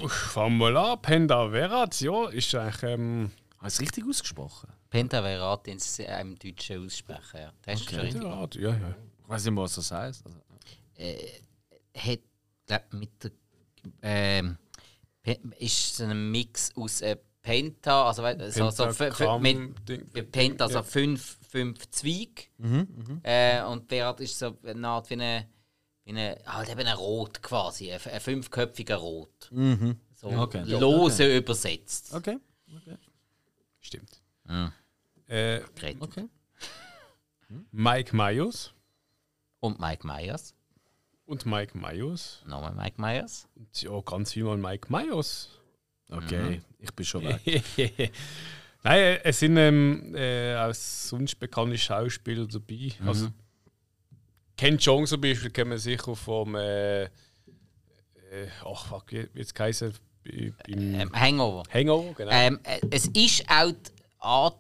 [0.08, 1.02] Fangen wir mal an.
[1.02, 2.84] Penda Verat, ja, ist eigentlich.
[2.84, 4.70] Ähm, ich es richtig ausgesprochen?
[4.90, 7.40] Pentaverat ins äh, im Deutschen aussprechen.
[7.40, 7.54] Ja.
[7.64, 8.22] Das ist schon richtig.
[8.22, 8.96] ja, ja, ja.
[9.24, 10.24] Ich weiß nicht was das heißt.
[10.26, 10.40] Also,
[11.96, 12.20] Hat,
[12.68, 13.32] glaub, mit der.
[15.24, 19.42] Pe- ist so ein Mix aus äh, Penta, also, wei- so, so, f- f- Pentagramm,
[19.42, 20.84] mit Penta, also Ja.
[20.84, 22.44] fünf, fünf Zweige.
[23.24, 25.48] Äh, und Berat ist so eine Art wie eine,
[26.06, 29.50] wie eine halt eben ein Rot quasi, ein, ein fünfköpfiger Rot.
[30.16, 30.64] So Okay.
[30.66, 32.14] lose übersetzt.
[32.14, 32.38] okay.
[33.80, 34.22] Stimmt.
[34.48, 34.72] Ja.
[35.28, 35.62] Äh,
[36.00, 36.28] okay.
[37.72, 38.74] Mike Myers
[39.60, 40.56] Und Mike Myers.
[41.26, 42.42] und Mike Myers.
[42.46, 43.48] Nochmal Mike Myers.
[43.56, 45.50] Und ja, ganz viel mal Mike Myers.
[46.10, 48.12] Okay, ich bin schon weg.
[48.84, 52.92] Nein, äh, es sind ähm, äh, auch sonst bekannte Schauspieler dabei.
[53.06, 53.30] Also,
[54.58, 56.56] Ken Jong zum Beispiel kennen wir sicher vom.
[56.56, 57.10] Äh, äh,
[58.66, 59.94] ach, fuck, wie jetzt geheißen?
[60.26, 61.64] Im Ähm, Hangover.
[61.74, 62.32] Hangover, genau.
[62.32, 63.72] Ähm, äh, es ist auch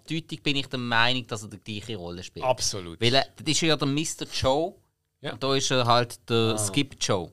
[0.09, 2.45] die Andeutung, bin ich der Meinung, dass er die gleiche Rolle spielt.
[2.45, 2.99] Absolut.
[2.99, 4.25] Weil er, das ist ja der Mr.
[4.33, 4.73] Joe.
[5.21, 5.31] Ja.
[5.33, 7.31] Und da ist er halt der Skip Joe.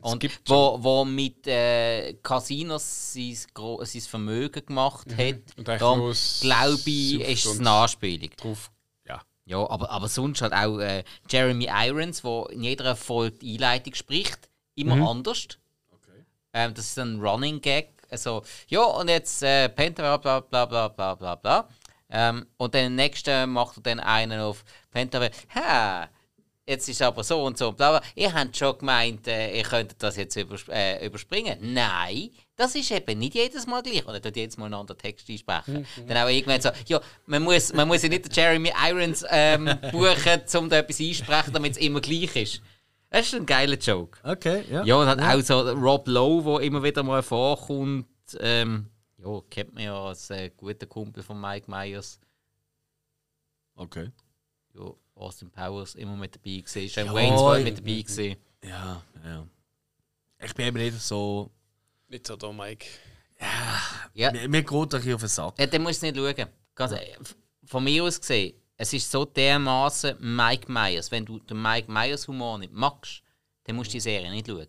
[0.00, 3.36] Und Skip wo, wo mit äh, Casinos sein,
[3.82, 5.16] sein Vermögen gemacht hat.
[5.18, 5.42] Mhm.
[5.56, 8.30] Und eigentlich Darum glaube ich, ist es und- eine Anspielung.
[8.36, 8.70] Drauf.
[9.48, 9.68] Ja.
[9.68, 14.48] Aber, aber sonst halt auch äh, Jeremy Irons, der in jeder Folge die Einleitung spricht,
[14.74, 15.06] immer Mhm.
[15.06, 15.48] anders.
[16.52, 17.90] Ähm, das ist ein Running Gag.
[18.10, 21.68] Also, ja, und jetzt äh, Penta, bla bla bla bla bla bla.
[22.10, 26.08] Ähm, und dann den nächsten macht er dann einen auf Penta, ha,
[26.68, 28.08] jetzt ist aber so und so, bla bla.
[28.14, 31.58] Ihr habt schon gemeint, äh, ihr könntet das jetzt übersp äh, überspringen.
[31.72, 34.06] Nein, das ist eben nicht jedes Mal gleich.
[34.06, 35.86] Oder tut jedes Mal einen anderen Text einsprechen.
[36.06, 39.64] Dann auch irgendwann so, ja, man muss, man muss ja nicht den Jeremy Irons ähm,
[39.92, 42.62] buchen, um da etwas einsprechen, damit es immer gleich ist.
[43.10, 44.18] Das ist ein geiler Joke.
[44.22, 44.84] Okay, ja.
[44.84, 48.06] Ja, und dann auch so Rob Lowe, der immer wieder mal vorkommt.
[48.38, 52.20] Ähm, ja, kennt man ja als äh, guter Kumpel von Mike Myers.
[53.74, 54.10] Okay.
[54.74, 56.88] Ja, Austin Powers immer mit dabei gewesen.
[56.88, 58.36] Shane Ja, Waynes war ich- mit dabei gewesen.
[58.64, 59.46] Ja, ja.
[60.40, 61.50] Ich bin eben nicht so.
[62.08, 62.86] Nicht so der Mike.
[64.14, 65.58] Ja, Mir, mir geht ein bisschen auf den Sack.
[65.58, 66.48] ja dann musst du nicht schauen.
[66.74, 67.36] Ganz, f-
[67.66, 71.10] von mir aus gesehen, es ist so dermaßen Mike Myers.
[71.10, 73.22] Wenn du den Mike Myers Humor nicht magst,
[73.64, 74.66] dann musst du die Serie nicht schauen.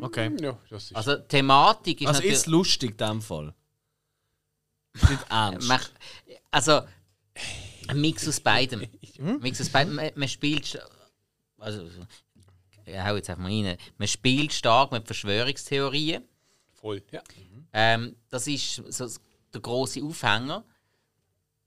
[0.00, 0.30] Okay.
[0.40, 0.96] Ja, das ist.
[0.96, 2.36] Also Thematik ist Also natürlich...
[2.38, 3.54] ist lustig in dem Fall.
[4.94, 5.68] Nicht ernst.
[5.68, 5.88] Mach,
[6.50, 6.82] also,
[7.88, 8.82] ein Mix aus beidem.
[9.18, 9.94] Ein Mix aus beidem.
[9.94, 10.78] Man, man spielt.
[11.58, 11.88] Also,
[12.84, 13.76] ich hau jetzt einfach mal rein.
[13.98, 16.24] Man spielt stark mit Verschwörungstheorien.
[16.72, 17.02] voll.
[17.10, 17.22] Ja.
[17.72, 19.08] Ähm, das ist so
[19.52, 20.64] der große Aufhänger.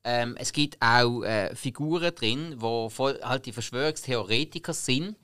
[0.03, 5.15] Ähm, es gibt auch äh, Figuren drin, wo voll halt die Verschwörungstheoretiker sind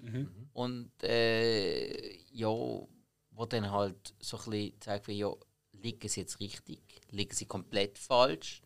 [0.53, 5.31] und äh, ja, wo dann halt so ein bisschen sagen, wie, ja,
[5.73, 6.81] liegen sie jetzt richtig,
[7.11, 8.61] liegen sie komplett falsch,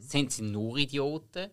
[0.00, 1.50] sind sie nur Idioten?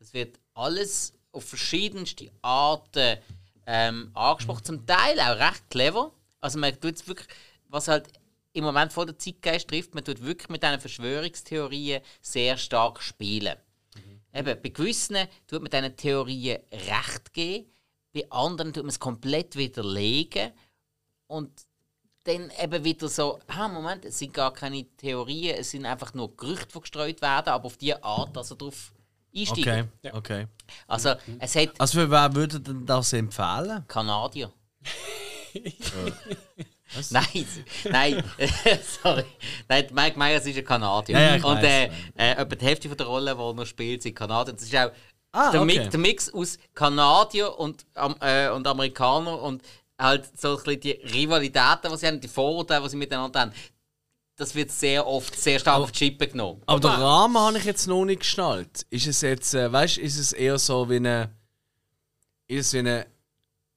[0.00, 3.18] Das wird alles auf verschiedenste Arten
[3.66, 4.64] ähm, angesprochen.
[4.64, 6.10] Zum Teil auch recht clever.
[6.40, 7.28] Also man tut es wirklich,
[7.68, 8.08] was halt
[8.52, 13.56] im Moment vor der Zeitgeist trifft, man tut wirklich mit diesen Verschwörungstheorien sehr stark spielen.
[14.32, 17.70] Eben, bei gewissen tut man diesen Theorien Recht geben,
[18.12, 20.52] bei anderen tut man es komplett widerlegen
[21.26, 21.50] und
[22.24, 26.36] dann eben wieder so, ah, Moment, es sind gar keine Theorien, es sind einfach nur
[26.36, 28.92] Gerüchte, die gestreut werden, aber auf die Art, dass er darauf
[29.34, 29.92] einsteigen.
[30.02, 30.46] Okay, okay.
[30.86, 33.84] Also, es hat Also für wer würde denn das empfehlen?
[33.88, 34.52] Kanadier.
[37.10, 37.46] Nein,
[37.90, 38.24] nein,
[39.02, 39.24] sorry.
[39.68, 41.18] Nein, Mike Myers ist ein Kanadier.
[41.18, 41.84] Ja, ja, und äh,
[42.16, 44.54] äh, etwa die Hälfte von der Rolle, die er noch spielt, sind Kanadier.
[44.54, 44.90] Das ist auch
[45.32, 45.78] Ah, der, okay.
[45.78, 47.86] Mix, der Mix aus Kanadier und,
[48.20, 49.62] äh, und Amerikaner und
[49.96, 53.52] halt so ein bisschen die Rivalitäten, die sie haben, die Vorurteile, die sie miteinander haben.
[54.40, 56.62] Das wird sehr oft sehr stark auf die Chippe genommen.
[56.64, 58.86] Aber den Rahmen habe ich jetzt noch nicht geschnallt.
[58.88, 61.30] Ist es jetzt, äh, weißt ist es eher so wie eine.
[62.46, 63.06] Ist es wie eine,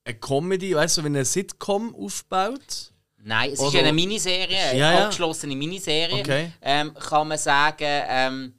[0.06, 2.94] eine Comedy, weißt du, so wie eine Sitcom aufgebaut?
[3.18, 5.04] Nein, es ist Oder- ja eine Miniserie, eine Ja, ja.
[5.04, 6.22] abgeschlossene Miniserie.
[6.22, 6.52] Okay.
[6.62, 8.54] Ähm, kann man sagen, ähm,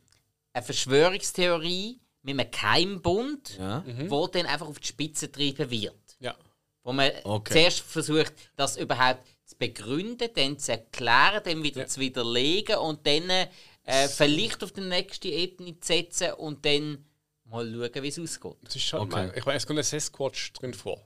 [0.53, 3.83] eine Verschwörungstheorie mit einem Keimbund, Ja.
[4.09, 6.17] wo dann einfach auf die Spitze getrieben wird.
[6.21, 6.35] Ja.
[6.83, 7.53] Wo man Okay.
[7.55, 11.87] zuerst versucht, das überhaupt zu begründen, dann zu erklären, dann wieder Ja.
[11.87, 17.05] zu widerlegen und dann äh, vielleicht auf die nächste Ebene zu setzen und dann
[17.45, 18.57] mal schauen, wie es ausgeht.
[18.63, 19.31] Das ist schon, Okay.
[19.37, 20.99] ich meine, es kommt ein Sasquatch drin vor.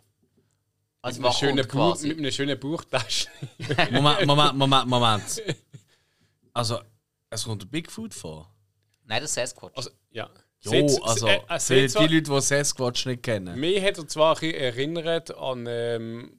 [1.03, 2.09] Also Mit einem schönen, Buch, quasi.
[2.09, 3.31] mit einem schönen Buchtaschen.
[3.93, 5.43] Moment, Moment, Moment, Moment.
[6.53, 6.81] Also,
[7.31, 8.53] es kommt der Bigfoot vor.
[9.05, 9.77] Nein, das ist Sasquatch.
[9.77, 10.29] Also, ja.
[10.61, 13.59] Jo, Seht- also, äh, äh, für seht die zwar- Leute, die Sasquatch nicht kennen.
[13.61, 16.38] Mir hat er zwar ein bisschen erinnert an, ähm,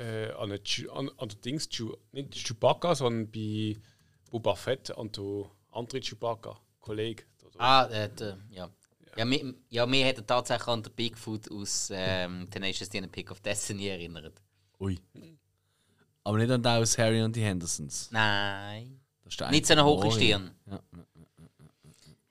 [0.00, 0.60] äh, an, eine,
[0.92, 1.68] an, an den Dings,
[2.12, 3.76] nicht Chewbacca, sondern bei
[4.30, 7.24] Boba Fett an den anderen Chewbacca-Kollege.
[7.58, 8.70] Ah, äh, der, ja.
[9.16, 13.10] Ja, mir, ja, mir hat er tatsächlich an den Bigfoot aus ähm, Tenacious D and
[13.12, 14.40] Pick of Destiny erinnert.
[14.78, 14.98] Ui.
[16.22, 18.08] Aber nicht an den aus Harry und die Hendersons.
[18.12, 19.00] Nein.
[19.24, 20.52] Das ist der Nicht so eine hohe Stirn.
[20.66, 20.80] Ja.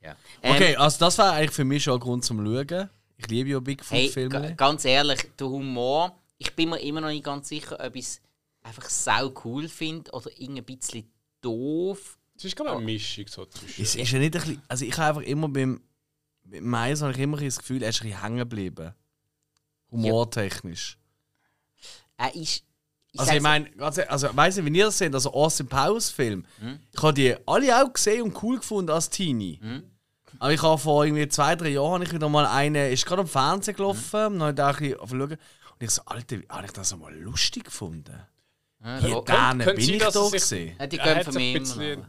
[0.02, 0.16] Ja.
[0.41, 2.90] Ähm, Okay, also das war eigentlich für mich schon ein Grund zum Schauen.
[3.18, 4.30] Ich liebe ja hey, Bigfoot-Filme.
[4.30, 8.06] ga- ganz ehrlich, der Humor, ich bin mir immer noch nicht ganz sicher, ob ich
[8.06, 8.22] es
[8.64, 11.11] einfach sau cool finde oder irgendwie ein bisschen
[11.41, 12.18] doof.
[12.36, 13.82] Es ist gerade eine Mischung so zwischen.
[13.84, 15.82] Es ist ja nicht ein bisschen, also ich habe einfach immer beim,
[16.44, 18.94] beim Mais habe ich immer das Gefühl, er ist ein bisschen hängen geblieben.
[19.91, 20.98] Humortechnisch.
[22.18, 22.64] Er ist.
[23.11, 26.11] Ich Also ich meine, ehrlich, also weiss nicht, wie ihr das seht, also Austin Powers
[26.11, 26.45] Film.
[26.60, 26.80] Hm?
[26.94, 29.57] Ich habe die alle auch gesehen und cool gefunden als Teenie.
[29.61, 29.84] Hm?
[30.38, 33.24] Aber ich habe vor irgendwie zwei, drei Jahren habe ich wieder mal eine, ist gerade
[33.24, 34.41] am Fernsehen gelaufen, Hm?
[34.41, 35.38] und dann habe ich da ein bisschen schauen.
[35.80, 38.19] Und ich so, Alter, wie habe ich das einmal lustig gefunden?
[38.84, 40.76] Ja, Hier, könnte bin sein, ich da gesehen.
[40.80, 42.06] Ja, die er gehen hat für sich mich ein immer.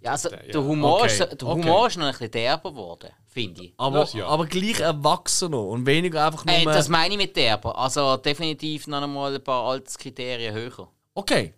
[0.00, 0.36] Ja, also, ja.
[0.36, 1.44] der Humor, Okay, ist, der okay.
[1.46, 3.74] Humor ist noch ein bisschen derber geworden, finde ich.
[3.76, 4.26] Aber, Das ja.
[4.26, 6.54] aber gleich erwachsener und weniger einfach nur.
[6.54, 7.76] Äh, das meine ich mit derber.
[7.78, 10.88] Also definitiv noch einmal ein paar Alterskriterien höher.
[11.14, 11.54] okay.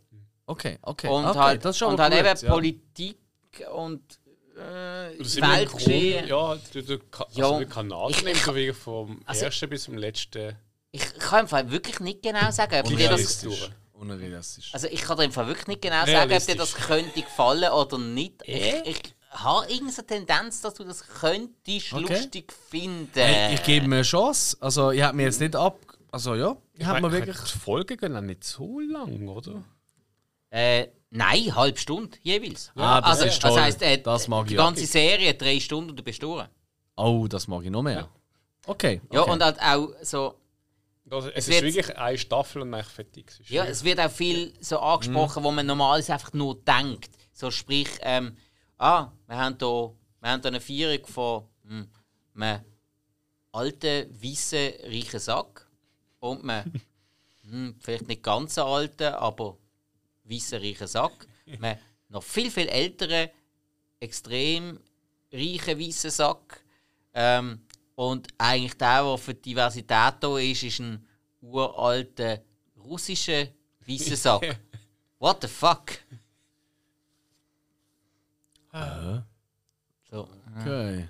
[0.47, 1.06] Okay, okay.
[1.06, 1.38] Und okay.
[1.38, 2.52] halt, das ist und halt gut, eben ja.
[2.52, 3.18] Politik
[3.72, 4.02] und
[4.56, 6.26] äh, Weltgeschehen.
[6.26, 6.56] Ja,
[7.09, 10.56] Ka- Ja, also Kanadier ich- nimmt so wirklich vom Also- ersten bis zum letzten.
[10.92, 13.08] Ich kann im Fall wirklich nicht genau sagen, ob dir das,
[13.44, 13.70] Realistisch.
[13.92, 14.74] Unrealistisch.
[14.74, 17.70] also ich kann dir im Fall wirklich nicht genau sagen, ob dir das könnte gefallen
[17.70, 18.46] oder nicht.
[18.48, 18.82] Äh?
[18.82, 22.14] Ich, ich habe irgendeine Tendenz, dass du das könntest Okay.
[22.14, 23.10] lustig finden.
[23.14, 24.56] Hey, ich gebe mir eine Chance.
[24.60, 25.78] Also, ich habe mir jetzt nicht ab.
[26.10, 27.36] Also, ja, ich habe mir wirklich.
[27.36, 29.62] Die Folgen gehen auch nicht so lang, oder?
[30.50, 32.72] Äh, nein, halbe Stunde jeweils.
[32.74, 33.50] Ah, das also, ist toll.
[33.52, 36.46] Das heisst, äh, Das mag die ich ganze Serie drei Stunden und du bist durch.
[36.96, 38.08] Oh, das mag ich noch mehr.
[38.66, 39.00] Okay.
[39.12, 39.30] Ja, okay.
[39.30, 40.34] und halt auch so.
[41.11, 43.32] Also, es, Es ist wird- wirklich eine Staffel und eigentlich fertig.
[43.49, 47.11] Ja, es wird auch viel so angesprochen, wo man normalerweise einfach nur denkt.
[47.32, 48.37] So sprich, ähm,
[48.78, 51.91] ah, wir haben hier wir haben hier eine Feierung von hm,
[52.37, 52.61] einem
[53.53, 55.66] alten, weißen, reichen Sack
[56.20, 56.73] und einem
[57.51, 59.57] hm, vielleicht nicht ganz so alten, aber
[60.24, 61.27] weißen, reichen Sack.
[61.59, 61.77] Man
[62.09, 63.31] noch viel, viel älteren,
[63.99, 64.78] extrem
[65.32, 66.62] reichen, weißen Sack.
[67.15, 67.62] Ähm,
[68.01, 71.06] und eigentlich der, der für die Diversität da ist, ist ein
[71.43, 72.40] uralter
[72.82, 73.48] russischer
[73.86, 74.59] weißer Sack.
[75.18, 75.90] What the fuck?
[80.10, 80.28] So.
[80.59, 81.09] okay.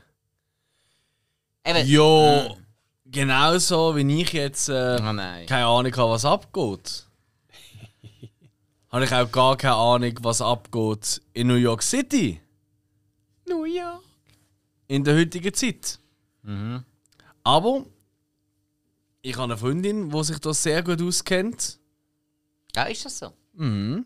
[1.64, 1.86] Eben.
[1.86, 2.56] Ja,
[3.06, 5.46] genauso wie ich jetzt äh, Oh nein.
[5.46, 7.06] keine Ahnung habe, was abgeht.
[8.90, 12.40] habe ich auch gar keine Ahnung, was abgeht in New York City.
[13.46, 14.02] New York.
[14.88, 16.00] In der heutigen Zeit.
[17.42, 17.86] Aber
[19.22, 21.78] ich habe eine Freundin, die sich da sehr gut auskennt.
[22.74, 23.32] Ja, ist das so?
[23.54, 24.04] Mhm.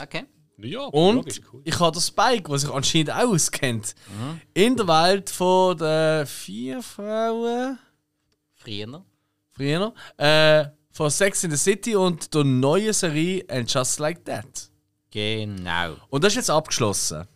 [0.00, 0.24] Okay.
[0.58, 1.62] York, Und cool.
[1.64, 3.94] ich habe den Spike, der sich anscheinend auch auskennt.
[4.54, 7.78] In der Welt von den vier Frauen.
[8.54, 9.04] Früher.
[9.50, 14.70] früher, äh, von Sex in the City und der neuen Serie And Just Like That.
[15.10, 15.96] Genau.
[16.10, 17.26] Und das ist jetzt abgeschlossen.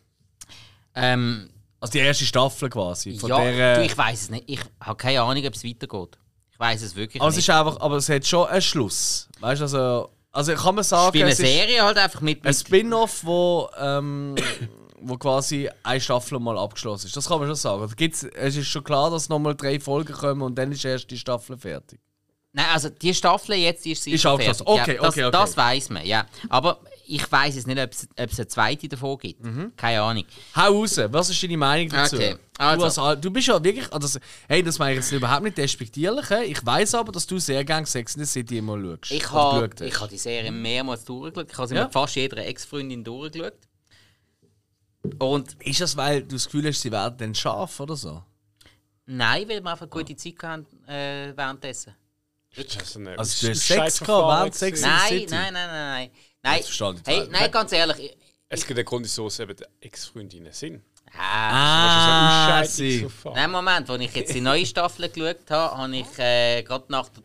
[0.95, 3.19] Ähm, Also die erste Staffel quasi.
[3.19, 4.45] Von ja, der, du, äh, ich weiß es nicht.
[4.47, 6.19] Ich habe keine Ahnung, ob es weitergeht.
[6.51, 7.39] Ich weiß es wirklich es nicht.
[7.49, 9.29] ist einfach, aber es hat schon einen Schluss.
[9.41, 12.45] Weißt du, also, also kann man sagen, spiele eine es Serie halt einfach mit.
[12.45, 14.35] ein mit Spin-off, wo, ähm,
[15.01, 17.17] wo quasi eine Staffel mal abgeschlossen ist.
[17.17, 17.87] Das kann man schon sagen.
[17.87, 21.11] Da gibt's, es ist schon klar, dass nochmal drei Folgen kommen und dann ist erst
[21.11, 22.01] die Staffel fertig.
[22.53, 24.65] Nein, also die Staffel jetzt ist sicher Ist abgeschlossen.
[24.65, 24.83] fertig.
[24.83, 25.31] Okay, ja, das, okay, okay.
[25.33, 26.27] Das weiß man, ja.
[26.49, 29.45] Aber ich weiß es nicht, ob es, eine zweite davon gibt.
[29.45, 29.73] Mhm.
[29.77, 30.25] Keine Ahnung.
[30.55, 32.17] Hau raus, was ist deine Meinung dazu?
[32.17, 32.85] Okay, Du, also.
[32.85, 34.19] als, Al- du bist ja wirklich, also,
[34.49, 36.31] hey, das meine ich jetzt überhaupt nicht despektierlich.
[36.31, 39.11] Ich weiß aber, dass du sehr gerne Sex in the City immer schaust.
[39.13, 39.87] Ich habe geschaut hast.
[39.89, 41.51] ich ha die Serie mehrmals durchgeschaut.
[41.53, 41.85] Ich habe sie Ja?
[41.85, 43.53] mit fast jeder Ex-Freundin durchgeschaut.
[45.19, 48.23] Und Ist das, weil du das Gefühl hast, sie werden dann scharf oder so?
[49.09, 51.95] nein, weil wir einfach gute Zeit hatten äh, währenddessen.
[53.17, 54.09] Also du hast Sex gehabt
[54.41, 54.55] während?
[54.55, 55.27] Sex in the Nein, City?
[55.31, 56.11] nein, nein, nein, nein.
[56.11, 56.11] Nein,
[56.55, 57.99] Ich hey, nein ganz ehrlich.
[57.99, 58.17] Ich,
[58.49, 60.83] Es gibt einen Grund, wieso es eben Ex-Freundinnen sind.
[61.19, 63.37] ah, Ah, Das ist so ein Ausscheidungsverfahren.
[63.37, 67.09] Nein, Moment, als ich jetzt die neue Staffel geschaut habe, habe ich äh, gerade nach
[67.09, 67.23] der,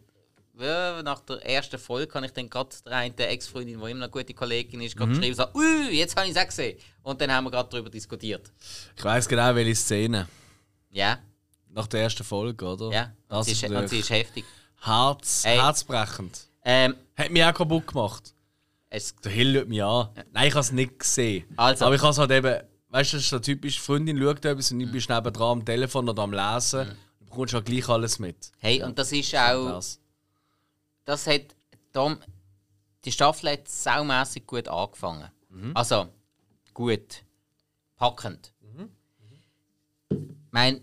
[0.66, 4.34] ja, nach der ersten Folge habe ich dann gerade der Ex-Freundin, die immer eine gute
[4.34, 5.14] Kollegin ist, Mhm.
[5.14, 6.78] geschrieben, so, ui, jetzt habe ich es auch gesehen.
[7.04, 8.52] Und dann haben wir gerade darüber diskutiert.
[8.98, 10.28] Ich weiß genau, welche Szene.
[10.92, 11.20] Ja,
[11.70, 12.92] Nach der ersten Folge, oder?
[12.92, 13.04] ja.
[13.04, 14.44] Und Das sie ist, ist, und sie ist heftig.
[14.82, 15.58] Herz, Ey.
[15.58, 16.40] herzbrechend.
[16.66, 18.34] Ähm, Hat mich auch kaputt gemacht.
[18.92, 20.10] Es, Der Hill schaut mich an.
[20.32, 21.46] Nein, ich habe es nicht gesehen.
[21.58, 21.86] Also.
[21.86, 24.72] Aber ich habe es halt eben, weißt du, das ist so typisch, Freundin schaut etwas
[24.72, 26.96] und ich bin nebendran am Telefon oder am Lesen.
[27.20, 28.52] Du bekommst halt gleich alles mit.
[28.60, 30.00] hey, und das ist auch, Das.
[31.06, 31.56] das hat,
[31.94, 32.18] Tom,
[33.06, 35.30] die Staffel hat saumässig gut angefangen.
[35.74, 36.10] Also,
[36.74, 37.24] gut,
[37.96, 38.54] packend.
[40.10, 40.18] Ich
[40.52, 40.82] meine,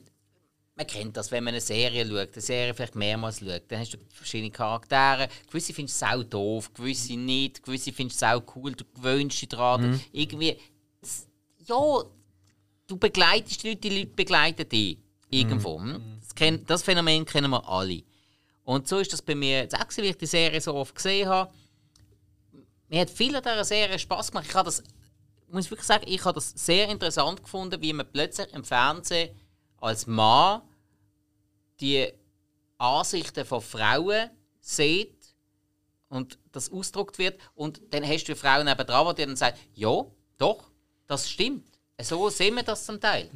[0.79, 3.95] man kennt das, wenn man eine Serie schaut, eine Serie vielleicht mehrmals schaut, dann hast
[3.95, 5.29] du verschiedene Charaktere.
[5.49, 9.49] Gewisse findest du sau doof, gewisse nicht, gewisse findest du sau cool, du gewöhnst dich
[9.49, 10.01] dran.
[10.13, 10.57] Irgendwie,
[11.01, 11.27] das,
[11.67, 12.05] ja,
[12.87, 14.99] du begleitest die Leute, die Leute begleiten dich.
[15.31, 15.81] Irgendwo.
[15.81, 16.21] hm?
[16.21, 18.05] Das, kenn, das Phänomen kennen wir alle.
[18.63, 21.29] Und so ist das bei mir jetzt auch, wie ich die Serie so oft gesehen
[21.29, 21.53] habe.
[22.89, 24.47] Mir hat viel an dieser Serie Spaß gemacht.
[24.49, 24.85] Ich habe das,
[25.51, 29.31] muss wirklich sagen, ich habe das sehr interessant gefunden, wie man plötzlich im Fernsehen
[29.81, 30.63] als Mann
[31.81, 32.13] die
[32.79, 34.31] Ansichten von Frauen
[34.61, 35.17] sieht
[36.09, 37.39] und das ausgedruckt wird.
[37.55, 40.05] Und dann hast du Frauen nebendran, die dann sagen, ja,
[40.37, 40.71] doch,
[41.07, 41.67] das stimmt.
[42.01, 43.29] So sehen wir das zum Teil.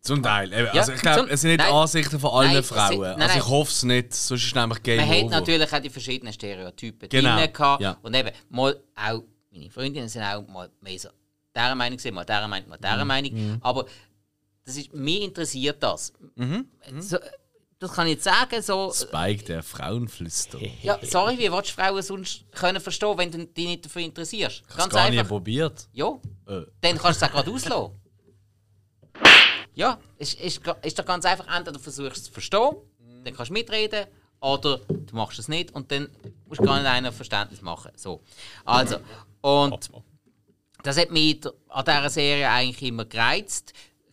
[0.00, 0.52] Zum Teil.
[0.52, 1.72] Eben, Ja, also ich glaube, es sind nicht nein.
[1.72, 3.00] Ansichten von allen Nein, es sind- Frauen.
[3.00, 5.30] nein, also ich hoffe es nicht, sonst ist es nämlich Game Man hat Over.
[5.30, 7.82] natürlich auch die verschiedenen Stereotypen Genau, drin gehabt.
[7.82, 7.96] ja.
[8.02, 11.08] Und eben, mal auch, meine Freundinnen sind auch mal mehr so
[11.54, 12.82] dieser Meinung gewesen, mal dieser Meinung, mal Mhm.
[12.82, 13.58] dieser Meinung.
[13.62, 13.86] Aber
[14.64, 16.12] das ist, mich interessiert das.
[16.34, 16.66] Mhm.
[16.98, 17.18] So,
[17.82, 18.92] das kann ich jetzt sagen, so...
[18.92, 20.58] Spike, der Frauenflüster.
[20.82, 24.62] Ja, sorry, wie willst du Frauen sonst können verstehen, wenn du dich nicht dafür interessierst?
[24.68, 25.88] Ich es gar nie probiert.
[25.92, 26.62] Ja, Äh.
[26.80, 28.00] dann kannst du es auch gerade auslassen.
[29.74, 31.46] Ja, ist, ist, ist doch ganz einfach.
[31.48, 32.76] Entweder du versuchst es zu verstehen,
[33.24, 34.06] dann kannst du mitreden,
[34.40, 36.08] oder du machst es nicht und dann
[36.46, 37.90] musst du gar nicht einer Verständnis machen.
[37.96, 38.22] So.
[38.64, 38.98] Also,
[39.40, 39.90] und
[40.84, 43.72] das hat mich an dieser Serie eigentlich immer gereizt.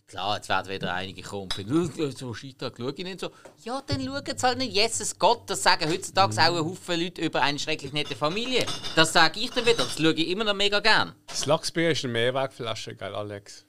[0.10, 3.30] Klar, jetzt werden wieder einige kommen «Äh, so Scheitag schaue ich nicht so.
[3.64, 4.74] Ja, dann schauen sie halt nicht.
[4.74, 8.66] Jesus Gott, das sagen heutzutage auch ein Haufen Leute über eine schrecklich nette Familie.
[8.96, 11.14] Das sage ich dann wieder, das schaue ich immer noch mega gern.
[11.28, 13.68] Das Lachsbier ist eine Mehrwegflasche, gell, Alex?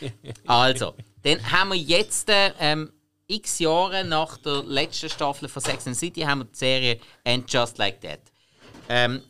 [0.46, 0.94] Also,
[1.24, 2.92] dann haben wir jetzt ähm,
[3.26, 7.52] x Jahre nach der letzten Staffel von Sex and City haben wir die Serie And
[7.52, 8.20] Just Like That.
[8.88, 9.22] Ähm,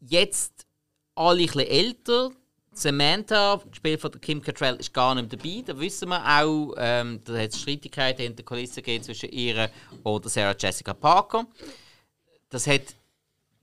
[0.00, 0.66] jetzt
[1.14, 2.30] alle ein bisschen älter.
[2.74, 5.62] Samantha, gespielt von Kim Cattrall, ist gar nicht dabei.
[5.64, 9.70] Da wissen wir auch, ähm, da hat es Streitigkeiten hinter den Kulissen gegeben zwischen ihr
[10.02, 11.46] und Sarah Jessica Parker.
[12.50, 12.82] Das hat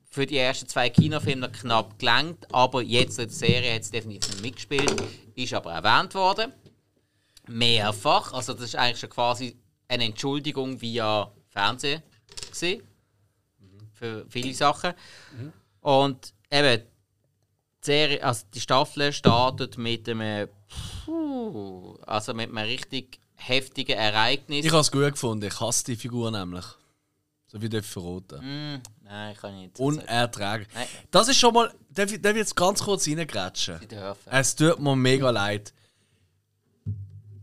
[0.09, 4.29] für die ersten zwei Kinofilme knapp gelangt, aber jetzt in der Serie hat es definitiv
[4.29, 5.03] nicht mitgespielt,
[5.35, 6.51] ist aber erwähnt worden.
[7.47, 9.57] Mehrfach, also das ist eigentlich schon quasi
[9.87, 12.01] eine Entschuldigung via Fernsehen
[12.51, 12.83] gewesen.
[13.93, 14.93] für viele Sachen.
[15.81, 16.81] Und eben,
[17.81, 20.47] die, Serie, also die Staffel startet mit einem,
[21.05, 24.65] puh, also mit einem richtig heftigen Ereignis.
[24.65, 25.45] Ich habe es gut gefunden.
[25.45, 26.65] Ich hasse die Figur nämlich.
[27.47, 28.39] So wie der verroten.
[28.39, 29.77] Hm, nein, ich kann nicht.
[29.77, 30.69] Unerträglich.
[30.73, 30.87] Nein.
[31.09, 31.73] Das ist schon mal.
[31.89, 33.79] Darf ich, darf jetzt ganz kurz reingrätschen?
[34.25, 35.73] Es tut mir mega leid.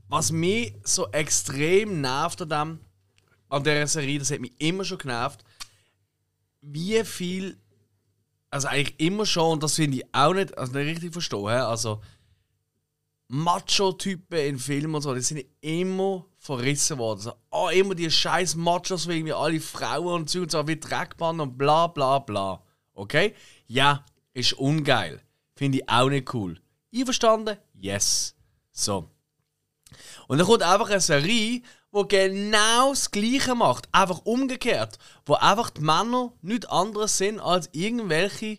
[0.09, 2.81] Was mich so extrem nervt an, dem,
[3.51, 5.45] an dieser Serie, das hat mich immer schon genervt,
[6.63, 7.59] wie viel.
[8.51, 11.47] Also eigentlich immer schon, und das finde ich auch nicht, also nicht richtig verstehen.
[11.49, 12.01] Also,
[13.29, 17.21] Macho-Typen in Filmen und so, die sind immer verrissen worden.
[17.21, 20.81] So, oh, immer die scheiß Machos, wie irgendwie alle Frauen und so und so wie
[20.81, 22.63] Dreckbahn und bla bla bla.
[22.95, 23.35] Okay?
[23.67, 25.21] Ja, ist ungeil.
[25.55, 26.59] Finde ich auch nicht cool.
[26.95, 27.59] Einverstanden?
[27.75, 28.35] Yes.
[28.73, 29.11] So.
[30.27, 31.63] Und dann kommt einfach eine Serie,
[31.93, 33.89] die genau das Gleiche macht.
[33.93, 34.99] Einfach umgekehrt.
[35.27, 38.59] Wo einfach die Männer nichts anderes sind als irgendwelche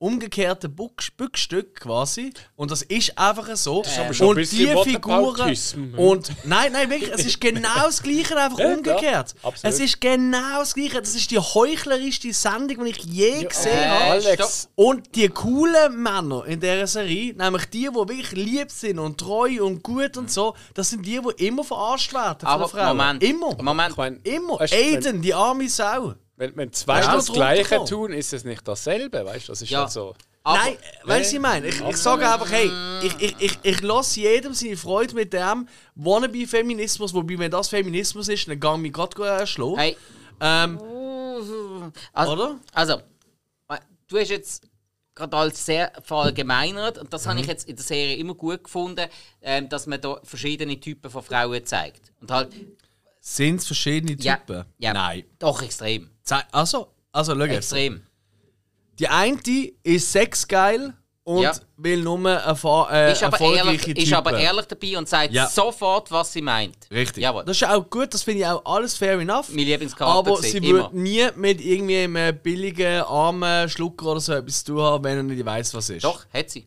[0.00, 2.32] umgekehrte Bückstück quasi.
[2.54, 3.82] Und das ist einfach so.
[3.98, 5.56] aber schon ein und bisschen die Figuren.
[5.96, 9.34] Und nein, nein, wirklich, es ist genau das Gleiche, einfach Ja, umgekehrt.
[9.42, 9.74] absolut.
[9.74, 11.00] es ist genau das Gleiche.
[11.00, 14.04] Das ist die heuchlerischste Sendung, die ich je gesehen habe.
[14.12, 19.18] Alex, Und die coolen Männer in dieser Serie, nämlich die, die wirklich lieb sind und
[19.18, 22.96] treu und gut und so, das sind die, die immer verarscht werden von Aber Frauen.
[22.96, 23.22] Moment.
[23.22, 23.56] Immer.
[23.62, 23.96] Moment.
[24.24, 24.60] Immer.
[24.60, 26.14] Aiden, die arme Sau.
[26.38, 29.52] Wenn, wenn zwei Ja, das Gleiche tun, ist es nicht dasselbe, weißt du?
[29.52, 29.80] Das ist Ja.
[29.80, 30.14] halt so.
[30.44, 31.66] Aber, Nein, weißt du, was ich meine?
[31.66, 32.70] Ich, ich sage einfach, hey,
[33.02, 38.28] ich, ich, ich, ich lasse jedem seine Freude mit dem Wannabe-Feminismus, wobei, wenn das Feminismus
[38.28, 39.76] ist, dann gang mich gerade äh, schlagen.
[39.76, 39.96] Hey.
[40.40, 40.78] Ähm,
[42.12, 42.58] Also, Oder?
[42.72, 43.02] Also,
[44.08, 44.66] du hast jetzt
[45.14, 47.50] gerade als sehr verallgemeinert und das habe ich Mhm.
[47.50, 49.06] jetzt in der Serie immer gut gefunden,
[49.42, 52.12] ähm, dass man da verschiedene Typen von Frauen zeigt.
[52.20, 52.52] Und halt,
[53.20, 54.64] sind es verschiedene ja, Typen?
[54.78, 55.24] ja, Nein.
[55.38, 56.08] Doch, extrem.
[56.52, 57.72] Also, also schau jetzt.
[57.72, 58.02] Extrem.
[58.98, 59.38] Die eine
[59.84, 60.92] ist sexgeil
[61.24, 61.52] und Ja.
[61.76, 64.02] will nur erfa- äh, Ist aber, erfolgreiche ehrlich, Typen.
[64.02, 65.46] ist aber ehrlich dabei und sagt Ja.
[65.46, 66.76] sofort, was sie meint.
[66.90, 67.22] Richtig.
[67.22, 67.44] Jawohl.
[67.44, 69.50] Das ist auch gut, das finde ich auch alles fair enough.
[69.50, 70.78] Mein Lieblingscharakter Aber gewesen, sie immer.
[70.84, 75.16] würde nie mit irgendwie einem billigen, armen Schlucker oder so etwas zu tun haben, wenn
[75.18, 76.02] er nicht weiß, was ist.
[76.04, 76.66] Doch, hat sie.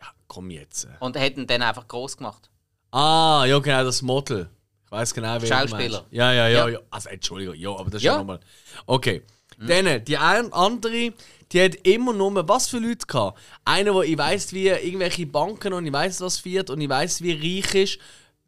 [0.00, 0.88] Ja, komm jetzt.
[0.98, 2.50] Und hat ihn dann einfach groß gemacht.
[2.90, 4.50] Ah, ja, genau, das Model.
[4.92, 6.04] Weiß genau, wer Schauspieler.
[6.10, 6.78] Ja, ja, ja, Ja.
[6.90, 8.18] Also, Entschuldigung, ja, aber das ist ja, Ja.
[8.18, 8.40] nochmal.
[8.84, 9.22] Okay.
[9.58, 11.14] Dann, die ein, andere,
[11.50, 13.38] die hat immer nur was für Leute gehabt.
[13.64, 17.22] Einer, der ich weiß, wie irgendwelche Banken und ich weiß, was führt und ich weiß,
[17.22, 17.98] wie reich ist.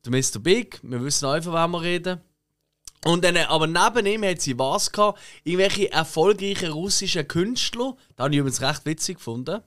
[0.05, 0.39] Der Mr.
[0.39, 2.21] Big, wir wissen auch, von wem wir reden.
[3.07, 7.97] Und dann, aber neben ihm hat sie was gehabt, irgendwelche erfolgreichen russischen Künstler.
[8.17, 9.63] Das habe ich übrigens recht witzig gefunden.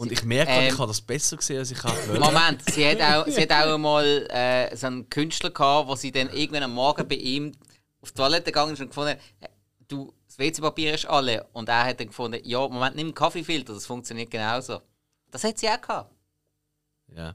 [0.00, 3.02] Und ich merke, ähm, ich habe das besser gesehen, als ich habe Moment, sie hat
[3.02, 6.72] auch, sie hat auch mal äh, so einen Künstler gehabt, wo sie dann irgendwann am
[6.72, 7.52] Morgen bei ihm
[8.00, 9.50] auf die Toilette gegangen ist und gefunden hat,
[9.88, 11.46] du, das WC-Papier ist alle.
[11.52, 14.80] Und er hat dann gefunden, ja, Moment, nimm einen Kaffeefilter, das funktioniert genauso.
[15.30, 16.10] Das hat sie auch gehabt.
[17.14, 17.34] Ja.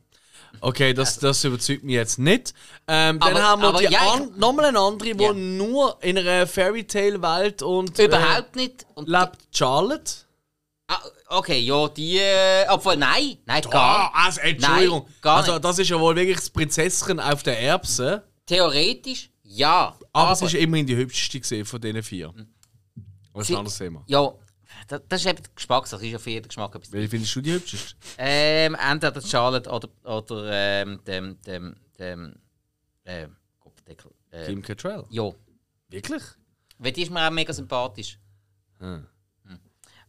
[0.60, 2.56] Okay, das, das überzeugt mich jetzt nicht.
[2.88, 5.34] Ähm, dann Aber- haben wir die ja, an, nochmal eine andere, die Ja.
[5.34, 8.88] nur in einer Fairytale-Welt und Überhaupt nicht.
[8.96, 10.25] Und äh, lebt Charlotte.
[10.88, 12.18] Ah, okay, ja, die.
[12.18, 15.04] Äh, obwohl, nein, nein, Ah, gar also, Entschuldigung.
[15.06, 18.24] Nein, gar also, das ist ja wohl wirklich das Prinzesschen auf der Erbse.
[18.46, 19.98] Theoretisch, ja.
[20.14, 22.28] Aber, sie ist immerhin die hübscheste gesehen von diesen vier.
[22.30, 22.44] Aber
[23.34, 24.04] das ist ein anderes Thema.
[24.08, 24.32] Ja,
[24.88, 26.92] das, das ist eben Geschmackssache, das ist ja für jeden Geschmack etwas.
[26.92, 27.96] Welche findest du die hübscheste?
[28.20, 32.36] Ähm, entweder Charlotte oder, oder ähm, dem, dem, dem,
[33.06, 33.28] äh,
[33.60, 34.12] Kopfdeckel.
[34.30, 35.06] Äh, Kim Cattrall.
[35.10, 35.32] ja,
[35.90, 36.22] Wirklich?
[36.78, 38.20] weil die ist mir auch mega sympathisch.
[38.80, 39.08] Hm.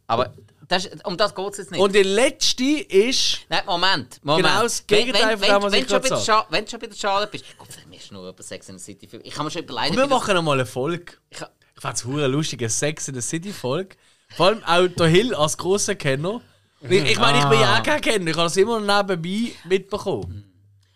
[0.07, 0.33] Aber
[0.67, 1.79] das, um das geht es jetzt nicht.
[1.79, 3.39] Und die letzte ist.
[3.49, 4.45] Nein, Moment, Moment.
[4.45, 6.95] Genau das Gegenteil von dem, was wenn, ich wenn, schon wenn du schon bei der
[6.95, 9.07] Charlotte bist, Gott, mir ist nur über Sex in the City.
[9.23, 11.13] Ich kann mir schon überlegen, wir machen nochmal eine Folge.
[11.29, 13.95] Ich, Ich fand es lustig, eine Sex in the City Folge.
[14.35, 16.41] Vor allem auch der Hill als grosser Kenner.
[16.81, 19.51] Ich, ich meine, ich bin ja auch kein Kenner, ich habe das immer noch nebenbei
[19.65, 20.43] mitbekommen.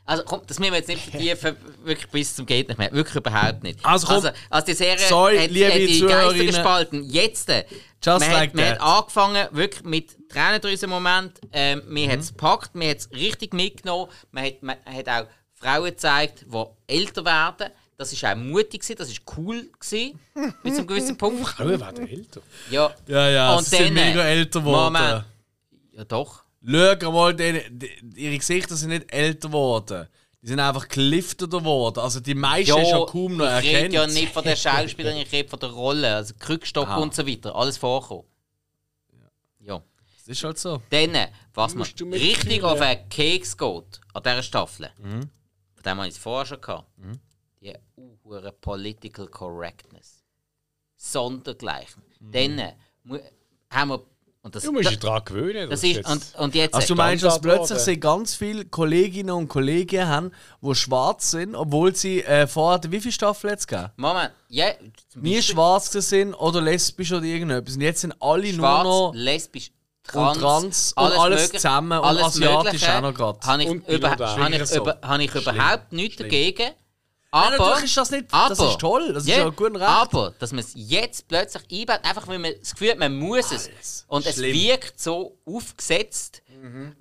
[0.06, 2.92] Also komm, das müssen wir jetzt nicht vertiefen, wirklich bis zum geht nicht mehr.
[2.92, 3.80] Wirklich überhaupt nicht.
[3.84, 4.16] Also komm.
[4.18, 7.10] also, also die Serie Sorry, hat, liebe hat die Geister gespalten.
[7.10, 7.64] Jetzt, äh,
[8.04, 8.80] Just man, like hat, man that.
[8.80, 11.40] hat angefangen wirklich mit Tränendrüsen-Moment.
[11.52, 12.10] Ähm, man Mhm.
[12.12, 14.10] hat es gepackt, man hat es richtig mitgenommen.
[14.32, 17.72] Man hat, man hat auch Frauen gezeigt, die älter werden.
[17.98, 20.16] Das war auch mutig, gewesen, das war cool bis zu
[20.64, 21.48] einem gewissen Punkt.
[21.48, 22.42] Frauen werden älter.
[22.72, 24.94] Ja, Ja, ja, Und sie sind mega älter geworden.
[24.94, 25.26] Moment.
[25.92, 26.44] ja doch.
[26.64, 30.08] Schau mal, ihre Gesichter sind nicht älter geworden.
[30.44, 32.00] Die sind einfach gelifteter geworden.
[32.00, 35.32] Also die meisten ist ja kaum noch ich rede ja nicht von der Schauspielerin, ich
[35.32, 36.98] rede von der Rolle, also Krückstock Aha.
[36.98, 38.24] und so weiter, alles vorkommen.
[39.60, 39.82] Ja.
[40.18, 40.82] Das ist halt so.
[40.90, 45.30] Dann, was mit richtig auf den Keks geht, an dieser Staffel, Mhm.
[45.76, 46.88] von dem habe ich es vorher schon gehabt,
[47.62, 50.24] die uhure Political Correctness.
[50.96, 52.02] Sondergleichen.
[52.20, 52.32] Mhm.
[52.32, 52.74] Dann
[53.70, 54.06] haben wir.
[54.44, 55.70] Und das, Du musst dich daran gewöhnen.
[55.70, 56.10] das ist ist.
[56.10, 56.74] Und, und jetzt.
[56.74, 60.32] Also du meinst, dass plötzlich sie ganz viele Kolleginnen und Kollegen haben,
[60.62, 63.92] die schwarz sind, obwohl sie äh, vorher, wie viele Staffeln jetzt gegeben?
[63.98, 64.66] Moment, ja,
[65.16, 67.76] Nie schwarz sind oder lesbisch oder irgendetwas.
[67.76, 69.72] Und jetzt sind alle schwarz, nur noch lesbisch,
[70.04, 73.46] trans, und trans und alles mögliche- zusammen und asiatisch auch noch grad.
[73.46, 76.72] Habe ich, über, habe ich, über, habe ich überhaupt nichts dagegen.
[77.34, 79.82] Aber, natürlich ist das nicht- das ist toll, das ist ja gut recht.
[79.84, 83.52] Aber, dass man es jetzt plötzlich einbaut, einfach weil man das Gefühl hat, man muss
[83.52, 83.68] es.
[83.70, 84.54] Alles Und es schlimm.
[84.54, 86.42] wirkt so aufgesetzt.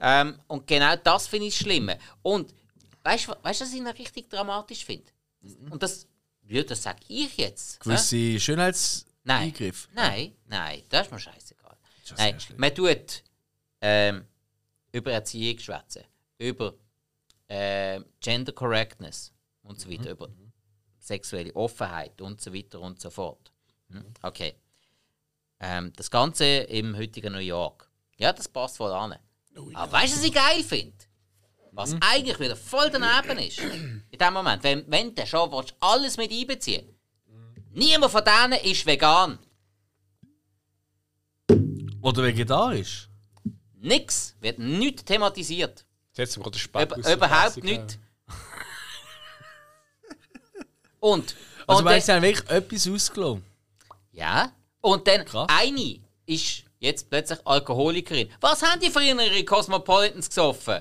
[0.00, 1.90] Ähm, und genau das finde ich schlimm.
[2.22, 2.54] Und
[3.02, 5.10] weißt du, was ich noch richtig dramatisch finde?
[5.68, 6.06] Und das,
[6.46, 7.74] ja, das sage ich jetzt.
[7.74, 7.78] hä?
[7.82, 8.40] Gewisse Nein.
[8.40, 9.88] Schönheitseingriff.
[9.94, 11.76] Nein, nein, das ist mir scheißegal.
[12.04, 13.22] ist ja Nein, man tut
[13.80, 14.24] ähm,
[14.92, 16.04] über Erziehung schwätzen,
[16.38, 16.74] über
[17.48, 19.32] ähm, Gender Correctness
[19.70, 19.92] und so Mhm.
[20.00, 20.28] weiter, über
[20.98, 23.50] sexuelle Offenheit und so weiter und so fort.
[23.90, 24.04] Hm?
[24.22, 24.54] Okay.
[25.60, 27.88] Ähm, das Ganze im heutigen New York.
[28.18, 29.16] Ja, das passt voll an.
[29.74, 30.92] Aber weißt du, was ich geil finde?
[31.72, 32.00] Was Mhm.
[32.02, 36.30] eigentlich wieder voll daneben ist, in dem Moment, wenn, wenn du schon willst, alles mit
[36.32, 36.86] einbeziehen
[37.72, 39.38] Niemand von denen ist vegan.
[42.02, 43.08] Oder vegetarisch.
[43.78, 44.34] Nix.
[44.40, 45.84] Wird nicht thematisiert.
[46.16, 47.98] Jetzt haben wir gerade den Speck Über, überhaupt Fresse nicht.
[51.00, 51.34] Und,
[51.66, 53.44] Also und weißt du, dann, sie haben wirklich etwas ausgelassen.
[54.12, 54.52] ja,
[54.82, 55.46] und dann Krass.
[55.50, 58.30] eine ist jetzt plötzlich Alkoholikerin.
[58.40, 60.80] Was haben die früher ihre Cosmopolitans gesoffen?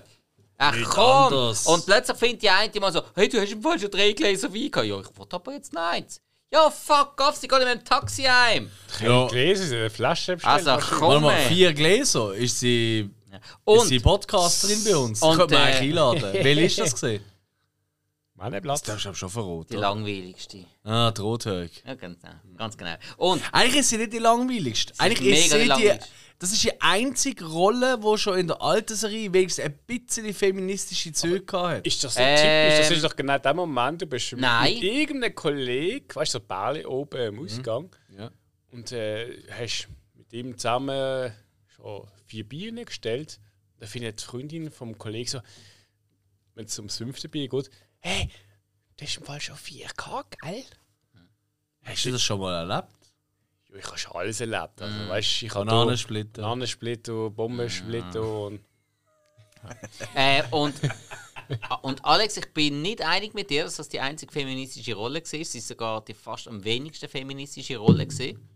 [0.58, 1.04] Ach Nicht komm!
[1.34, 1.66] anders.
[1.66, 4.54] Und plötzlich findet die eine mal so, hey, du hast im Fall schon drei Gläser
[4.54, 4.88] Wein gehabt.
[4.88, 6.22] Ja, ich wollte aber jetzt neins.
[6.52, 8.70] Ja, fuck off, sie geht in einem Taxi heim.
[9.02, 9.28] Ja.
[9.28, 10.68] Gläser, sie haben eine Flasche bestellt.
[10.68, 12.34] Also komm, mal, vier Gläser.
[12.34, 15.22] Ist sie, ist Und, sie Podcasterin bei uns?
[15.22, 16.24] Und, Könnte man äh, eigentlich einladen.
[16.44, 17.24] Welche ist das gesehen?
[18.40, 18.88] Manneblatt.
[18.88, 19.68] Das hast du schon verraten.
[19.72, 20.66] die langweiligste.
[20.84, 21.72] Ah, die Rothög.
[21.86, 22.18] Ja, ganz,
[22.58, 22.96] ganz genau.
[23.18, 24.94] Und, Eigentlich ist sie nicht die langweiligste.
[24.98, 25.66] Eigentlich ist sie die.
[25.66, 26.10] langweiligste.
[26.40, 31.12] Das ist die einzige Rolle, die schon in der alten Serie wenigstens ein bisschen feministische
[31.12, 31.82] Züge hatte.
[31.88, 32.88] Ist das nicht Ähm, typisch?
[32.88, 34.74] Das ist doch genau der Moment, du bist mit- Nein.
[34.74, 37.94] mit irgendeinem Kollegen, weißt du, so Bärli oben im Ausgang.
[38.18, 38.32] Ja.
[38.72, 41.34] Und äh, hast mit ihm zusammen
[41.76, 43.42] schon vier Bier gestellt.
[43.78, 45.40] Da findet die Freundin vom Kollegen so,
[46.56, 48.30] wenn es ums fünfte Bier geht, hey,
[48.98, 50.66] das ist im Fall schon 4K, geil?
[51.84, 52.94] Hast du das schon mal erlebt?
[53.70, 54.82] Ja, ich habe schon alles erlebt.
[54.82, 56.42] Also, weißt, ich habe Bananensplitter.
[56.42, 58.62] Bananensplitter, Bombensplitter und
[60.16, 60.76] äh, und,
[61.82, 65.26] und Alex, ich bin nicht einig mit dir, dass das die einzige feministische Rolle war.
[65.26, 68.08] Sie ist sogar die fast am wenigsten feministische Rolle.
[68.08, 68.49] Gewesen.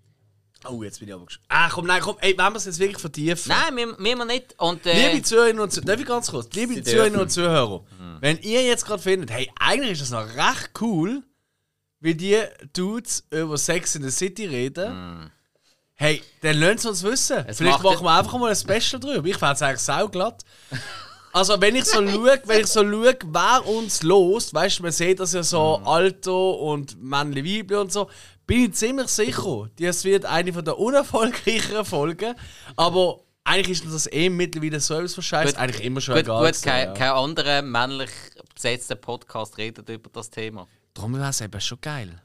[0.65, 1.47] Oh, jetzt bin ich aber gespannt.
[1.49, 3.49] Ah, komm, nein, komm, ey, wenn wir es jetzt wirklich vertiefen.
[3.49, 4.59] Nein, wir, wir nicht.
[4.59, 6.53] Und, äh, Liebe Zuhörerinnen und Zuhörer, darf ich ganz kurz?
[6.53, 7.83] Liebe Zuhörerinnen und Zuhörer,
[8.19, 11.23] wenn ihr jetzt gerade findet, hey, eigentlich ist das noch recht cool,
[11.99, 12.39] wie die
[12.73, 15.31] Dudes über Sex in the City reden,
[15.95, 17.45] hey, dann lasst es uns wissen.
[17.47, 19.27] Es Vielleicht machen wir einfach mal ein Special drüber.
[19.27, 20.43] Ich fände es eigentlich sauglatt.
[21.35, 24.91] Also, wenn ich so schaue, wenn ich so schaue, wer uns lost, weißt du, man
[24.91, 28.07] sieht das ja so Alto und Männli Weibli und so,
[28.45, 32.35] bin ich ziemlich sicher, das wird eine von der unerfolgreicheren Folgen.
[32.75, 35.51] Aber eigentlich ist das eh mittlerweile so etwas von Scheiß.
[35.51, 36.39] Gut, Eigentlich immer schon gut, egal.
[36.39, 36.93] gut gewesen, kein, ja.
[36.93, 38.09] kein anderer männlich
[38.53, 40.67] besetzter Podcast redet über das Thema.
[40.93, 42.21] Darum wäre es eben schon geil.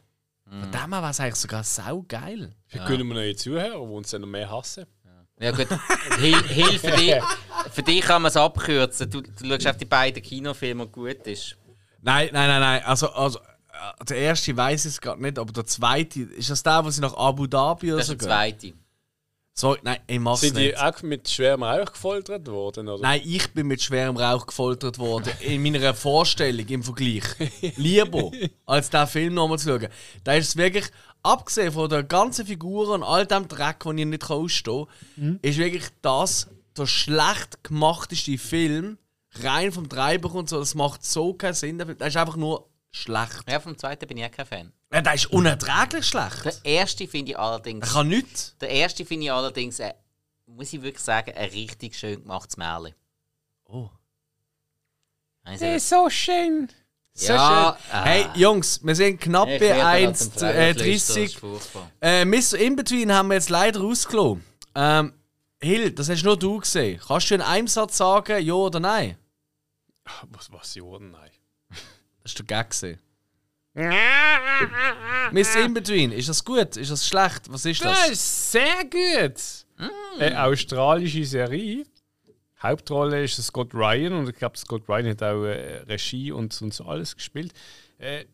[0.48, 2.54] Von dem her wäre es eigentlich sogar sau geil.
[2.70, 4.86] wir können wir neue Zuhörer, die uns dann noch mehr hassen.
[5.40, 5.68] Ja gut,
[6.18, 7.22] Hil Hilfe für dich.
[7.70, 9.10] Für dich kann man es abkürzen.
[9.10, 11.56] Du, du schaust auf die beiden Kinofilme gut ist.
[12.00, 12.82] Nein, nein, nein, nein.
[12.84, 13.38] Also, also
[14.08, 17.00] der erste weiß ich es gerade nicht, aber der zweite, ist das der, wo sie
[17.00, 18.58] nach Abu Dhabi oder so ist der gehen?
[18.58, 18.72] zweite.
[19.54, 20.78] So, nein, ich mach's Sind die nicht.
[20.80, 22.88] auch mit schwerem Rauch gefoltert worden?
[22.88, 23.02] Oder?
[23.02, 25.32] Nein, ich bin mit schwerem Rauch gefoltert worden.
[25.40, 27.24] In meiner Vorstellung im Vergleich.
[27.76, 28.30] Lieber,
[28.66, 29.88] als diesen Film nochmal zu schauen.
[30.22, 30.84] Da ist es wirklich,
[31.24, 34.86] abgesehen von der ganzen Figur und all dem Dreck, den ich nicht ausstehen
[35.16, 36.46] kann, ist wirklich das
[36.76, 38.96] der schlecht gemachteste Film.
[39.42, 40.60] Rein vom Treiber und so.
[40.60, 41.78] Das macht so keinen Sinn.
[41.78, 43.44] Das ist einfach nur schlecht.
[43.48, 44.72] Ja, vom zweiten bin ich auch kein Fan.
[44.92, 46.44] Ja, der ist unerträglich schlecht.
[46.44, 47.92] Der erste finde ich Er allerdings.
[47.92, 48.56] kann nichts.
[48.60, 49.92] Der erste finde ich allerdings, äh,
[50.46, 52.94] muss ich wirklich sagen, ein richtig schön gemachtes Märchen.
[53.66, 53.90] Oh.
[55.44, 56.68] Also, so schön.
[57.14, 58.04] ja, ah.
[58.04, 61.24] Hey, Jungs, wir sind knapp Ich bei werde gerade zum 1, äh, Frauenflüster, das 30.
[61.24, 61.90] ist furchtbar.
[62.00, 62.58] Äh, Mr.
[62.58, 64.44] Inbetween haben wir jetzt leider rausgelassen.
[64.74, 65.12] Ähm,
[65.60, 67.00] Hill, das hast nur du gesehen.
[67.06, 69.18] Kannst du in einem Satz sagen, ja oder nein?
[70.30, 71.30] Was, was, ja oder nein?
[72.28, 72.98] Das ist der Gag gesehen.
[75.32, 75.64] Mr.
[75.64, 76.76] Inbetween, ist das gut?
[76.76, 77.50] Ist das schlecht?
[77.50, 78.10] Was ist Das das?
[78.10, 79.40] ist sehr gut.
[80.18, 81.84] Eine australische Serie.
[82.62, 86.74] Hauptrolle ist Scott Ryan und ich glaube, Scott Ryan hat auch äh, Regie und, und
[86.74, 87.52] so alles gespielt.
[87.98, 88.24] Äh,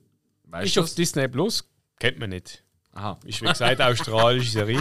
[0.44, 0.94] Weißt ist du auf das?
[0.94, 1.62] Disney Plus.
[1.98, 2.64] Kennt man nicht.
[2.94, 3.18] Aha.
[3.26, 4.80] Ist wie gesagt eine australische Serie.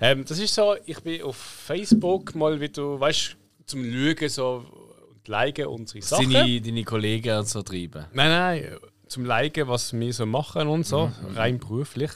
[0.00, 4.87] Ähm, das ist so, ich bin auf Facebook mal wieder, weißt du, zum Schauen so
[5.28, 6.32] liken unsere Sachen.
[6.32, 8.06] Deine, deine Kollegen so treiben.
[8.12, 8.76] Nein, nein,
[9.06, 12.10] zum liken, was wir so machen und so, rein beruflich.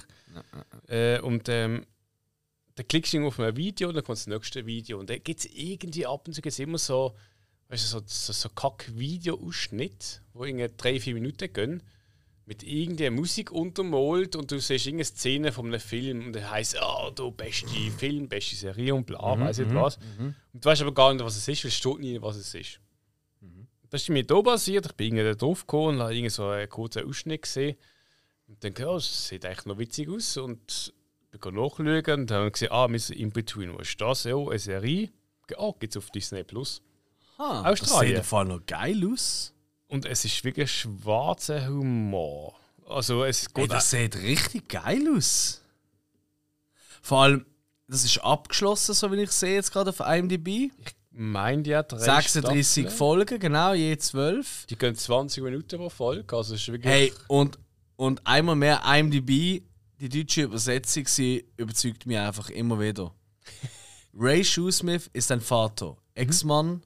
[0.89, 1.87] Äh, und ähm,
[2.75, 4.99] dann klickst du auf ein Video und dann kommt das nächste Video.
[4.99, 7.15] Und dann gibt es irgendwie ab und zu gibt's immer so,
[7.69, 11.83] weißt du, so, so, so Kack-Video-Ausschnitt, wo irgendwie drei, vier Minuten gehen.
[12.45, 16.77] mit irgendeiner Musik untermalt und du siehst irgendeine Szene von einem Film und dann heisst,
[16.81, 19.99] ah, du beste Film, beste Serie und bla, weiß nicht was.
[20.53, 22.53] Und du weißt aber gar nicht, was es ist, weil es steht nie, was es
[22.55, 22.81] ist.
[23.93, 26.49] Das ist mir da passiert, ich bin irgendwie da drauf gekommen und habe irgendwie so
[26.49, 27.77] einen kurzen Ausschnitt gesehen.
[28.49, 30.95] Und dann, ja, es sieht eigentlich noch witzig aus und
[31.31, 33.77] ich bin nachschauen und habe gesehen, ah, wir sind in between.
[33.77, 34.25] Was ist das?
[34.25, 35.11] Ja, eine Serie.
[35.59, 36.81] Ah, gibt es auf Disney Plus.
[37.37, 38.15] Ah, Australien.
[38.15, 39.53] Das sieht Fall noch geil aus.
[39.89, 42.59] Und es ist wirklich schwarzer Humor.
[42.87, 45.61] Also es Ey, geht das sieht richtig geil aus.
[47.03, 47.45] Vor allem,
[47.89, 50.73] das ist abgeschlossen, so wie ich sehe jetzt gerade auf IMDb.
[51.13, 52.97] Meint ja drei 36 Staffeln.
[52.97, 54.67] Folgen, genau, je 12.
[54.67, 56.37] Die gehen 20 Minuten pro Folge.
[56.37, 56.93] Also ist wirklich.
[56.93, 57.59] Hey, und,
[57.97, 59.63] und einmal mehr IMDb,
[60.01, 63.15] die deutsche Übersetzung, sie überzeugt mich einfach immer wieder.
[64.15, 66.83] Ray Shoesmith ist ein Vater, Ex-Mann,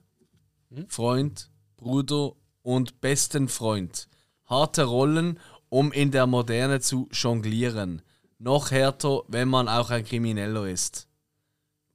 [0.87, 4.07] Freund, Bruder und besten Freund.
[4.45, 5.39] Harte Rollen,
[5.69, 8.01] um in der Moderne zu jonglieren.
[8.39, 11.06] Noch härter, wenn man auch ein Krimineller ist.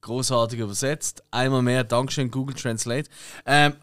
[0.02, 1.22] Großartig übersetzt.
[1.30, 3.08] Einmal mehr, Dankeschön, Google Translate.
[3.46, 3.74] Ähm,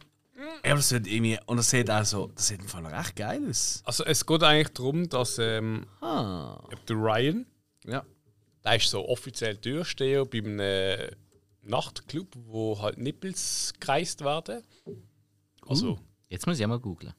[0.66, 3.42] ja, das sieht irgendwie, und das sieht auch so, das sieht im Fall recht geil
[3.50, 3.82] aus.
[3.86, 6.62] Also es geht eigentlich darum, dass ähm, Ah.
[6.88, 7.46] der Ryan,
[7.86, 8.06] Ja.
[8.64, 11.10] der ist so offiziell Türsteher bei einem
[11.62, 14.64] Nachtclub, wo halt Nippels gekreist werden.
[15.68, 17.14] Also Jetzt muss ich mal googlen.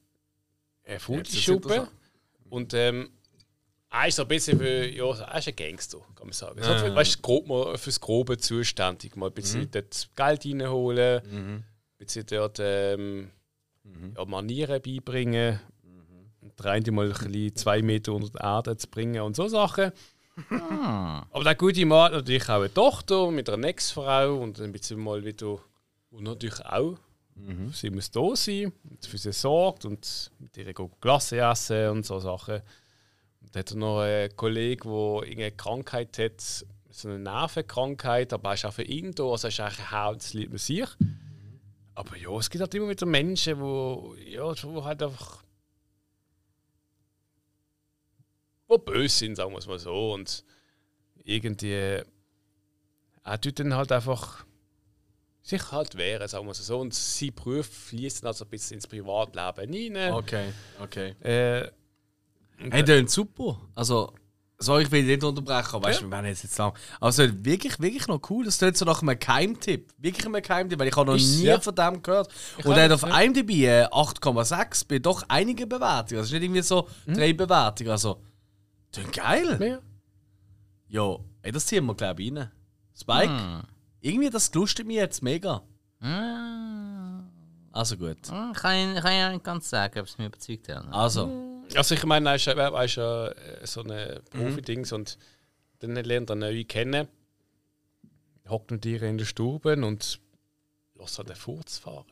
[0.85, 1.87] eine ist es
[2.49, 3.09] Und ähm,
[3.91, 6.61] er ist so ein bisschen für, ja, er ist ein Gangster, kann man sagen.
[6.63, 9.15] So, für, weißt, grob mal fürs Grobe zuständig.
[9.17, 11.65] Mal ein bisschen dort Geld reinholen, ein
[11.97, 13.31] bisschen dort ähm,
[14.15, 15.59] ja, Manieren beibringen.
[16.39, 19.47] Und der eine mal ein bisschen zwei Meter unter die Erde zu bringen und so
[19.47, 19.91] Sachen.
[20.49, 24.99] Aber der gute Mann hat natürlich auch eine Tochter mit einer Ex-Frau und ein bisschen
[24.99, 25.59] mal wieder,
[26.09, 26.97] und natürlich auch
[27.71, 32.19] sie muss da sein und für sie sorgt und mit ihr Glasse essen und so
[32.19, 32.61] Sachen.
[33.41, 36.41] Dann hat er noch einen Kollegen, der irgendeine Krankheit hat,
[36.89, 39.89] so eine Nervenkrankheit, aber er ist auch für ihn da, also er ist eigentlich ein
[39.89, 40.87] Herzlieb mit sich.
[41.95, 45.43] Aber ja, es gibt halt immer wieder Menschen, wo, ja, wo halt einfach
[48.67, 50.13] wo böse sind, sagen wir es mal so.
[50.13, 50.45] Und
[51.23, 52.01] irgendwie
[53.23, 54.45] er tut dann halt einfach
[55.43, 56.79] sich halt wehren, sagen wir es so.
[56.79, 60.13] Und sein Beruf fließt dann also ein bisschen ins Privatleben rein.
[60.13, 61.09] Okay, okay.
[61.21, 61.71] Äh,
[62.69, 63.59] Hey, ist super.
[63.73, 64.13] Also,
[64.59, 66.73] sorry, ich will dich nicht unterbrechen, aber weißt du, wir werden jetzt, jetzt lang.
[66.99, 68.45] Also, wirklich, wirklich noch cool.
[68.45, 69.91] Das klingt so nach einem Keimtipp.
[69.97, 71.59] Wirklich einem Keimtipp, weil ich habe noch Ist's, nie ja.
[71.59, 72.31] von dem gehört.
[72.57, 73.19] Ich Und er hat auf ja.
[73.21, 76.19] IMDb äh, 8,6 bei doch einigen Bewertungen.
[76.19, 77.13] Das ist nicht irgendwie so Mhm.
[77.15, 77.89] drei Bewertungen.
[77.91, 78.21] Also,
[78.91, 79.57] das ist geil.
[79.61, 79.79] ja.
[80.87, 82.51] Ja, ey, das ziehen wir, glaube ich, rein.
[82.93, 83.61] Spike, Hm.
[84.01, 85.61] irgendwie, das lustet mich jetzt mega.
[86.01, 87.23] Ah.
[87.71, 88.17] Also gut.
[88.29, 90.85] Hm, Kann ich, kann ich auch nicht ganz sagen, ob es mich überzeugt hat.
[90.91, 95.17] Also, Also ich meine, er ist, ja- er ist ja äh, so ein Profi-Dings und
[95.79, 97.07] dann lernt er neue kennen.
[98.49, 100.19] Hockt mit ihr in der Stube und
[100.99, 102.05] lässt halt den Furz fahren.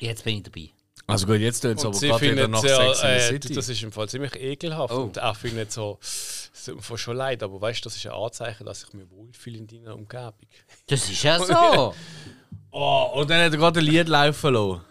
[0.00, 0.70] Jetzt bin ich dabei.
[1.06, 3.14] also gut, jetzt tut es Und aber sie gerade wieder nach ja, Sex in the
[3.14, 3.54] äh, City.
[3.54, 5.02] das ist im Fall ziemlich ekelhaft Oh.
[5.02, 8.12] und er findet so, es tut mir schon leid, aber weißt du, das ist ein
[8.12, 10.34] Anzeichen, dass ich mich wohlfühle in deiner Umgebung.
[10.86, 11.94] Das ist ja so.
[12.78, 14.82] Oh, und dann hat er gerade ein Lied laufen lassen.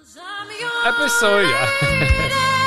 [0.87, 1.69] Eben so, ja.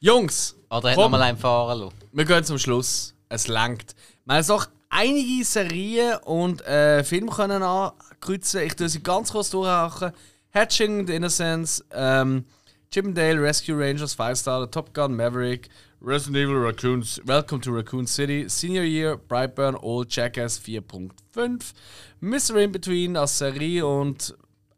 [0.00, 1.04] Jungs, Oder hat Komm.
[1.12, 1.94] noch mal einen fahren lassen.
[2.12, 3.14] wir gehen zum Schluss.
[3.28, 3.94] Es langt.
[4.24, 8.60] Wir haben doch einige Serien und äh, Filme können ankreuzen.
[8.62, 10.12] Ich tue sie ganz kurz durchhaken.
[10.52, 12.44] Hatching the Innocence, ähm,
[12.92, 15.68] Chippendale, Rescue Rangers, Five Star, Top Gun, Maverick,
[16.00, 21.72] Resident Evil, Raccoons, Welcome to Raccoon City, Senior Year, Brightburn, Old Jackass 4.5,
[22.20, 22.56] Mr.
[22.56, 24.34] In Between als Serie und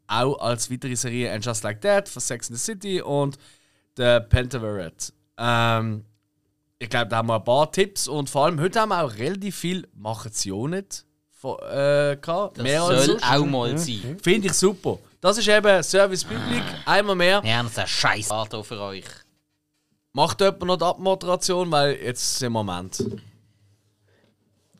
[0.07, 3.37] auch als weitere Serie And Just Like That von Sex in the City und
[3.99, 5.11] The Pentaverate.
[5.37, 6.05] Ähm,
[6.77, 9.13] ich glaube, da haben wir ein paar Tipps und vor allem heute haben wir auch
[9.15, 12.57] relativ viel machen sie auch nicht von, äh, gehabt.
[12.57, 13.29] Das Mehr als soll sonst.
[13.29, 14.17] auch mal sein.
[14.23, 14.99] Finde ich super.
[15.19, 16.63] Das ist eben Service Public.
[16.85, 17.43] Einmal mehr.
[17.43, 19.03] Wir haben uns einen scheiß Auto für euch.
[20.13, 23.21] Macht jemand noch die Abmoderation, weil jetzt wir am Ende.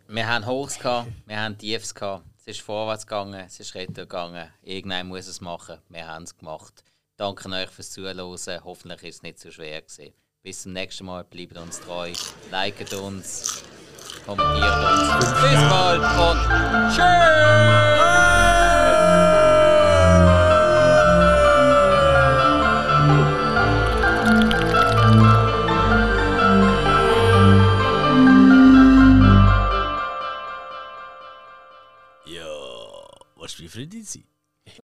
[0.07, 2.23] Wir haben Hochs gehabt, wir haben Tiefs gehabt.
[2.37, 4.47] Es ist vorwärts gegangen, es ist retour gegangen.
[4.63, 5.79] Irgendwann muss es machen.
[5.89, 6.85] Wir haben es gemacht.
[7.19, 8.17] Danke euch fürs Zuhören.
[8.63, 10.13] Hoffentlich ist es nicht so schwer gewesen.
[10.41, 11.25] Bis zum nächsten Mal.
[11.25, 12.13] Bleibt uns treu.
[12.49, 13.61] Liket uns.
[14.25, 15.25] Kommentiert uns.
[15.41, 16.39] Bis bald und
[16.95, 17.03] tschüss!
[32.27, 32.47] Ja,
[33.35, 34.38] was für die sein?